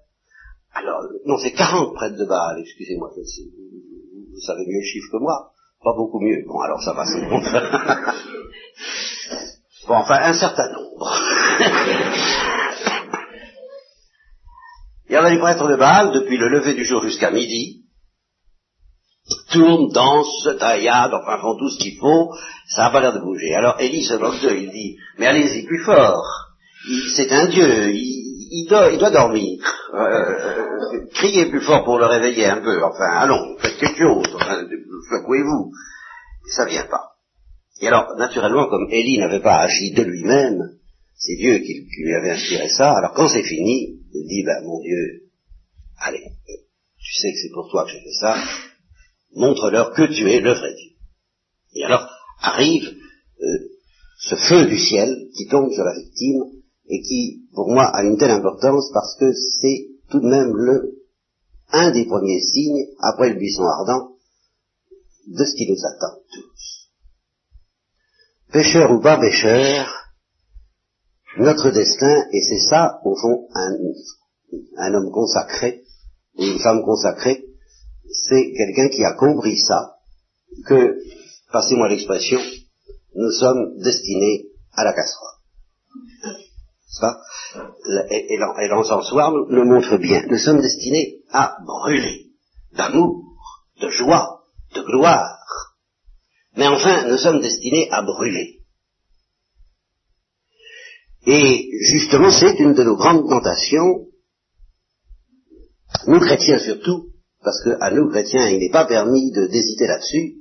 Alors, 0.75 1.01
non, 1.25 1.37
c'est 1.37 1.53
40 1.53 1.95
prêtres 1.95 2.17
de 2.17 2.25
Baal, 2.25 2.59
excusez-moi, 2.59 3.09
vous, 3.15 3.21
vous 3.21 4.41
savez 4.41 4.65
mieux 4.67 4.79
le 4.79 4.85
chiffre 4.85 5.07
que 5.11 5.17
moi. 5.17 5.51
Pas 5.83 5.93
beaucoup 5.95 6.19
mieux. 6.19 6.43
Bon, 6.47 6.59
alors 6.59 6.81
ça 6.81 6.93
va, 6.93 7.05
c'est 7.05 7.21
bon. 7.29 7.39
bon, 9.87 9.95
enfin, 9.95 10.19
un 10.21 10.33
certain 10.33 10.69
nombre. 10.73 11.13
Il 15.07 15.13
y 15.13 15.15
avait 15.15 15.29
les 15.31 15.39
prêtres 15.39 15.67
de 15.67 15.75
Baal 15.75 16.11
depuis 16.11 16.37
le 16.37 16.49
lever 16.49 16.73
du 16.73 16.83
jour 16.83 17.03
jusqu'à 17.03 17.29
midi. 17.31 17.83
tournent, 19.51 19.91
dansent, 19.93 20.43
se 20.43 20.49
tailladent, 20.49 21.13
enfin 21.13 21.37
font 21.37 21.55
tout 21.57 21.69
ce 21.69 21.77
qu'il 21.77 21.97
faut, 21.99 22.33
ça 22.67 22.85
n'a 22.85 22.89
pas 22.89 23.01
l'air 23.01 23.13
de 23.13 23.19
bouger. 23.19 23.53
Alors 23.53 23.79
Élie 23.79 24.03
se 24.03 24.15
moque 24.15 24.41
d'eux, 24.41 24.57
il 24.57 24.71
dit, 24.71 24.97
mais 25.19 25.27
allez-y 25.27 25.63
plus 25.65 25.83
fort, 25.83 26.25
c'est 27.15 27.31
un 27.31 27.45
dieu, 27.47 27.93
il, 27.93 28.34
doit, 28.67 28.91
il 28.91 28.97
doit, 28.97 29.11
dormir. 29.11 29.59
Euh, 29.93 31.05
criez 31.13 31.45
plus 31.47 31.61
fort 31.61 31.83
pour 31.83 31.97
le 31.97 32.05
réveiller 32.05 32.45
un 32.45 32.61
peu, 32.61 32.83
enfin 32.83 33.09
allons, 33.17 33.57
faites 33.59 33.77
quelque 33.77 33.97
chose, 33.97 34.27
enfin, 34.35 34.65
secouez-vous. 35.09 35.71
Ça 36.49 36.65
vient 36.65 36.85
pas. 36.85 37.15
Et 37.81 37.87
alors, 37.87 38.15
naturellement, 38.17 38.67
comme 38.67 38.87
Élie 38.89 39.17
n'avait 39.17 39.41
pas 39.41 39.57
agi 39.57 39.91
de 39.91 40.03
lui-même, 40.03 40.59
c'est 41.17 41.35
Dieu 41.35 41.59
qui, 41.59 41.87
lui 42.03 42.15
avait 42.15 42.31
inspiré 42.31 42.69
ça, 42.69 42.91
alors 42.91 43.13
quand 43.13 43.27
c'est 43.27 43.43
fini, 43.43 43.99
il 44.13 44.27
dit, 44.27 44.43
ben 44.43 44.63
mon 44.65 44.79
Dieu, 44.81 45.29
allez, 45.99 46.23
tu 46.97 47.13
sais 47.13 47.31
que 47.31 47.37
c'est 47.41 47.53
pour 47.53 47.69
toi 47.69 47.85
que 47.85 47.91
j'ai 47.91 47.99
fait 47.99 48.19
ça, 48.19 48.37
montre-leur 49.35 49.93
que 49.93 50.03
tu 50.03 50.29
es 50.29 50.39
le 50.39 50.53
vrai 50.53 50.73
Dieu. 50.73 50.91
Et 51.75 51.83
alors 51.85 52.09
arrive 52.41 52.95
euh, 53.41 53.59
ce 54.19 54.35
feu 54.35 54.65
du 54.65 54.77
ciel 54.77 55.13
qui 55.35 55.47
tombe 55.47 55.71
sur 55.71 55.83
la 55.83 55.93
victime 55.93 56.54
et 56.87 57.01
qui, 57.01 57.43
pour 57.53 57.69
moi, 57.71 57.85
a 57.85 58.03
une 58.03 58.17
telle 58.17 58.31
importance 58.31 58.89
parce 58.93 59.15
que 59.17 59.31
c'est 59.33 59.87
tout 60.09 60.19
de 60.19 60.27
même 60.27 60.55
le, 60.55 60.95
un 61.71 61.91
des 61.91 62.05
premiers 62.05 62.41
signes, 62.41 62.87
après 62.99 63.29
le 63.29 63.35
buisson 63.35 63.63
ardent, 63.63 64.15
de 65.27 65.43
ce 65.43 65.55
qui 65.55 65.69
nous 65.69 65.85
attend 65.85 66.19
tous. 66.31 66.89
Pêcheur 68.51 68.91
ou 68.91 69.01
pas 69.01 69.19
pêcheur, 69.19 69.87
notre 71.37 71.71
destin, 71.71 72.27
et 72.31 72.41
c'est 72.41 72.69
ça, 72.69 72.99
au 73.03 73.15
fond, 73.15 73.47
un, 73.53 73.75
un 74.77 74.93
homme 74.93 75.11
consacré, 75.11 75.83
ou 76.37 76.43
une 76.43 76.59
femme 76.59 76.83
consacrée, 76.83 77.45
c'est 78.27 78.53
quelqu'un 78.53 78.89
qui 78.89 79.03
a 79.03 79.13
compris 79.13 79.57
ça, 79.57 79.97
que, 80.67 80.99
passez-moi 81.51 81.89
l'expression, 81.89 82.39
nous 83.15 83.31
sommes 83.31 83.77
destinés 83.79 84.47
à 84.73 84.83
la 84.83 84.93
casserole. 84.93 85.35
Ça, 86.99 87.17
et, 88.09 88.35
et 88.35 88.67
l'encensoir 88.69 89.33
le 89.33 89.65
montre 89.65 89.97
bien. 89.97 90.23
Nous 90.29 90.37
sommes 90.37 90.61
destinés 90.61 91.19
à 91.31 91.57
brûler 91.65 92.27
d'amour, 92.71 93.21
de 93.81 93.89
joie, 93.89 94.43
de 94.73 94.81
gloire. 94.81 95.37
Mais 96.55 96.67
enfin, 96.67 97.07
nous 97.09 97.17
sommes 97.17 97.41
destinés 97.41 97.89
à 97.91 98.01
brûler. 98.01 98.61
Et 101.27 101.69
justement, 101.81 102.31
c'est 102.31 102.59
une 102.59 102.73
de 102.73 102.83
nos 102.83 102.95
grandes 102.95 103.27
tentations, 103.27 104.05
nous 106.07 106.19
chrétiens 106.19 106.59
surtout, 106.59 107.07
parce 107.43 107.63
qu'à 107.63 107.91
nous 107.91 108.09
chrétiens, 108.09 108.49
il 108.49 108.59
n'est 108.59 108.71
pas 108.71 108.85
permis 108.85 109.31
de 109.31 109.47
d'hésiter 109.47 109.87
là-dessus. 109.87 110.35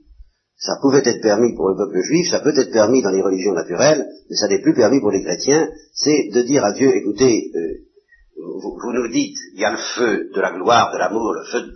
Ça 0.65 0.77
pouvait 0.81 1.03
être 1.05 1.21
permis 1.21 1.55
pour 1.55 1.69
le 1.69 1.77
peuple 1.77 2.01
juif, 2.05 2.31
ça 2.31 2.41
peut 2.41 2.59
être 2.59 2.73
permis 2.73 3.03
dans 3.03 3.11
les 3.11 3.21
religions 3.21 3.53
naturelles, 3.53 4.07
mais 4.31 4.37
ça 4.37 4.49
n'est 4.49 4.63
plus 4.63 4.75
permis 4.75 4.99
pour 4.99 5.11
les 5.11 5.23
chrétiens. 5.23 5.69
C'est 5.93 6.31
de 6.33 6.41
dire 6.41 6.65
à 6.65 6.73
Dieu, 6.73 6.91
écoutez, 6.97 7.51
euh, 7.55 7.85
vous, 8.37 8.93
nous 8.93 9.09
dites, 9.09 9.37
il 9.55 9.61
y 9.61 9.65
a 9.65 9.73
le 9.73 9.77
feu 9.77 10.31
de 10.35 10.41
la 10.41 10.53
gloire, 10.53 10.91
de 10.93 10.99
l'amour, 10.99 11.35
le 11.35 11.45
feu, 11.45 11.71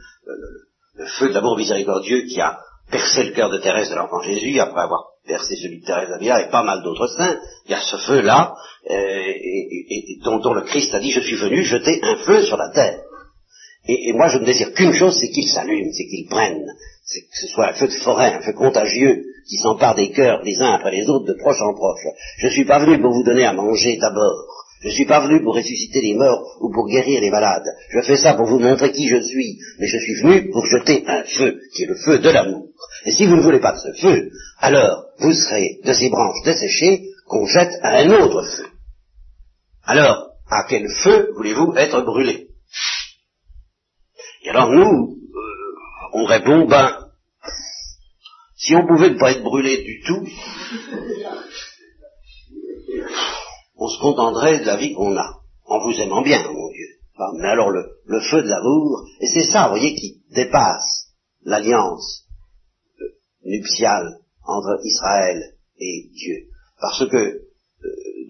le 0.95 1.07
feu 1.07 1.29
de 1.29 1.35
l'amour 1.35 1.59
miséricordieux 1.59 2.23
qui 2.29 2.41
a 2.41 2.61
percé 2.91 3.25
le 3.25 3.33
cœur 3.33 3.51
de 3.51 3.59
Thérèse 3.59 3.91
de 3.91 3.95
l'enfant 3.95 4.23
Jésus, 4.23 4.59
après 4.59 4.81
avoir 4.81 5.05
percé 5.27 5.57
celui 5.57 5.81
de 5.81 5.85
Thérèse 5.85 6.09
d'Avila 6.09 6.47
et 6.47 6.51
pas 6.51 6.63
mal 6.63 6.83
d'autres 6.83 7.09
saints, 7.09 7.39
il 7.67 7.73
y 7.73 7.75
a 7.75 7.83
ce 7.83 7.97
feu-là, 7.97 8.55
euh, 8.91 8.95
et, 8.95 10.19
dont, 10.25 10.39
dont, 10.39 10.55
le 10.55 10.63
Christ 10.63 10.95
a 10.95 11.01
dit, 11.01 11.13
je 11.13 11.21
suis 11.21 11.37
venu 11.37 11.63
jeter 11.63 12.01
un 12.03 12.17
feu 12.25 12.43
sur 12.43 12.57
la 12.57 12.71
terre. 12.71 13.01
Et, 13.87 14.13
moi, 14.13 14.29
je 14.29 14.39
ne 14.39 14.45
désire 14.45 14.73
qu'une 14.75 14.93
chose, 14.93 15.17
c'est 15.19 15.29
qu'il 15.29 15.49
s'allume, 15.49 15.91
c'est 15.93 16.07
qu'il 16.07 16.27
prenne, 16.29 16.67
c'est 17.09 17.23
que 17.23 17.37
ce 17.41 17.47
soit 17.49 17.71
un 17.71 17.73
feu 17.73 17.89
de 17.89 17.93
forêt, 17.93 18.35
un 18.35 18.43
feu 18.43 18.53
contagieux, 18.53 19.25
qui 19.49 19.57
s'empare 19.57 19.95
des 19.95 20.11
cœurs 20.11 20.43
les 20.43 20.61
uns 20.61 20.73
après 20.75 20.91
les 20.91 21.09
autres, 21.09 21.25
de 21.25 21.39
proche 21.41 21.61
en 21.63 21.73
proche. 21.73 22.05
Je 22.39 22.47
ne 22.47 22.53
suis 22.53 22.67
pas 22.67 22.79
venu 22.81 23.01
pour 23.01 23.13
vous 23.13 23.25
donner 23.25 23.45
à 23.45 23.55
manger 23.55 23.97
d'abord. 23.97 24.67
Je 24.83 24.89
ne 24.89 24.93
suis 24.93 25.07
pas 25.07 25.21
venu 25.21 25.43
pour 25.43 25.57
ressusciter 25.57 26.03
les 26.03 26.15
morts 26.15 26.59
ou 26.61 26.71
pour 26.71 26.87
guérir 26.87 27.21
les 27.21 27.31
malades. 27.31 27.65
Je 27.91 28.03
fais 28.03 28.19
ça 28.19 28.35
pour 28.35 28.47
vous 28.47 28.59
montrer 28.59 28.93
qui 28.93 29.09
je 29.09 29.21
suis. 29.21 29.59
Mais 29.79 29.89
je 29.89 29.99
suis 29.99 30.23
venu 30.23 30.51
pour 30.51 30.67
jeter 30.67 31.03
un 31.07 31.25
feu, 31.25 31.59
qui 31.75 31.85
est 31.85 31.87
le 31.87 31.97
feu 31.97 32.19
de 32.19 32.29
l'amour. 32.29 32.67
Et 33.07 33.11
si 33.11 33.27
vous 33.27 33.37
ne 33.37 33.43
voulez 33.43 33.59
pas 33.59 33.73
de 33.73 33.79
ce 33.79 34.01
feu, 34.01 34.31
alors 34.59 35.07
vous 35.19 35.33
serez 35.33 35.81
de 35.83 35.93
ces 35.95 36.11
branches 36.11 36.45
desséchées 36.45 37.09
qu'on 37.27 37.47
jette 37.47 37.73
à 37.83 38.01
un 38.01 38.11
autre 38.11 38.43
feu. 38.43 38.67
Alors, 39.85 40.29
à 40.51 40.65
quel 40.69 40.87
feu 41.03 41.31
voulez-vous 41.37 41.75
être 41.77 42.03
brûlé? 42.03 42.49
Et 44.45 44.51
alors 44.51 44.71
nous, 44.71 45.17
on 46.13 46.25
répond, 46.25 46.67
ben, 46.67 47.11
si 48.57 48.75
on 48.75 48.87
pouvait 48.87 49.11
ne 49.11 49.19
pas 49.19 49.33
être 49.33 49.43
brûlé 49.43 49.83
du 49.83 50.03
tout, 50.07 50.27
on 53.77 53.89
se 53.89 54.01
contenterait 54.01 54.61
de 54.61 54.65
la 54.65 54.77
vie 54.77 54.95
qu'on 54.95 55.17
a, 55.17 55.41
en 55.67 55.79
vous 55.81 56.01
aimant 56.01 56.23
bien, 56.23 56.43
mon 56.43 56.71
Dieu. 56.71 56.87
Mais 57.39 57.49
alors 57.49 57.71
le, 57.71 57.85
le 58.07 58.21
feu 58.21 58.43
de 58.43 58.49
l'amour, 58.49 59.05
et 59.21 59.27
c'est 59.27 59.51
ça, 59.51 59.65
vous 59.65 59.71
voyez, 59.71 59.95
qui 59.95 60.23
dépasse 60.31 61.13
l'alliance 61.43 62.25
euh, 63.01 63.05
nuptiale 63.45 64.19
entre 64.45 64.79
Israël 64.85 65.55
et 65.79 66.11
Dieu. 66.15 66.49
Parce 66.81 67.09
que 67.09 67.17
euh, 67.17 67.43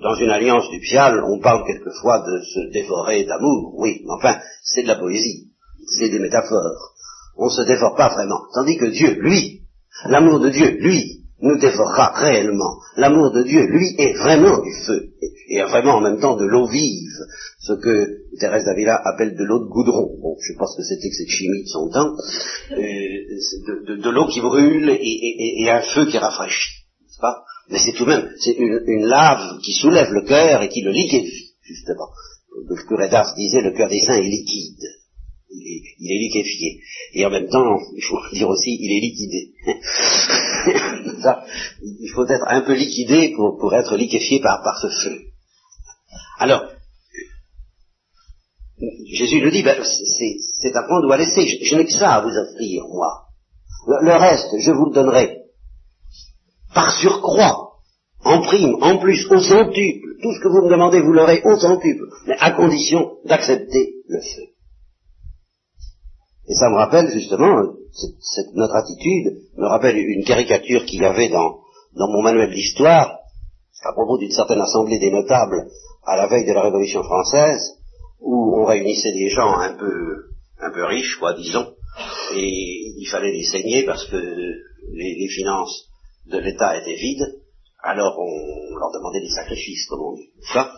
dans 0.03 0.15
une 0.15 0.31
alliance 0.31 0.71
nuptiale, 0.71 1.23
on 1.25 1.41
parle 1.41 1.67
quelquefois 1.67 2.21
de 2.21 2.41
se 2.41 2.73
dévorer 2.73 3.25
d'amour, 3.25 3.75
oui, 3.77 4.03
mais 4.05 4.13
enfin, 4.13 4.41
c'est 4.63 4.83
de 4.83 4.89
la 4.89 4.97
poésie 4.97 5.49
c'est 5.97 6.09
des 6.09 6.19
métaphores. 6.19 6.95
On 7.39 7.47
ne 7.47 7.51
se 7.51 7.63
dévore 7.63 7.95
pas 7.97 8.09
vraiment. 8.09 8.41
Tandis 8.53 8.77
que 8.77 8.87
Dieu, 8.87 9.15
lui, 9.21 9.63
l'amour 10.07 10.41
de 10.41 10.51
Dieu, 10.51 10.77
lui, 10.81 11.19
nous 11.41 11.57
dévorera 11.59 12.13
réellement. 12.15 12.79
L'amour 12.97 13.31
de 13.33 13.45
Dieu, 13.45 13.65
lui, 13.67 13.95
est 13.99 14.13
vraiment 14.15 14.61
du 14.61 14.73
feu, 14.87 15.11
et, 15.49 15.63
vraiment 15.63 15.95
en 15.95 16.01
même 16.01 16.21
temps 16.21 16.37
de 16.37 16.45
l'eau 16.45 16.67
vive, 16.67 17.13
ce 17.61 17.75
que 17.75 18.39
Thérèse 18.41 18.65
d'Avila 18.65 19.01
appelle 19.05 19.37
de 19.37 19.45
l'eau 19.45 19.61
de 19.61 19.69
goudron. 19.69 20.19
Bon, 20.21 20.37
je 20.41 20.53
pense 20.55 20.77
que 20.77 20.83
c'était 20.83 21.09
que 21.09 21.15
cette 21.15 21.29
chimie 21.29 21.63
de 21.63 21.69
son 21.69 21.89
temps, 21.91 22.13
euh, 22.73 23.97
de, 23.97 24.11
l'eau 24.11 24.27
qui 24.27 24.41
brûle 24.41 24.91
et, 24.91 25.71
un 25.71 25.83
feu 25.83 26.07
qui 26.07 26.19
rafraîchit, 26.19 26.87
n'est-ce 27.03 27.21
pas? 27.21 27.45
Mais 27.71 27.79
c'est 27.79 27.93
tout 27.93 28.05
de 28.05 28.11
même, 28.11 28.29
c'est 28.41 28.57
une, 28.57 29.07
lave 29.07 29.61
qui 29.63 29.73
soulève 29.73 30.11
le 30.11 30.23
cœur 30.23 30.63
et 30.63 30.69
qui 30.69 30.83
le 30.83 30.91
liquéfie, 30.91 31.55
justement. 31.63 32.09
Le 32.69 32.75
curé 32.89 33.09
d'Ars 33.09 33.35
disait, 33.37 33.63
le 33.63 33.73
cœur 33.73 33.89
des 33.89 34.01
saints 34.01 34.17
est 34.17 34.23
liquide 34.23 34.83
il 35.51 36.13
est, 36.13 36.19
liquéfié. 36.19 36.81
Et 37.15 37.25
en 37.27 37.31
même 37.31 37.49
temps, 37.49 37.79
il 37.97 38.03
faut 38.03 38.19
dire 38.33 38.49
aussi, 38.49 38.77
il 38.81 38.97
est 38.97 39.01
liquidé. 39.01 39.53
il 42.03 42.11
faut 42.15 42.27
être 42.27 42.47
un 42.49 42.61
peu 42.63 42.75
liquidé 42.75 43.35
pour, 43.35 43.75
être 43.75 43.97
liquéfié 43.97 44.41
par, 44.41 44.63
par 44.63 44.79
ce 44.81 44.89
feu. 44.89 45.19
Alors, 46.39 46.65
Jésus 49.13 49.43
nous 49.43 49.51
dit, 49.51 49.63
ben, 49.63 49.83
c'est 49.83 50.77
à 50.77 50.83
prendre 50.83 51.09
ou 51.09 51.13
à 51.13 51.17
laisser. 51.17 51.47
Je, 51.47 51.77
n'ai 51.77 51.85
que 51.85 51.93
ça 51.93 52.17
à 52.17 52.21
vous 52.21 52.37
offrir, 52.37 52.85
moi. 52.89 53.25
Le, 54.03 54.13
reste, 54.13 54.55
je 54.59 54.71
vous 54.71 54.87
le 54.87 54.95
donnerai 54.95 55.39
par 56.75 56.93
surcroît, 56.93 57.79
en 58.25 58.41
prime, 58.43 58.77
en 58.83 58.99
plus, 58.99 59.27
au 59.31 59.41
centuple. 59.41 60.09
Tout 60.23 60.35
ce 60.35 60.41
que 60.41 60.49
vous 60.49 60.67
me 60.67 60.71
demandez, 60.71 61.01
vous 61.01 61.13
l'aurez 61.13 61.41
au 61.45 61.59
centuple, 61.59 62.05
mais 62.27 62.37
à 62.39 62.51
condition 62.51 63.17
d'accepter 63.25 63.95
le 64.09 64.21
feu. 64.21 64.58
Et 66.49 66.55
ça 66.55 66.71
me 66.71 66.77
rappelle 66.77 67.11
justement, 67.11 67.75
cette, 67.93 68.55
notre 68.55 68.77
attitude 68.77 69.43
me 69.57 69.67
rappelle 69.67 69.99
une 69.99 70.25
caricature 70.25 70.85
qu'il 70.87 71.03
y 71.03 71.07
avait 71.07 71.29
dans, 71.29 71.61
dans 71.95 72.09
mon 72.09 72.23
manuel 72.23 72.51
d'histoire, 72.55 73.19
à 73.85 73.93
propos 73.93 74.19
d'une 74.19 74.31
certaine 74.31 74.61
assemblée 74.61 74.99
des 74.99 75.11
notables 75.11 75.69
à 76.05 76.17
la 76.17 76.27
veille 76.27 76.47
de 76.47 76.53
la 76.53 76.63
Révolution 76.63 77.03
française, 77.03 77.79
où 78.21 78.61
on 78.61 78.65
réunissait 78.65 79.13
des 79.13 79.29
gens 79.29 79.59
un 79.59 79.75
peu, 79.75 80.31
un 80.61 80.71
peu 80.73 80.85
riches, 80.85 81.17
quoi, 81.17 81.35
disons, 81.35 81.75
et 82.35 82.95
il 82.97 83.07
fallait 83.11 83.33
les 83.33 83.45
saigner 83.45 83.85
parce 83.85 84.07
que 84.07 84.17
les, 84.17 85.29
finances 85.29 85.85
de 86.27 86.39
l'État 86.39 86.79
étaient 86.81 86.95
vides, 86.95 87.41
alors 87.83 88.19
on 88.19 88.77
leur 88.77 88.91
demandait 88.93 89.21
des 89.21 89.31
sacrifices, 89.31 89.87
comme 89.87 90.01
on 90.01 90.17
dit, 90.17 90.31
ça. 90.53 90.73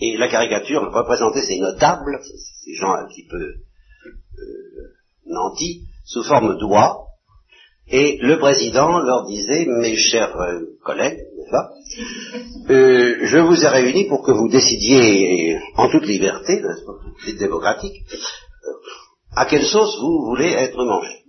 Et 0.00 0.16
la 0.16 0.28
caricature 0.28 0.82
représentait 0.92 1.42
ces 1.42 1.58
notables, 1.58 2.20
ces 2.64 2.74
gens 2.74 2.92
un 2.92 3.06
petit 3.06 3.26
peu 3.26 3.54
sous 6.04 6.22
forme 6.22 6.58
d'oie, 6.58 7.04
et 7.88 8.18
le 8.22 8.38
président 8.38 8.98
leur 8.98 9.26
disait, 9.26 9.66
mes 9.66 9.96
chers 9.96 10.34
euh, 10.40 10.60
collègues, 10.84 11.18
euh, 12.70 13.18
je 13.22 13.38
vous 13.38 13.62
ai 13.62 13.68
réunis 13.68 14.08
pour 14.08 14.24
que 14.24 14.32
vous 14.32 14.48
décidiez 14.48 15.58
en 15.76 15.90
toute 15.90 16.06
liberté, 16.06 16.62
démocratique, 17.38 18.04
à 19.36 19.46
quelle 19.46 19.66
sauce 19.66 19.96
vous 20.00 20.24
voulez 20.26 20.50
être 20.50 20.82
mangé. 20.84 21.24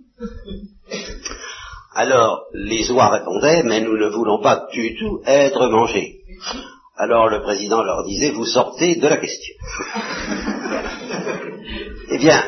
Alors, 1.94 2.44
les 2.54 2.90
oies 2.90 3.08
répondaient, 3.08 3.62
mais 3.62 3.80
nous 3.80 3.96
ne 3.96 4.08
voulons 4.08 4.40
pas 4.40 4.66
du 4.72 4.96
tout 4.96 5.20
être 5.26 5.68
mangés. 5.68 6.20
Alors 6.98 7.28
le 7.28 7.42
président 7.42 7.82
leur 7.82 8.04
disait, 8.04 8.30
vous 8.30 8.46
sortez 8.46 8.96
de 8.96 9.06
la 9.06 9.18
question. 9.18 9.54
eh 12.10 12.18
bien, 12.18 12.42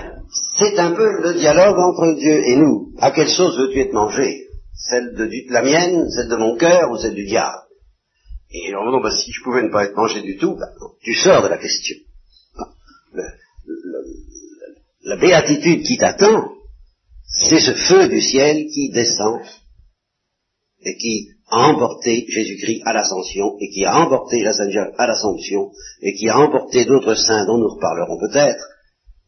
C'est 0.58 0.78
un 0.78 0.92
peu 0.92 1.06
le 1.22 1.34
dialogue 1.34 1.78
entre 1.78 2.18
Dieu 2.18 2.42
et 2.48 2.56
nous. 2.56 2.92
À 2.98 3.12
quelle 3.12 3.28
sauce 3.28 3.56
veux-tu 3.56 3.80
être 3.80 3.92
mangé? 3.92 4.46
Celle 4.74 5.14
de 5.14 5.52
la 5.52 5.62
mienne, 5.62 6.08
celle 6.10 6.28
de 6.28 6.36
mon 6.36 6.56
cœur 6.56 6.90
ou 6.90 6.96
celle 6.96 7.14
du 7.14 7.26
diable? 7.26 7.62
Et 8.50 8.68
dit, 8.68 8.72
bah, 9.02 9.10
si 9.10 9.30
je 9.30 9.42
pouvais 9.42 9.62
ne 9.62 9.70
pas 9.70 9.84
être 9.84 9.96
mangé 9.96 10.22
du 10.22 10.36
tout, 10.36 10.56
bah, 10.56 10.70
tu 11.02 11.14
sors 11.14 11.42
de 11.42 11.48
la 11.48 11.58
question. 11.58 11.96
la 15.04 15.16
béatitude 15.16 15.84
qui 15.84 15.96
t'attend, 15.96 16.50
c'est 17.26 17.60
ce 17.60 17.72
feu 17.72 18.08
du 18.08 18.20
ciel 18.20 18.66
qui 18.66 18.90
descend 18.90 19.40
et 20.80 20.96
qui 20.96 21.28
a 21.50 21.68
emporté 21.68 22.26
Jésus-Christ 22.28 22.82
à 22.84 22.94
l'ascension 22.94 23.56
et 23.60 23.70
qui 23.70 23.84
a 23.84 23.96
emporté 23.96 24.42
la 24.42 24.54
Sainte 24.54 24.74
à 24.96 25.06
l'assomption 25.06 25.70
et 26.02 26.14
qui 26.14 26.28
a 26.28 26.38
emporté 26.38 26.84
d'autres 26.84 27.14
saints 27.14 27.46
dont 27.46 27.58
nous 27.58 27.74
reparlerons 27.74 28.18
peut-être, 28.18 28.64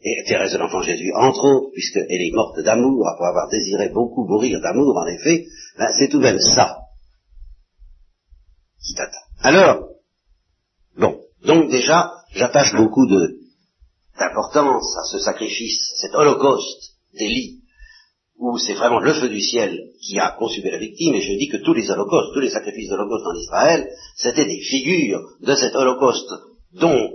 et 0.03 0.25
Thérèse 0.27 0.53
de 0.53 0.59
l'Enfant 0.59 0.83
Jésus 0.83 1.13
entre 1.15 1.45
autres, 1.45 1.73
puisqu'elle 1.73 2.07
est 2.09 2.33
morte 2.33 2.61
d'amour, 2.61 3.07
après 3.09 3.29
avoir 3.29 3.49
désiré 3.51 3.91
beaucoup 3.91 4.27
mourir 4.27 4.61
d'amour 4.61 4.97
en 4.97 5.07
effet, 5.07 5.47
ben, 5.79 5.89
c'est 5.99 6.09
tout 6.09 6.19
de 6.19 6.25
même 6.25 6.39
ça 6.39 6.79
qui 8.83 8.95
t'attend. 8.95 9.19
Alors, 9.43 9.89
bon, 10.97 11.21
donc 11.45 11.71
déjà, 11.71 12.13
j'attache 12.33 12.75
beaucoup 12.75 13.07
d'importance 13.07 14.97
à 14.97 15.05
ce 15.05 15.19
sacrifice, 15.19 15.93
cet 16.01 16.15
holocauste 16.15 16.95
d'Élie, 17.15 17.61
où 18.39 18.57
c'est 18.57 18.75
vraiment 18.75 19.01
le 19.01 19.13
feu 19.13 19.29
du 19.29 19.41
ciel 19.41 19.79
qui 20.01 20.19
a 20.19 20.31
consumé 20.39 20.71
la 20.71 20.79
victime, 20.79 21.15
et 21.15 21.21
je 21.21 21.37
dis 21.37 21.49
que 21.49 21.59
tous 21.59 21.75
les 21.75 21.91
holocaustes, 21.91 22.33
tous 22.33 22.41
les 22.41 22.49
sacrifices 22.49 22.89
d'holocauste 22.89 23.27
en 23.27 23.35
Israël, 23.35 23.91
c'était 24.17 24.47
des 24.47 24.61
figures 24.61 25.21
de 25.43 25.55
cet 25.55 25.75
holocauste 25.75 26.33
dont, 26.73 27.11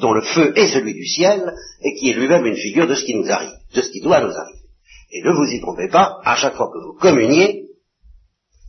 dont 0.00 0.12
le 0.12 0.22
feu 0.22 0.52
est 0.56 0.72
celui 0.72 0.94
du 0.94 1.06
ciel, 1.06 1.52
et 1.82 1.94
qui 1.94 2.10
est 2.10 2.14
lui-même 2.14 2.46
une 2.46 2.56
figure 2.56 2.86
de 2.86 2.94
ce 2.94 3.04
qui 3.04 3.14
nous 3.14 3.30
arrive, 3.30 3.52
de 3.74 3.82
ce 3.82 3.90
qui 3.90 4.00
doit 4.00 4.20
nous 4.20 4.32
arriver. 4.32 4.58
Et 5.12 5.22
ne 5.22 5.32
vous 5.32 5.44
y 5.44 5.60
trompez 5.60 5.88
pas, 5.88 6.18
à 6.24 6.36
chaque 6.36 6.54
fois 6.54 6.70
que 6.72 6.78
vous 6.78 6.98
communiez, 6.98 7.66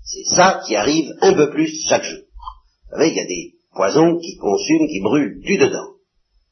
c'est 0.04 0.36
ça 0.36 0.62
qui 0.66 0.76
arrive 0.76 1.10
un 1.22 1.34
peu 1.34 1.50
plus 1.50 1.74
chaque 1.88 2.04
jour. 2.04 2.20
Vous 2.20 2.98
savez, 2.98 3.10
il 3.10 3.16
y 3.16 3.20
a 3.20 3.26
des 3.26 3.54
poisons 3.74 4.20
qui 4.20 4.36
consument, 4.38 4.88
qui 4.88 5.00
brûlent 5.02 5.40
du 5.42 5.58
dedans. 5.58 5.94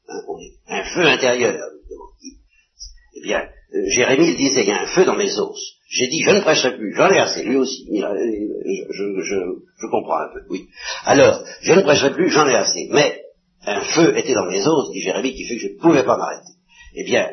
Hein, 0.08 0.20
un 0.68 0.84
feu 0.84 1.06
intérieur. 1.06 1.56
Eh 3.14 3.20
bien, 3.22 3.40
euh, 3.74 3.90
Jérémie 3.90 4.34
disait, 4.34 4.62
il 4.62 4.68
y 4.68 4.72
a 4.72 4.82
un 4.82 4.86
feu 4.86 5.04
dans 5.04 5.16
mes 5.16 5.38
os. 5.38 5.76
J'ai 5.88 6.08
dit, 6.08 6.22
je 6.24 6.30
ne 6.30 6.40
prêcherai 6.40 6.76
plus, 6.76 6.94
j'en 6.94 7.10
ai 7.10 7.18
assez, 7.18 7.44
lui 7.44 7.56
aussi. 7.56 7.86
Je, 7.90 8.00
comprends 9.90 10.16
un 10.16 10.32
peu, 10.32 10.40
oui. 10.48 10.68
Alors, 11.04 11.44
je 11.60 11.74
ne 11.74 11.82
prêcherai 11.82 12.14
plus, 12.14 12.30
j'en 12.30 12.48
ai 12.48 12.54
assez. 12.54 12.88
Mais 12.90 13.21
un 13.64 13.80
feu 13.80 14.16
était 14.16 14.34
dans 14.34 14.46
mes 14.46 14.66
os, 14.66 14.92
dit 14.92 15.00
Jérémie, 15.00 15.34
qui 15.34 15.44
fait 15.44 15.56
que 15.56 15.62
je 15.62 15.72
ne 15.74 15.78
pouvais 15.78 16.04
pas 16.04 16.16
m'arrêter. 16.16 16.52
Eh 16.94 17.04
bien, 17.04 17.28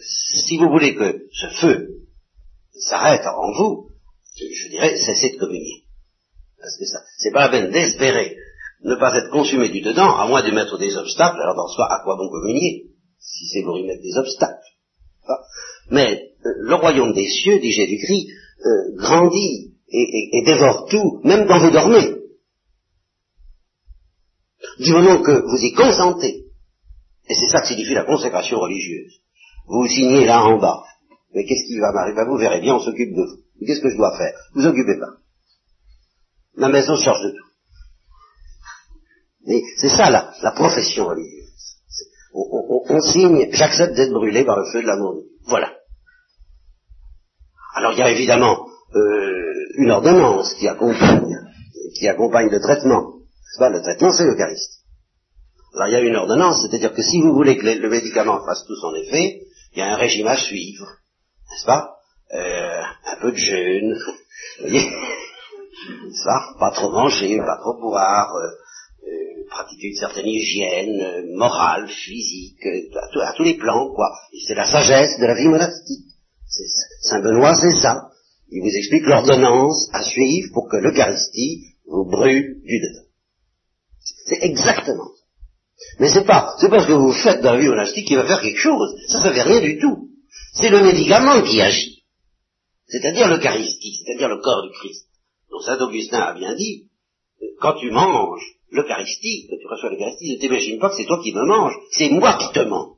si 0.00 0.56
vous 0.58 0.68
voulez 0.68 0.94
que 0.94 1.26
ce 1.32 1.46
feu 1.60 1.88
s'arrête 2.72 3.26
en 3.26 3.52
vous, 3.52 3.90
je 4.36 4.68
dirais, 4.68 4.96
cessez 4.96 5.30
de 5.30 5.38
communier. 5.38 5.84
Parce 6.58 6.76
que 6.76 6.86
ça, 6.86 7.00
c'est 7.18 7.30
pas 7.30 7.46
la 7.46 7.48
peine 7.50 7.70
d'espérer 7.70 8.36
ne 8.84 8.96
pas 8.96 9.16
être 9.16 9.30
consumé 9.30 9.70
du 9.70 9.80
dedans, 9.80 10.14
à 10.16 10.28
moins 10.28 10.42
de 10.42 10.50
mettre 10.50 10.78
des 10.78 10.94
obstacles, 10.96 11.40
alors 11.40 11.56
dans 11.56 11.68
ce 11.68 11.76
cas, 11.76 11.88
à 11.88 12.02
quoi 12.04 12.16
bon 12.16 12.28
communier 12.28 12.84
Si 13.18 13.46
c'est 13.46 13.62
pour 13.62 13.78
y 13.78 13.86
mettre 13.86 14.02
des 14.02 14.16
obstacles? 14.16 14.68
Mais 15.90 16.32
euh, 16.44 16.50
le 16.58 16.74
royaume 16.74 17.14
des 17.14 17.26
cieux, 17.26 17.58
dit 17.60 17.72
Jésus-Christ, 17.72 18.28
euh, 18.66 18.96
grandit 18.96 19.72
et, 19.88 20.42
dévore 20.44 20.86
tout, 20.90 21.20
même 21.24 21.46
quand 21.46 21.60
vous 21.60 21.70
dormez. 21.70 22.13
Du 24.78 24.92
moment 24.92 25.22
que 25.22 25.32
vous 25.32 25.64
y 25.64 25.72
consentez, 25.72 26.44
et 27.28 27.34
c'est 27.34 27.48
ça 27.48 27.60
que 27.60 27.68
signifie 27.68 27.94
la 27.94 28.04
consécration 28.04 28.58
religieuse, 28.58 29.20
vous 29.66 29.86
signez 29.86 30.26
là 30.26 30.42
en 30.44 30.58
bas, 30.58 30.82
mais 31.34 31.44
qu'est-ce 31.44 31.66
qui 31.66 31.78
va 31.78 31.92
m'arriver? 31.92 32.16
Ben, 32.16 32.28
Vous 32.28 32.36
verrez 32.38 32.60
bien, 32.60 32.74
on 32.74 32.80
s'occupe 32.80 33.14
de 33.14 33.22
vous. 33.22 33.66
Qu'est-ce 33.66 33.80
que 33.80 33.90
je 33.90 33.96
dois 33.96 34.16
faire? 34.16 34.34
Vous 34.54 34.66
occupez 34.66 34.98
pas. 34.98 35.16
La 36.56 36.68
maison 36.68 36.96
charge 36.96 37.22
de 37.22 37.30
tout. 37.30 37.48
c'est 39.78 39.88
ça 39.88 40.10
la, 40.10 40.32
la 40.42 40.52
profession 40.52 41.06
religieuse. 41.06 41.44
On, 42.34 43.00
signe, 43.00 43.48
j'accepte 43.52 43.94
d'être 43.94 44.12
brûlé 44.12 44.44
par 44.44 44.58
le 44.58 44.64
feu 44.72 44.82
de 44.82 44.86
l'amour. 44.86 45.22
Voilà. 45.46 45.72
Alors 47.76 47.92
il 47.92 47.98
y 47.98 48.02
a 48.02 48.10
évidemment 48.10 48.66
euh, 48.94 49.52
une 49.76 49.90
ordonnance 49.90 50.54
qui 50.54 50.68
accompagne, 50.68 51.36
qui 51.96 52.08
accompagne 52.08 52.48
le 52.50 52.60
traitement. 52.60 53.13
Le 53.58 53.82
traitement, 53.82 54.12
c'est 54.12 54.24
l'Eucharistie. 54.24 54.80
Alors 55.74 55.88
il 55.88 55.92
y 55.92 55.96
a 55.96 56.00
une 56.00 56.16
ordonnance, 56.16 56.62
c'est-à-dire 56.62 56.94
que 56.94 57.02
si 57.02 57.20
vous 57.20 57.34
voulez 57.34 57.56
que 57.56 57.66
le 57.66 57.88
médicament 57.88 58.44
fasse 58.44 58.64
tout 58.66 58.76
son 58.76 58.94
effet, 58.94 59.42
il 59.72 59.78
y 59.78 59.82
a 59.82 59.92
un 59.92 59.96
régime 59.96 60.28
à 60.28 60.36
suivre, 60.36 60.86
n'est-ce 61.50 61.66
pas? 61.66 61.96
Euh, 62.32 62.82
Un 63.06 63.16
peu 63.20 63.32
de 63.32 63.36
jeûne, 63.36 63.96
voyez? 64.60 64.84
N'est-ce 64.84 66.24
pas 66.24 66.54
Pas 66.60 66.70
trop 66.70 66.90
manger, 66.90 67.38
pas 67.38 67.58
trop 67.60 67.80
boire, 67.80 68.32
euh, 68.36 69.08
euh, 69.08 69.48
pratiquer 69.50 69.88
une 69.88 69.96
certaine 69.96 70.26
hygiène 70.26 71.34
morale, 71.34 71.88
physique, 71.88 72.64
à, 73.22 73.32
tous 73.32 73.42
les 73.42 73.54
plans, 73.54 73.92
quoi. 73.94 74.10
C'est 74.46 74.54
la 74.54 74.66
sagesse 74.66 75.18
de 75.18 75.26
la 75.26 75.34
vie 75.34 75.48
monastique. 75.48 76.06
Saint 77.00 77.20
Benoît, 77.20 77.56
c'est 77.56 77.80
ça. 77.80 78.10
Il 78.50 78.62
vous 78.62 78.76
explique 78.76 79.06
l'ordonnance 79.06 79.88
à 79.92 80.02
suivre 80.04 80.50
pour 80.52 80.68
que 80.68 80.76
l'Eucharistie 80.76 81.74
vous 81.86 82.04
brûle 82.04 82.62
du 82.62 82.78
dedans. 82.78 83.03
C'est 84.26 84.42
exactement 84.42 85.08
ça. 85.08 85.24
Mais 85.98 86.08
c'est 86.08 86.24
pas, 86.24 86.54
c'est 86.58 86.68
pas 86.68 86.82
ce 86.82 86.86
que 86.86 86.92
vous 86.92 87.12
faites 87.12 87.42
dans 87.42 87.54
la 87.54 87.60
vie 87.60 87.68
monastique 87.68 88.06
qui 88.06 88.14
va 88.14 88.24
faire 88.24 88.40
quelque 88.40 88.58
chose. 88.58 88.94
Ça, 89.08 89.22
ça 89.22 89.32
fait 89.32 89.42
rien 89.42 89.60
du 89.60 89.78
tout. 89.78 90.08
C'est 90.54 90.70
le 90.70 90.82
médicament 90.82 91.42
qui 91.42 91.60
agit. 91.60 92.04
C'est-à-dire 92.86 93.28
l'Eucharistie, 93.28 94.02
c'est-à-dire 94.04 94.28
le 94.28 94.40
corps 94.40 94.62
du 94.62 94.70
Christ. 94.70 95.08
Donc 95.50 95.62
Saint 95.62 95.78
Augustin 95.80 96.20
a 96.20 96.34
bien 96.34 96.54
dit, 96.54 96.88
quand 97.60 97.74
tu 97.74 97.90
manges 97.90 98.42
l'Eucharistie, 98.70 99.46
quand 99.48 99.56
tu 99.60 99.66
reçois 99.66 99.90
l'Eucharistie, 99.90 100.34
ne 100.34 100.40
t'imagine 100.40 100.78
pas 100.78 100.90
que 100.90 100.96
c'est 100.96 101.06
toi 101.06 101.20
qui 101.22 101.32
me 101.32 101.44
manges, 101.44 101.74
c'est 101.92 102.08
moi 102.08 102.38
qui 102.38 102.52
te 102.52 102.60
mange. 102.60 102.96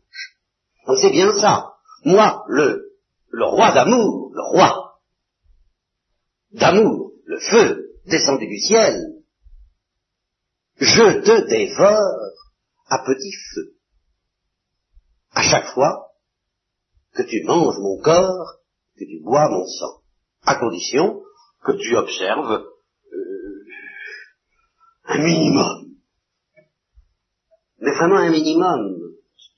Donc 0.86 0.98
c'est 1.00 1.10
bien 1.10 1.32
ça. 1.38 1.72
Moi, 2.04 2.44
le, 2.48 2.92
le 3.30 3.44
roi 3.44 3.72
d'amour, 3.72 4.30
le 4.32 4.42
roi 4.42 5.00
d'amour, 6.52 7.12
le 7.24 7.38
feu 7.40 7.90
descendu 8.06 8.46
du 8.46 8.58
ciel, 8.58 9.15
je 10.78 11.20
te 11.22 11.48
dévore 11.48 12.32
à 12.88 12.98
petit 12.98 13.32
feu. 13.54 13.74
À 15.32 15.42
chaque 15.42 15.68
fois 15.74 16.12
que 17.14 17.22
tu 17.22 17.42
manges 17.44 17.78
mon 17.78 17.98
corps, 18.02 18.58
que 18.98 19.04
tu 19.04 19.22
bois 19.22 19.48
mon 19.48 19.66
sang, 19.66 20.02
à 20.42 20.56
condition 20.56 21.22
que 21.64 21.72
tu 21.72 21.96
observes 21.96 22.64
euh, 23.12 23.64
un 25.04 25.18
minimum. 25.18 25.96
Mais 27.80 27.92
vraiment 27.92 28.16
un 28.16 28.30
minimum. 28.30 28.96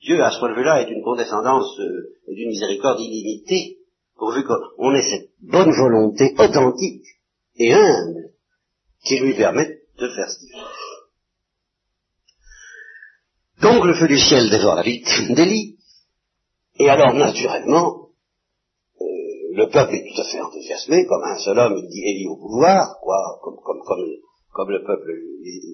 Dieu, 0.02 0.22
à 0.22 0.30
ce 0.30 0.38
point 0.38 0.50
de 0.50 0.54
vue-là, 0.54 0.82
est 0.82 0.90
une 0.90 1.02
condescendance 1.02 1.78
euh, 1.80 2.14
et 2.28 2.34
d'une 2.34 2.48
miséricorde 2.48 3.00
illimitée, 3.00 3.78
pourvu 4.16 4.44
qu'on 4.44 4.94
ait 4.94 5.02
cette 5.02 5.30
bonne 5.40 5.70
volonté 5.70 6.34
authentique 6.38 7.06
et 7.56 7.72
humble 7.72 8.30
qui 9.04 9.18
lui 9.18 9.34
permet 9.34 9.80
de 9.98 10.08
faire 10.08 10.30
ce 10.30 10.38
qu'il. 10.38 10.88
Donc 13.61 13.84
le 13.84 13.94
feu 13.94 14.06
du 14.06 14.18
ciel 14.18 14.50
dévore 14.50 14.76
la 14.76 14.82
victime 14.82 15.34
d'Élie, 15.34 15.76
et 16.78 16.88
alors 16.88 17.12
naturellement, 17.14 18.11
euh, 19.00 19.04
le 19.54 19.68
peuple 19.68 19.94
est 19.94 20.04
tout 20.14 20.20
à 20.20 20.24
fait 20.24 20.40
enthousiasmé, 20.40 21.06
comme 21.06 21.24
un 21.24 21.38
seul 21.38 21.59
homme, 21.59 21.76
il 21.76 21.88
dit 21.88 22.02
Élie 22.02 22.28
au 22.28 22.36
pouvoir, 22.36 22.98
quoi, 23.02 23.16
comme, 23.42 23.56
comme, 23.64 23.80
comme, 23.84 24.04
comme 24.52 24.70
le 24.70 24.84
peuple 24.84 25.11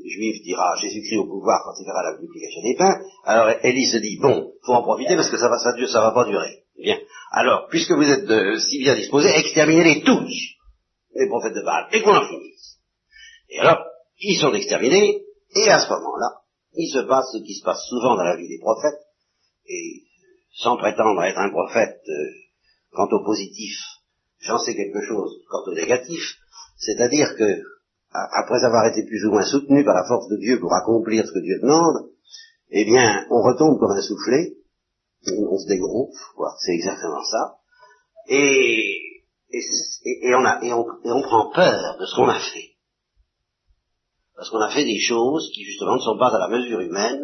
juif 0.07 0.43
dira 0.43 0.76
Jésus-Christ 0.80 1.18
au 1.18 1.26
pouvoir 1.26 1.61
quand 1.64 1.74
il 1.80 1.85
verra 1.85 2.03
la 2.03 2.18
multiplication 2.18 2.62
des 2.62 2.76
pains, 2.76 3.01
alors 3.24 3.55
Élie 3.62 3.87
se 3.87 3.99
dit, 3.99 4.18
bon, 4.20 4.53
faut 4.64 4.72
en 4.72 4.82
profiter 4.82 5.16
parce 5.16 5.30
que 5.30 5.37
ça 5.37 5.49
va, 5.49 5.59
ça, 5.59 5.72
ça 5.87 6.01
va 6.01 6.12
pas 6.12 6.24
durer. 6.24 6.64
Bien. 6.78 6.99
Alors, 7.30 7.68
puisque 7.70 7.93
vous 7.93 8.09
êtes 8.09 8.26
de, 8.26 8.57
si 8.59 8.78
bien 8.78 8.95
disposés, 8.95 9.30
exterminez-les 9.30 10.03
tous, 10.03 10.28
les 11.14 11.28
prophètes 11.28 11.55
de 11.55 11.62
Baal, 11.62 11.89
et 11.93 12.03
qu'on 12.03 12.16
en 12.16 12.26
finisse. 12.26 12.78
Et 13.51 13.61
alors, 13.61 13.78
ils 14.20 14.39
sont 14.39 14.53
exterminés, 14.53 15.22
et 15.55 15.68
à 15.68 15.80
ce 15.80 15.89
moment-là, 15.91 16.43
il 16.77 16.89
se 16.91 17.07
passe 17.07 17.27
ce 17.33 17.39
qui 17.39 17.55
se 17.55 17.64
passe 17.64 17.85
souvent 17.89 18.16
dans 18.16 18.25
la 18.25 18.37
vie 18.37 18.49
des 18.49 18.59
prophètes, 18.59 19.01
et 19.66 20.03
sans 20.57 20.77
prétendre 20.77 21.22
être 21.22 21.39
un 21.39 21.51
prophète 21.51 22.01
euh, 22.09 22.31
quant 22.91 23.09
au 23.11 23.25
positif, 23.25 23.77
j'en 24.41 24.59
sais 24.59 24.75
quelque 24.75 25.01
chose 25.07 25.43
quant 25.49 25.62
au 25.66 25.75
négatif, 25.75 26.39
c'est-à-dire 26.79 27.29
que, 27.39 27.62
après 28.11 28.64
avoir 28.64 28.87
été 28.87 29.05
plus 29.07 29.25
ou 29.27 29.31
moins 29.31 29.45
soutenu 29.45 29.85
par 29.85 29.95
la 29.95 30.07
force 30.07 30.29
de 30.29 30.37
Dieu 30.37 30.61
pour 30.61 30.72
accomplir 30.72 31.27
ce 31.27 31.33
que 31.33 31.43
Dieu 31.43 31.59
demande, 31.61 32.11
eh 32.70 32.85
bien, 32.85 33.27
on 33.31 33.43
retombe 33.43 33.79
comme 33.79 33.91
un 33.91 34.03
soufflé, 34.03 34.57
on 35.27 35.59
se 35.59 35.68
dégonfle, 35.68 36.12
c'est 36.61 36.75
exactement 36.75 37.25
ça, 37.25 37.57
et, 38.29 39.01
on 39.53 40.45
a, 40.45 40.61
et 40.62 40.72
on 40.72 41.22
prend 41.22 41.51
peur 41.53 41.97
de 41.99 42.07
ce 42.07 42.16
qu'on 42.16 42.29
a 42.29 42.39
fait 42.39 42.74
parce 44.45 44.51
qu'on 44.51 44.61
a 44.61 44.68
fait 44.68 44.84
des 44.84 45.01
choses 45.01 45.51
qui 45.55 45.64
justement 45.64 45.95
ne 45.95 46.01
sont 46.01 46.18
pas 46.18 46.28
à 46.28 46.38
la 46.38 46.49
mesure 46.49 46.78
humaine, 46.80 47.22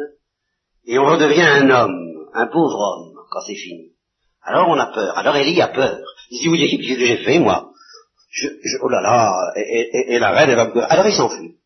et 0.87 0.99
on 0.99 1.05
redevient 1.05 1.43
un 1.43 1.69
homme, 1.69 2.31
un 2.33 2.47
pauvre 2.47 2.79
homme, 2.79 3.13
quand 3.31 3.41
c'est 3.47 3.57
fini. 3.57 3.93
Alors 4.41 4.71
on 4.71 4.79
a 4.79 4.87
peur. 4.87 5.19
Alors 5.19 5.37
Élie 5.37 5.61
a 5.61 5.69
peur. 5.69 6.01
Il 6.31 6.39
dit, 6.39 6.49
oui, 6.49 6.67
j'ai 6.67 7.17
fait, 7.19 7.39
moi 7.39 7.73
je, 8.31 8.47
Oh 8.81 8.89
là 8.89 9.03
là, 9.03 9.53
et, 9.55 10.19
la 10.19 10.31
reine, 10.31 10.49
elle 10.49 10.57
va 10.57 10.69
me... 10.69 10.81
Alors 10.91 11.07
il 11.07 11.13
s'enfuit. 11.13 11.59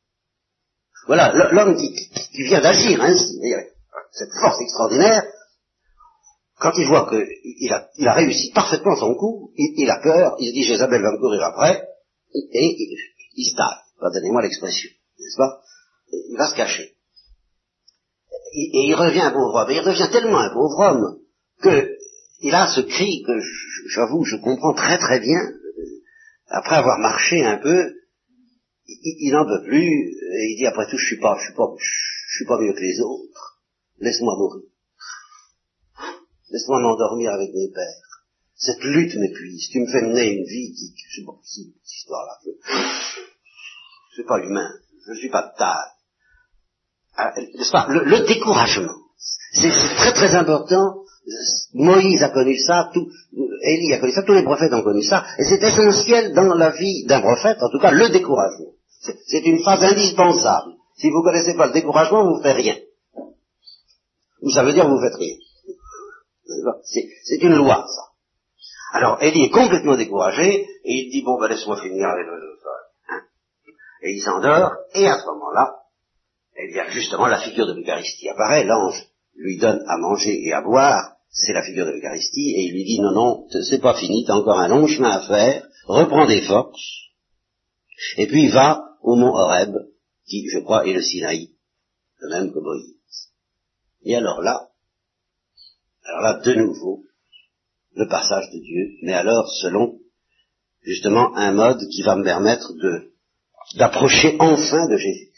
Voilà, 1.06 1.32
l'homme 1.52 1.76
qui, 1.76 1.94
vient 2.42 2.60
d'agir 2.60 3.00
ainsi, 3.00 3.38
cette 4.10 4.32
force 4.40 4.60
extraordinaire, 4.60 5.22
quand 6.58 6.72
il 6.76 6.88
voit 6.88 7.08
qu'il 7.08 7.72
a, 7.72 7.88
il 7.96 8.08
a 8.08 8.14
réussi 8.14 8.50
parfaitement 8.50 8.96
son 8.96 9.14
coup, 9.14 9.52
il, 9.56 9.88
a 9.88 10.00
peur, 10.02 10.34
il 10.40 10.48
se 10.48 10.52
dit 10.52 10.64
Jézabel 10.64 11.00
va 11.00 11.12
me 11.12 11.18
courir 11.18 11.44
après, 11.44 11.86
et, 12.34 12.76
il, 13.36 13.44
se 13.44 13.54
taille, 13.54 13.78
pardonnez-moi 14.00 14.42
l'expression, 14.42 14.90
n'est-ce 15.24 15.36
pas? 15.36 15.62
Il 16.12 16.36
va 16.36 16.50
se 16.50 16.54
cacher. 16.54 16.94
Et, 18.52 18.86
il 18.88 18.94
revient 18.94 19.20
un 19.20 19.32
pauvre 19.32 19.54
homme, 19.54 19.70
et 19.70 19.76
il 19.76 19.84
devient 19.84 20.08
tellement 20.12 20.38
un 20.38 20.52
pauvre 20.52 20.78
homme 20.78 21.18
que 21.60 21.96
il 22.40 22.54
a 22.54 22.68
ce 22.68 22.82
cri 22.82 23.22
que 23.26 23.32
j'avoue, 23.88 24.24
je 24.24 24.36
comprends 24.36 24.74
très 24.74 24.98
très 24.98 25.18
bien, 25.20 25.40
après 26.48 26.76
avoir 26.76 26.98
marché 26.98 27.42
un 27.44 27.56
peu, 27.56 27.94
il 28.86 29.32
n'en 29.32 29.46
peut 29.46 29.64
plus, 29.64 29.86
et 29.86 30.52
il 30.52 30.56
dit 30.58 30.66
après 30.66 30.86
tout, 30.90 30.98
je 30.98 31.06
suis 31.06 31.20
pas, 31.20 31.36
je 31.38 31.46
suis 31.46 31.54
pas, 31.54 31.74
je 31.78 32.36
suis 32.36 32.46
pas 32.46 32.60
mieux 32.60 32.74
que 32.74 32.80
les 32.80 33.00
autres, 33.00 33.62
laisse-moi 33.98 34.36
mourir. 34.36 34.64
Laisse-moi 36.50 36.80
m'endormir 36.82 37.32
avec 37.32 37.52
mes 37.54 37.70
pères. 37.72 38.04
Cette 38.56 38.84
lutte 38.84 39.16
m'épuise. 39.16 39.68
Tu 39.70 39.80
me 39.80 39.90
fais 39.90 40.02
mener 40.02 40.34
une 40.34 40.44
vie 40.44 40.72
qui, 40.72 40.94
c'est 41.14 41.24
possible, 41.24 41.72
cette 41.82 41.96
histoire-là. 41.96 42.38
C'est 44.14 44.26
pas 44.26 44.38
humain. 44.38 44.70
Je 45.06 45.12
ne 45.12 45.16
suis 45.16 45.30
pas 45.30 45.42
de 45.42 45.58
taille. 45.58 45.90
Ah, 47.16 47.32
n'est-ce 47.36 47.70
pas? 47.70 47.86
Le, 47.88 48.26
découragement. 48.26 48.92
C'est 49.52 49.70
très 49.70 50.12
très 50.12 50.34
important. 50.34 51.02
Moïse 51.74 52.22
a 52.22 52.28
connu 52.30 52.58
ça, 52.58 52.90
tout, 52.92 53.08
Élie 53.62 53.94
a 53.94 53.98
connu 53.98 54.12
ça, 54.12 54.22
tous 54.22 54.34
les 54.34 54.42
prophètes 54.42 54.72
ont 54.74 54.82
connu 54.82 55.02
ça, 55.02 55.24
et 55.38 55.44
c'est 55.44 55.62
essentiel 55.62 56.34
dans 56.34 56.54
la 56.54 56.70
vie 56.70 57.06
d'un 57.06 57.22
prophète, 57.22 57.56
en 57.62 57.70
tout 57.70 57.78
cas 57.78 57.92
le 57.92 58.10
découragement. 58.10 58.72
C'est 59.00 59.46
une 59.46 59.62
phase 59.62 59.82
indispensable. 59.82 60.72
Si 60.98 61.08
vous 61.10 61.18
ne 61.18 61.24
connaissez 61.24 61.56
pas 61.56 61.66
le 61.66 61.72
découragement, 61.72 62.24
vous 62.24 62.38
ne 62.38 62.42
faites 62.42 62.56
rien. 62.56 62.76
Ou 64.42 64.50
ça 64.50 64.64
veut 64.64 64.74
dire 64.74 64.86
vous 64.86 65.00
ne 65.00 65.08
faites 65.08 65.18
rien. 65.18 65.36
C'est 67.22 67.42
une 67.42 67.54
loi, 67.54 67.86
ça. 67.86 68.02
Alors, 68.92 69.18
Elie 69.22 69.44
est 69.44 69.50
complètement 69.50 69.96
découragé, 69.96 70.66
et 70.84 70.92
il 70.92 71.10
dit, 71.10 71.22
bon, 71.24 71.38
ben, 71.40 71.48
laisse-moi 71.48 71.80
finir 71.80 72.06
avec 72.06 72.26
le. 72.26 72.54
Et 74.04 74.12
il 74.12 74.20
s'endort, 74.20 74.72
et 74.94 75.06
à 75.08 75.18
ce 75.18 75.26
moment-là, 75.26 75.78
eh 76.56 76.72
bien, 76.72 76.90
justement, 76.90 77.26
la 77.26 77.40
figure 77.40 77.66
de 77.66 77.72
l'Eucharistie 77.72 78.28
apparaît, 78.28 78.64
l'ange 78.64 79.02
lui 79.34 79.56
donne 79.56 79.82
à 79.88 79.96
manger 79.96 80.44
et 80.44 80.52
à 80.52 80.60
boire, 80.60 81.16
c'est 81.30 81.54
la 81.54 81.62
figure 81.62 81.86
de 81.86 81.92
l'Eucharistie, 81.92 82.50
et 82.54 82.64
il 82.66 82.72
lui 82.74 82.84
dit, 82.84 83.00
non, 83.00 83.12
non, 83.12 83.46
c'est 83.48 83.80
pas 83.80 83.94
fini, 83.94 84.24
t'as 84.26 84.34
encore 84.34 84.60
un 84.60 84.68
long 84.68 84.86
chemin 84.86 85.10
à 85.10 85.26
faire, 85.26 85.66
reprends 85.86 86.26
des 86.26 86.42
forces, 86.42 87.08
et 88.18 88.26
puis 88.26 88.48
va 88.48 88.84
au 89.00 89.16
mont 89.16 89.34
Horeb, 89.34 89.74
qui, 90.26 90.46
je 90.50 90.58
crois, 90.58 90.86
est 90.86 90.92
le 90.92 91.02
Sinaï, 91.02 91.50
de 92.20 92.28
même 92.28 92.52
que 92.52 92.58
Moïse. 92.58 92.96
Et 94.04 94.14
alors 94.16 94.42
là, 94.42 94.68
alors 96.04 96.20
là, 96.20 96.40
de 96.44 96.54
nouveau, 96.54 97.04
le 97.94 98.06
passage 98.06 98.50
de 98.52 98.58
Dieu, 98.58 98.98
mais 99.02 99.14
alors 99.14 99.50
selon 99.62 99.98
justement 100.82 101.34
un 101.36 101.52
mode 101.52 101.80
qui 101.88 102.02
va 102.02 102.16
me 102.16 102.24
permettre 102.24 102.74
de 102.74 103.13
d'approcher 103.76 104.36
enfin 104.38 104.88
de 104.88 104.96
Jésus. 104.96 105.30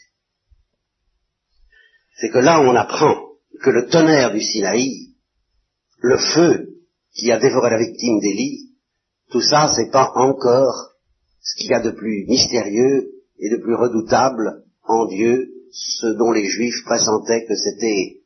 C'est 2.19 2.29
que 2.29 2.39
là 2.39 2.61
on 2.61 2.75
apprend 2.75 3.15
que 3.61 3.69
le 3.69 3.87
tonnerre 3.87 4.33
du 4.33 4.41
Sinaï, 4.41 5.13
le 5.99 6.17
feu 6.17 6.67
qui 7.13 7.31
a 7.31 7.39
dévoré 7.39 7.69
la 7.71 7.79
victime 7.79 8.19
d'Élie, 8.19 8.71
tout 9.29 9.41
ça 9.41 9.71
c'est 9.75 9.91
pas 9.91 10.11
encore 10.15 10.91
ce 11.41 11.55
qu'il 11.57 11.71
y 11.71 11.73
a 11.73 11.81
de 11.81 11.91
plus 11.91 12.25
mystérieux 12.27 13.11
et 13.39 13.49
de 13.49 13.57
plus 13.57 13.75
redoutable 13.75 14.63
en 14.83 15.05
Dieu, 15.07 15.47
ce 15.71 16.07
dont 16.17 16.31
les 16.31 16.45
Juifs 16.45 16.83
pressentaient 16.85 17.45
que 17.45 17.55
c'était 17.55 18.17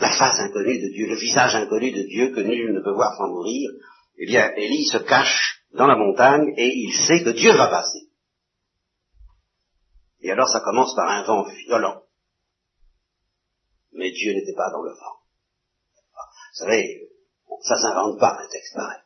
la 0.00 0.10
face 0.10 0.40
inconnue 0.40 0.80
de 0.80 0.88
Dieu, 0.88 1.06
le 1.06 1.16
visage 1.16 1.54
inconnu 1.54 1.92
de 1.92 2.02
Dieu 2.02 2.32
que 2.34 2.40
nul 2.40 2.74
ne 2.74 2.80
peut 2.80 2.94
voir 2.94 3.14
sans 3.16 3.28
mourir, 3.28 3.70
eh 4.18 4.26
bien, 4.26 4.50
Élie 4.56 4.84
se 4.84 4.98
cache 4.98 5.62
dans 5.74 5.86
la 5.86 5.96
montagne 5.96 6.52
et 6.56 6.72
il 6.74 6.92
sait 7.06 7.22
que 7.22 7.30
Dieu 7.30 7.52
va 7.52 7.68
passer. 7.68 8.01
Et 10.22 10.30
alors 10.30 10.48
ça 10.48 10.60
commence 10.60 10.94
par 10.94 11.10
un 11.10 11.24
vent 11.24 11.44
violent. 11.66 12.02
Mais 13.92 14.10
Dieu 14.10 14.32
n'était 14.34 14.54
pas 14.54 14.70
dans 14.70 14.82
le 14.82 14.90
vent. 14.90 15.18
Vous 16.52 16.58
savez, 16.58 17.08
ça 17.62 17.76
s'invente 17.76 18.18
pas 18.18 18.38
un 18.40 18.48
texte 18.48 18.74
pareil. 18.74 19.00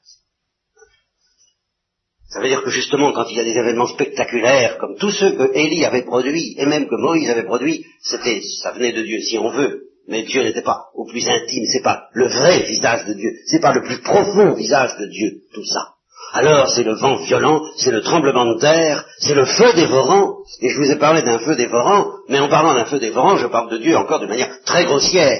Ça 2.28 2.40
veut 2.40 2.48
dire 2.48 2.62
que 2.62 2.70
justement, 2.70 3.12
quand 3.12 3.26
il 3.30 3.36
y 3.36 3.40
a 3.40 3.44
des 3.44 3.56
événements 3.56 3.86
spectaculaires, 3.86 4.78
comme 4.78 4.96
tous 4.96 5.12
ceux 5.12 5.32
que 5.36 5.56
Élie 5.56 5.84
avait 5.84 6.02
produits, 6.02 6.54
et 6.58 6.66
même 6.66 6.88
que 6.88 6.96
Moïse 6.96 7.30
avait 7.30 7.44
produits, 7.44 7.86
c'était, 8.02 8.42
ça 8.62 8.72
venait 8.72 8.92
de 8.92 9.02
Dieu, 9.02 9.20
si 9.20 9.38
on 9.38 9.50
veut. 9.50 9.90
Mais 10.08 10.22
Dieu 10.22 10.42
n'était 10.42 10.62
pas 10.62 10.90
au 10.94 11.04
plus 11.06 11.26
intime, 11.28 11.64
c'est 11.72 11.82
pas 11.82 12.08
le 12.12 12.28
vrai 12.28 12.64
visage 12.64 13.06
de 13.06 13.14
Dieu, 13.14 13.30
c'est 13.46 13.60
pas 13.60 13.72
le 13.72 13.82
plus 13.82 14.00
profond 14.02 14.54
visage 14.54 14.96
de 14.98 15.06
Dieu, 15.06 15.42
tout 15.52 15.64
ça. 15.64 15.95
Alors 16.32 16.68
c'est 16.68 16.82
le 16.82 16.94
vent 16.94 17.16
violent, 17.16 17.62
c'est 17.76 17.90
le 17.90 18.02
tremblement 18.02 18.44
de 18.46 18.58
terre, 18.58 19.06
c'est 19.18 19.34
le 19.34 19.46
feu 19.46 19.72
dévorant, 19.74 20.38
et 20.60 20.68
je 20.68 20.78
vous 20.78 20.90
ai 20.90 20.96
parlé 20.96 21.22
d'un 21.22 21.38
feu 21.38 21.56
dévorant, 21.56 22.10
mais 22.28 22.40
en 22.40 22.48
parlant 22.48 22.74
d'un 22.74 22.84
feu 22.84 22.98
dévorant, 22.98 23.36
je 23.36 23.46
parle 23.46 23.70
de 23.70 23.78
Dieu 23.78 23.96
encore 23.96 24.20
de 24.20 24.26
manière 24.26 24.60
très 24.64 24.84
grossière, 24.84 25.38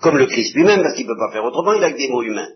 comme 0.00 0.18
le 0.18 0.26
Christ 0.26 0.54
lui-même, 0.54 0.82
parce 0.82 0.94
qu'il 0.94 1.06
ne 1.06 1.12
peut 1.12 1.18
pas 1.18 1.32
faire 1.32 1.44
autrement, 1.44 1.72
il 1.72 1.84
a 1.84 1.92
que 1.92 1.96
des 1.96 2.08
mots 2.08 2.22
humains. 2.22 2.48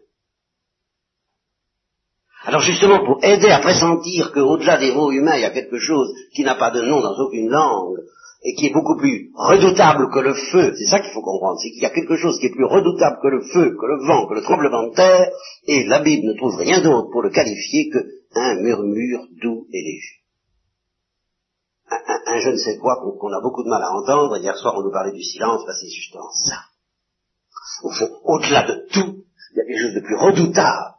Alors 2.44 2.60
justement, 2.60 3.04
pour 3.04 3.22
aider 3.22 3.50
à 3.50 3.58
pressentir 3.60 4.32
qu'au-delà 4.32 4.78
des 4.78 4.92
mots 4.92 5.10
humains, 5.10 5.36
il 5.36 5.42
y 5.42 5.46
a 5.46 5.50
quelque 5.50 5.78
chose 5.78 6.08
qui 6.34 6.44
n'a 6.44 6.54
pas 6.54 6.70
de 6.70 6.82
nom 6.82 7.00
dans 7.00 7.14
aucune 7.18 7.50
langue, 7.50 7.98
et 8.42 8.54
qui 8.54 8.66
est 8.66 8.72
beaucoup 8.72 8.96
plus 8.96 9.30
redoutable 9.34 10.10
que 10.12 10.20
le 10.20 10.34
feu, 10.34 10.74
c'est 10.76 10.90
ça 10.90 11.00
qu'il 11.00 11.12
faut 11.12 11.22
comprendre, 11.22 11.58
c'est 11.60 11.70
qu'il 11.70 11.82
y 11.82 11.86
a 11.86 11.90
quelque 11.90 12.16
chose 12.16 12.38
qui 12.38 12.46
est 12.46 12.54
plus 12.54 12.64
redoutable 12.64 13.18
que 13.20 13.28
le 13.28 13.42
feu, 13.42 13.76
que 13.76 13.86
le 13.86 14.06
vent, 14.06 14.28
que 14.28 14.34
le 14.34 14.42
tremblement 14.42 14.88
de 14.88 14.94
terre, 14.94 15.28
et 15.66 15.84
la 15.86 16.00
Bible 16.00 16.26
ne 16.26 16.36
trouve 16.36 16.56
rien 16.56 16.80
d'autre 16.80 17.10
pour 17.10 17.22
le 17.22 17.30
qualifier 17.30 17.90
qu'un 17.90 18.62
murmure 18.62 19.26
doux 19.42 19.66
et 19.72 19.82
léger. 19.82 20.18
Un, 21.90 22.38
je 22.40 22.50
ne 22.50 22.56
sais 22.56 22.78
quoi 22.78 22.96
qu'on 22.96 23.32
a 23.32 23.40
beaucoup 23.40 23.64
de 23.64 23.70
mal 23.70 23.82
à 23.82 23.90
entendre, 23.90 24.36
hier 24.36 24.56
soir 24.56 24.74
on 24.76 24.82
nous 24.82 24.92
parlait 24.92 25.12
du 25.12 25.22
silence, 25.22 25.64
ben 25.66 25.72
c'est 25.80 25.88
justement 25.88 26.30
ça. 26.30 26.56
Au 27.82 27.90
fond, 27.90 28.08
au-delà 28.24 28.62
de 28.68 28.86
tout, 28.92 29.24
il 29.52 29.56
y 29.56 29.60
a 29.60 29.64
quelque 29.64 29.82
chose 29.82 29.94
de 29.94 30.00
plus 30.00 30.16
redoutable 30.16 30.94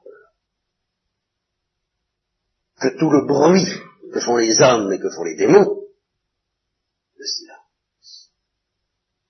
que 2.81 2.97
tout 2.97 3.09
le 3.09 3.25
bruit 3.25 3.65
que 4.13 4.19
font 4.19 4.37
les 4.37 4.59
hommes 4.61 4.91
et 4.91 4.99
que 4.99 5.09
font 5.09 5.23
les 5.23 5.35
démons, 5.35 5.79
le 7.19 7.25
silence. 7.25 8.31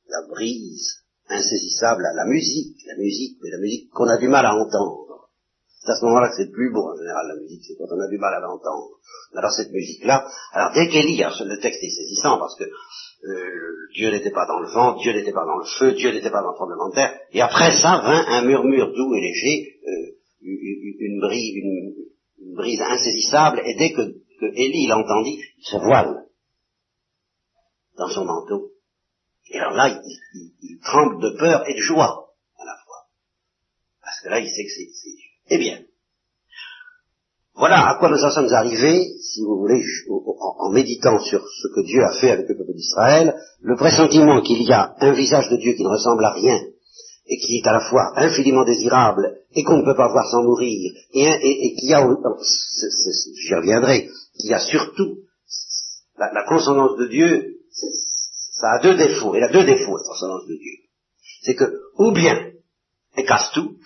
La 0.07 0.21
brise 0.29 1.01
insaisissable 1.27 2.05
à 2.05 2.13
la 2.13 2.25
musique, 2.25 2.77
la 2.87 2.95
musique, 2.97 3.37
mais 3.41 3.49
la 3.49 3.59
musique 3.59 3.89
qu'on 3.91 4.07
a 4.07 4.17
du 4.17 4.27
mal 4.27 4.45
à 4.45 4.55
entendre. 4.55 5.29
C'est 5.81 5.91
à 5.91 5.95
ce 5.95 6.05
moment-là 6.05 6.29
que 6.29 6.35
c'est 6.37 6.49
le 6.49 6.51
plus 6.51 6.71
beau 6.71 6.85
en 6.85 6.97
général, 6.97 7.27
la 7.27 7.41
musique, 7.41 7.63
c'est 7.65 7.75
quand 7.77 7.89
on 7.89 7.99
a 7.99 8.07
du 8.07 8.17
mal 8.17 8.33
à 8.33 8.39
l'entendre. 8.39 8.99
Alors 9.33 9.51
cette 9.51 9.71
musique-là, 9.71 10.27
alors 10.53 10.73
dès 10.73 10.85
lit, 10.85 11.17
le 11.17 11.59
texte 11.61 11.81
est 11.81 11.89
saisissant 11.89 12.37
parce 12.37 12.55
que 12.57 12.65
euh, 12.65 13.87
Dieu 13.95 14.11
n'était 14.11 14.31
pas 14.31 14.45
dans 14.45 14.59
le 14.59 14.69
vent, 14.69 14.97
Dieu 14.97 15.13
n'était 15.13 15.31
pas 15.31 15.45
dans 15.45 15.57
le 15.57 15.65
feu, 15.65 15.93
Dieu 15.93 16.11
n'était 16.11 16.31
pas 16.31 16.41
dans 16.41 16.51
le 16.51 16.55
tremblement 16.55 16.89
de 16.89 16.95
terre, 16.95 17.17
et 17.31 17.41
après 17.41 17.71
ça 17.71 18.01
vint 18.03 18.25
un 18.27 18.45
murmure 18.45 18.93
doux 18.93 19.15
et 19.15 19.21
léger, 19.21 19.79
euh, 19.87 20.15
une, 20.41 21.19
brise, 21.21 21.55
une, 21.55 22.55
brise 22.55 22.81
insaisissable, 22.81 23.61
et 23.65 23.75
dès 23.75 23.91
que, 23.91 24.01
que 24.01 24.89
l'entendit, 24.89 25.39
il 25.57 25.65
se 25.65 25.77
voile 25.77 26.28
dans 27.99 28.07
son 28.07 28.25
manteau. 28.25 28.71
Et 29.51 29.59
alors 29.59 29.73
là, 29.73 30.01
il, 30.61 30.79
tremble 30.79 31.21
de 31.21 31.37
peur 31.37 31.67
et 31.67 31.73
de 31.73 31.81
joie 31.81 32.33
à 32.57 32.65
la 32.65 32.75
fois. 32.85 33.07
Parce 34.01 34.21
que 34.21 34.29
là, 34.29 34.39
il 34.39 34.49
sait 34.49 34.63
que 34.63 34.71
c'est 34.71 34.85
Dieu. 34.85 35.29
Eh 35.51 35.57
bien, 35.57 35.79
voilà 37.55 37.89
à 37.89 37.95
quoi 37.99 38.09
nous 38.09 38.23
en 38.23 38.31
sommes 38.31 38.53
arrivés, 38.53 39.05
si 39.21 39.43
vous 39.43 39.59
voulez, 39.59 39.83
en, 40.09 40.71
méditant 40.71 41.19
sur 41.19 41.41
ce 41.41 41.67
que 41.75 41.85
Dieu 41.85 42.03
a 42.03 42.11
fait 42.19 42.31
avec 42.31 42.47
le 42.47 42.57
peuple 42.57 42.73
d'Israël, 42.73 43.35
le 43.61 43.75
pressentiment 43.75 44.41
qu'il 44.41 44.61
y 44.61 44.71
a 44.71 44.95
un 44.99 45.13
visage 45.13 45.49
de 45.49 45.57
Dieu 45.57 45.73
qui 45.73 45.83
ne 45.83 45.89
ressemble 45.89 46.23
à 46.23 46.31
rien, 46.31 46.57
et 47.25 47.37
qui 47.37 47.57
est 47.57 47.67
à 47.67 47.73
la 47.73 47.89
fois 47.89 48.13
infiniment 48.15 48.63
désirable, 48.63 49.41
et 49.53 49.63
qu'on 49.63 49.77
ne 49.77 49.85
peut 49.85 49.95
pas 49.95 50.11
voir 50.11 50.29
sans 50.29 50.43
mourir, 50.43 50.93
et, 51.13 51.23
et, 51.23 51.75
qu'il 51.75 51.89
y 51.89 51.93
a, 51.93 52.07
j'y 53.35 53.55
reviendrai, 53.55 54.07
qu'il 54.37 54.51
y 54.51 54.53
a 54.53 54.59
surtout 54.59 55.17
la 56.17 56.45
consonance 56.47 56.97
de 56.97 57.07
Dieu 57.07 57.58
ça 57.81 58.73
a 58.73 58.79
deux 58.79 58.95
défauts, 58.95 59.35
il 59.35 59.43
a 59.43 59.51
deux 59.51 59.63
défauts, 59.63 59.97
la 59.97 60.03
transcendance 60.03 60.45
de 60.47 60.55
Dieu. 60.55 60.73
C'est 61.41 61.55
que, 61.55 61.65
ou 61.97 62.11
bien, 62.11 62.51
elle 63.15 63.25
casse 63.25 63.51
tout, 63.53 63.77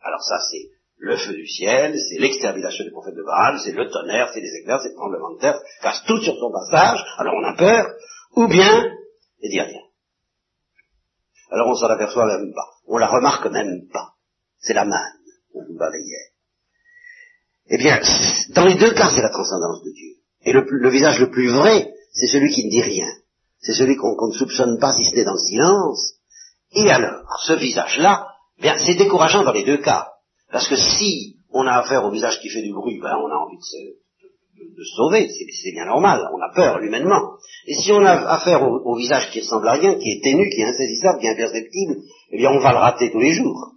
alors 0.00 0.22
ça 0.22 0.38
c'est 0.50 0.70
le 0.96 1.16
feu 1.16 1.34
du 1.34 1.46
ciel, 1.46 1.98
c'est 1.98 2.18
l'extermination 2.18 2.84
des 2.84 2.90
prophètes 2.90 3.14
de 3.14 3.22
Baal, 3.22 3.60
c'est 3.62 3.72
le 3.72 3.90
tonnerre, 3.90 4.30
c'est 4.32 4.40
les 4.40 4.54
éclairs, 4.60 4.80
c'est 4.82 4.90
le 4.90 4.94
tremblement 4.94 5.34
de 5.34 5.40
terre, 5.40 5.60
casse 5.82 6.02
tout 6.06 6.20
sur 6.20 6.34
son 6.38 6.50
passage, 6.50 7.04
alors 7.18 7.34
on 7.34 7.44
a 7.44 7.56
peur, 7.56 7.86
ou 8.36 8.48
bien, 8.48 8.90
elle 9.42 9.50
dit 9.50 9.60
rien. 9.60 9.80
Alors 11.50 11.68
on 11.68 11.74
s'en 11.74 11.88
aperçoit 11.88 12.26
même 12.26 12.52
pas, 12.54 12.68
on 12.86 12.98
la 12.98 13.08
remarque 13.08 13.46
même 13.46 13.88
pas. 13.92 14.14
C'est 14.58 14.74
la 14.74 14.84
manne 14.84 15.24
je 15.54 15.72
vous 15.72 15.78
hier. 15.78 16.20
Eh 17.68 17.78
bien, 17.78 18.00
dans 18.50 18.66
les 18.66 18.74
deux 18.74 18.92
cas, 18.92 19.10
c'est 19.14 19.22
la 19.22 19.30
transcendance 19.30 19.82
de 19.84 19.90
Dieu. 19.90 20.14
Et 20.42 20.52
le, 20.52 20.90
visage 20.90 21.20
le 21.20 21.30
plus 21.30 21.48
vrai, 21.48 21.93
c'est 22.14 22.28
celui 22.28 22.50
qui 22.50 22.64
ne 22.64 22.70
dit 22.70 22.82
rien. 22.82 23.08
C'est 23.60 23.74
celui 23.74 23.96
qu'on 23.96 24.28
ne 24.28 24.32
soupçonne 24.32 24.78
pas 24.78 24.94
si 24.94 25.04
ce 25.04 25.24
dans 25.24 25.32
le 25.32 25.38
silence. 25.38 26.14
Et 26.72 26.90
alors, 26.90 27.22
ce 27.44 27.54
visage-là, 27.54 28.28
bien, 28.60 28.76
c'est 28.78 28.94
décourageant 28.94 29.44
dans 29.44 29.52
les 29.52 29.64
deux 29.64 29.78
cas. 29.78 30.08
Parce 30.50 30.68
que 30.68 30.76
si 30.76 31.36
on 31.52 31.66
a 31.66 31.78
affaire 31.78 32.04
au 32.04 32.10
visage 32.10 32.40
qui 32.40 32.48
fait 32.48 32.62
du 32.62 32.72
bruit, 32.72 33.00
ben, 33.00 33.16
on 33.16 33.30
a 33.30 33.36
envie 33.36 33.56
de 33.56 33.62
se, 33.62 34.96
sauver, 34.96 35.28
c'est 35.28 35.72
bien 35.72 35.86
normal, 35.86 36.28
on 36.32 36.40
a 36.40 36.52
peur 36.54 36.80
humainement. 36.80 37.32
Et 37.66 37.74
si 37.74 37.92
on 37.92 38.04
a 38.04 38.12
affaire 38.12 38.62
au, 38.62 38.96
visage 38.96 39.30
qui 39.30 39.40
ressemble 39.40 39.68
à 39.68 39.72
rien, 39.72 39.94
qui 39.94 40.10
est 40.10 40.22
ténu, 40.22 40.48
qui 40.50 40.60
est 40.60 40.64
insaisissable, 40.64 41.20
qui 41.20 41.26
est 41.26 41.30
imperceptible, 41.30 41.96
eh 42.30 42.36
bien 42.36 42.50
on 42.50 42.58
va 42.58 42.72
le 42.72 42.78
rater 42.78 43.10
tous 43.10 43.20
les 43.20 43.32
jours. 43.32 43.72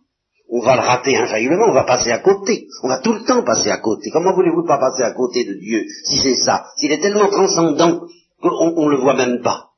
On 0.50 0.62
va 0.62 0.76
le 0.76 0.82
rater 0.82 1.16
infailliblement, 1.18 1.66
on 1.70 1.74
va 1.74 1.84
passer 1.84 2.12
à 2.12 2.20
côté. 2.20 2.68
On 2.84 2.88
va 2.88 3.00
tout 3.00 3.14
le 3.14 3.24
temps 3.26 3.44
passer 3.44 3.70
à 3.70 3.78
côté. 3.78 4.10
Comment 4.12 4.34
voulez-vous 4.34 4.66
pas 4.66 4.78
passer 4.78 5.04
à 5.04 5.12
côté 5.12 5.44
de 5.44 5.54
Dieu 5.54 5.86
si 6.06 6.20
c'est 6.20 6.36
ça? 6.36 6.66
S'il 6.78 6.92
est 6.92 7.02
tellement 7.02 7.30
transcendant 7.30 8.02
qu'on 8.42 8.86
ne 8.86 8.92
le 8.92 9.02
voit 9.02 9.16
même 9.16 9.42
pas. 9.42 9.72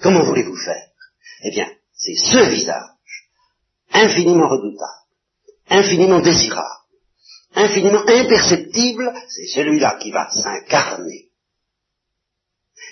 Comment 0.00 0.24
voulez-vous 0.24 0.56
faire? 0.56 0.88
Eh 1.44 1.50
bien, 1.50 1.68
c'est 1.92 2.14
ce 2.14 2.50
visage, 2.50 3.28
infiniment 3.92 4.48
redoutable, 4.48 5.08
infiniment 5.68 6.20
désirable, 6.20 6.66
infiniment 7.54 8.02
imperceptible, 8.06 9.12
c'est 9.28 9.46
celui-là 9.54 9.98
qui 10.00 10.10
va 10.10 10.28
s'incarner 10.30 11.30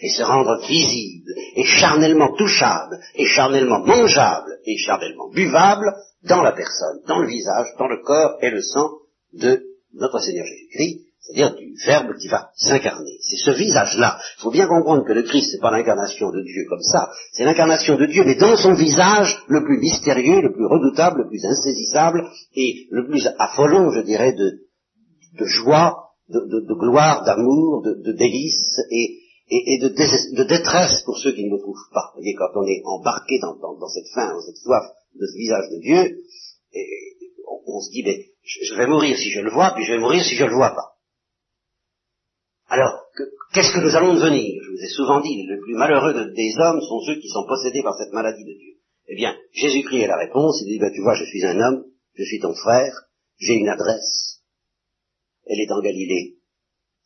et 0.01 0.11
se 0.11 0.23
rendre 0.23 0.61
visible 0.67 1.33
et 1.57 1.65
charnellement 1.65 2.35
touchable 2.37 3.01
et 3.15 3.27
charnellement 3.27 3.81
mangeable 3.81 4.59
et 4.65 4.77
charnellement 4.79 5.31
buvable 5.31 5.93
dans 6.23 6.43
la 6.43 6.53
personne, 6.53 7.01
dans 7.07 7.19
le 7.21 7.29
visage, 7.29 7.69
dans 7.79 7.89
le 7.89 8.03
corps 8.03 8.39
et 8.43 8.51
le 8.51 8.63
sang 8.63 8.91
de 9.33 9.63
notre 9.95 10.21
Seigneur 10.21 10.47
Jésus-Christ, 10.47 11.08
c'est-à-dire 11.21 11.55
du 11.57 11.75
Verbe 11.85 12.17
qui 12.17 12.29
va 12.29 12.51
s'incarner. 12.57 13.19
C'est 13.21 13.37
ce 13.37 13.51
visage-là. 13.51 14.19
Il 14.39 14.43
faut 14.43 14.51
bien 14.51 14.67
comprendre 14.67 15.05
que 15.05 15.13
le 15.13 15.23
Christ, 15.25 15.53
n'est 15.53 15.61
pas 15.61 15.71
l'incarnation 15.71 16.31
de 16.31 16.43
Dieu 16.43 16.65
comme 16.69 16.83
ça, 16.83 17.11
c'est 17.33 17.45
l'incarnation 17.45 17.97
de 17.97 18.07
Dieu, 18.07 18.25
mais 18.25 18.37
dans 18.37 18.57
son 18.57 18.75
visage 18.75 19.39
le 19.49 19.63
plus 19.65 19.79
mystérieux, 19.79 20.41
le 20.41 20.53
plus 20.53 20.67
redoutable, 20.67 21.23
le 21.23 21.29
plus 21.29 21.45
insaisissable 21.45 22.31
et 22.55 22.87
le 22.91 23.07
plus 23.07 23.29
affolant, 23.39 23.91
je 23.91 24.01
dirais, 24.01 24.33
de, 24.33 25.45
joie, 25.45 26.13
de, 26.29 26.75
gloire, 26.79 27.25
d'amour, 27.25 27.83
de, 27.83 28.13
délice 28.13 28.81
et, 28.91 29.79
de, 29.83 30.45
détresse 30.45 31.03
pour 31.05 31.19
ceux 31.19 31.33
qui 31.33 31.45
ne 31.45 31.51
le 31.51 31.61
trouvent 31.61 31.91
pas. 31.93 32.13
Vous 32.15 32.23
voyez, 32.23 32.35
quand 32.35 32.51
on 32.55 32.67
est 32.67 32.81
embarqué 32.85 33.39
dans, 33.41 33.55
cette 33.89 34.09
faim, 34.15 34.33
dans 34.33 34.41
cette 34.41 34.57
soif 34.57 34.85
de 35.15 35.27
ce 35.27 35.37
visage 35.37 35.69
de 35.73 35.81
Dieu, 35.81 36.19
on, 37.67 37.81
se 37.81 37.91
dit, 37.91 38.03
mais 38.03 38.27
je, 38.43 38.75
vais 38.77 38.87
mourir 38.87 39.17
si 39.17 39.31
je 39.31 39.41
le 39.41 39.51
vois, 39.51 39.73
puis 39.75 39.85
je 39.85 39.93
vais 39.93 39.99
mourir 39.99 40.25
si 40.25 40.37
je 40.37 40.45
ne 40.45 40.49
le 40.49 40.57
vois 40.57 40.71
pas. 40.71 40.98
Alors, 42.69 43.09
qu'est-ce 43.55 43.73
que 43.73 43.81
nous 43.81 43.97
allons 43.97 44.15
devenir? 44.15 44.63
Je 44.63 44.71
vous 44.71 44.85
ai 44.85 44.89
souvent 44.89 45.21
dit, 45.21 45.47
le 45.47 45.59
plus 45.61 45.75
malheureux 45.75 46.13
des 46.13 46.55
hommes 46.59 46.81
sont 46.83 47.01
ceux 47.01 47.19
qui 47.19 47.29
sont 47.29 47.47
possédés 47.49 47.83
par 47.83 47.97
cette 47.97 48.13
maladie 48.13 48.45
de 48.45 48.53
Dieu. 48.53 48.75
Eh 49.09 49.17
bien, 49.17 49.35
Jésus-Christ 49.53 50.03
est 50.03 50.07
la 50.07 50.19
réponse, 50.19 50.61
il 50.61 50.73
dit, 50.73 50.79
ben, 50.79 50.93
tu 50.93 51.01
vois, 51.01 51.15
je 51.15 51.25
suis 51.25 51.45
un 51.47 51.59
homme, 51.59 51.85
je 52.15 52.25
suis 52.25 52.41
ton 52.41 52.53
frère, 52.53 52.93
j'ai 53.39 53.55
une 53.55 53.71
adresse, 53.71 54.43
elle 55.47 55.61
est 55.61 55.73
en 55.73 55.81
Galilée, 55.81 56.37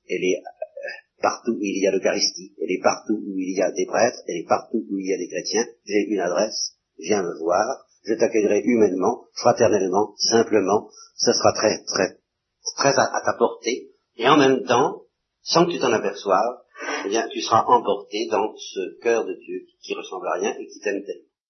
elle 0.09 0.25
est 0.25 0.39
euh, 0.39 1.23
partout 1.23 1.53
où 1.53 1.63
il 1.63 1.81
y 1.81 1.87
a 1.87 1.93
l'Eucharistie, 1.93 2.55
elle 2.61 2.73
est 2.73 2.83
partout 2.83 3.23
où 3.25 3.39
il 3.39 3.57
y 3.57 3.63
a 3.63 3.71
des 3.71 3.87
prêtres, 3.87 4.19
elle 4.27 4.39
est 4.39 4.49
partout 4.49 4.85
où 4.91 4.99
il 4.99 5.07
y 5.07 5.15
a 5.15 5.19
des 5.19 5.29
chrétiens, 5.29 5.65
j'ai 5.87 6.07
une 6.09 6.19
adresse, 6.19 6.75
viens 6.99 7.23
me 7.23 7.39
voir, 7.39 7.87
je 8.05 8.15
t'accueillerai 8.15 8.63
humainement, 8.65 9.27
fraternellement, 9.35 10.15
simplement, 10.17 10.89
ce 11.15 11.33
sera 11.33 11.53
très, 11.53 11.85
très, 11.85 12.19
très 12.79 12.99
à 12.99 13.23
ta 13.25 13.35
portée, 13.39 13.91
et 14.17 14.29
en 14.29 14.37
même 14.39 14.65
temps, 14.65 15.03
sans 15.43 15.67
que 15.67 15.73
tu 15.73 15.79
t'en 15.79 15.93
aperçoives, 15.93 16.63
eh 17.05 17.09
bien, 17.09 17.29
tu 17.29 17.41
seras 17.41 17.65
emporté 17.67 18.29
dans 18.31 18.55
ce 18.57 19.01
cœur 19.03 19.25
de 19.25 19.35
Dieu 19.35 19.67
qui 19.83 19.95
ressemble 19.95 20.29
à 20.29 20.35
rien 20.35 20.55
et 20.59 20.67
qui 20.67 20.81
t'aime 20.81 21.03
tellement. 21.05 21.32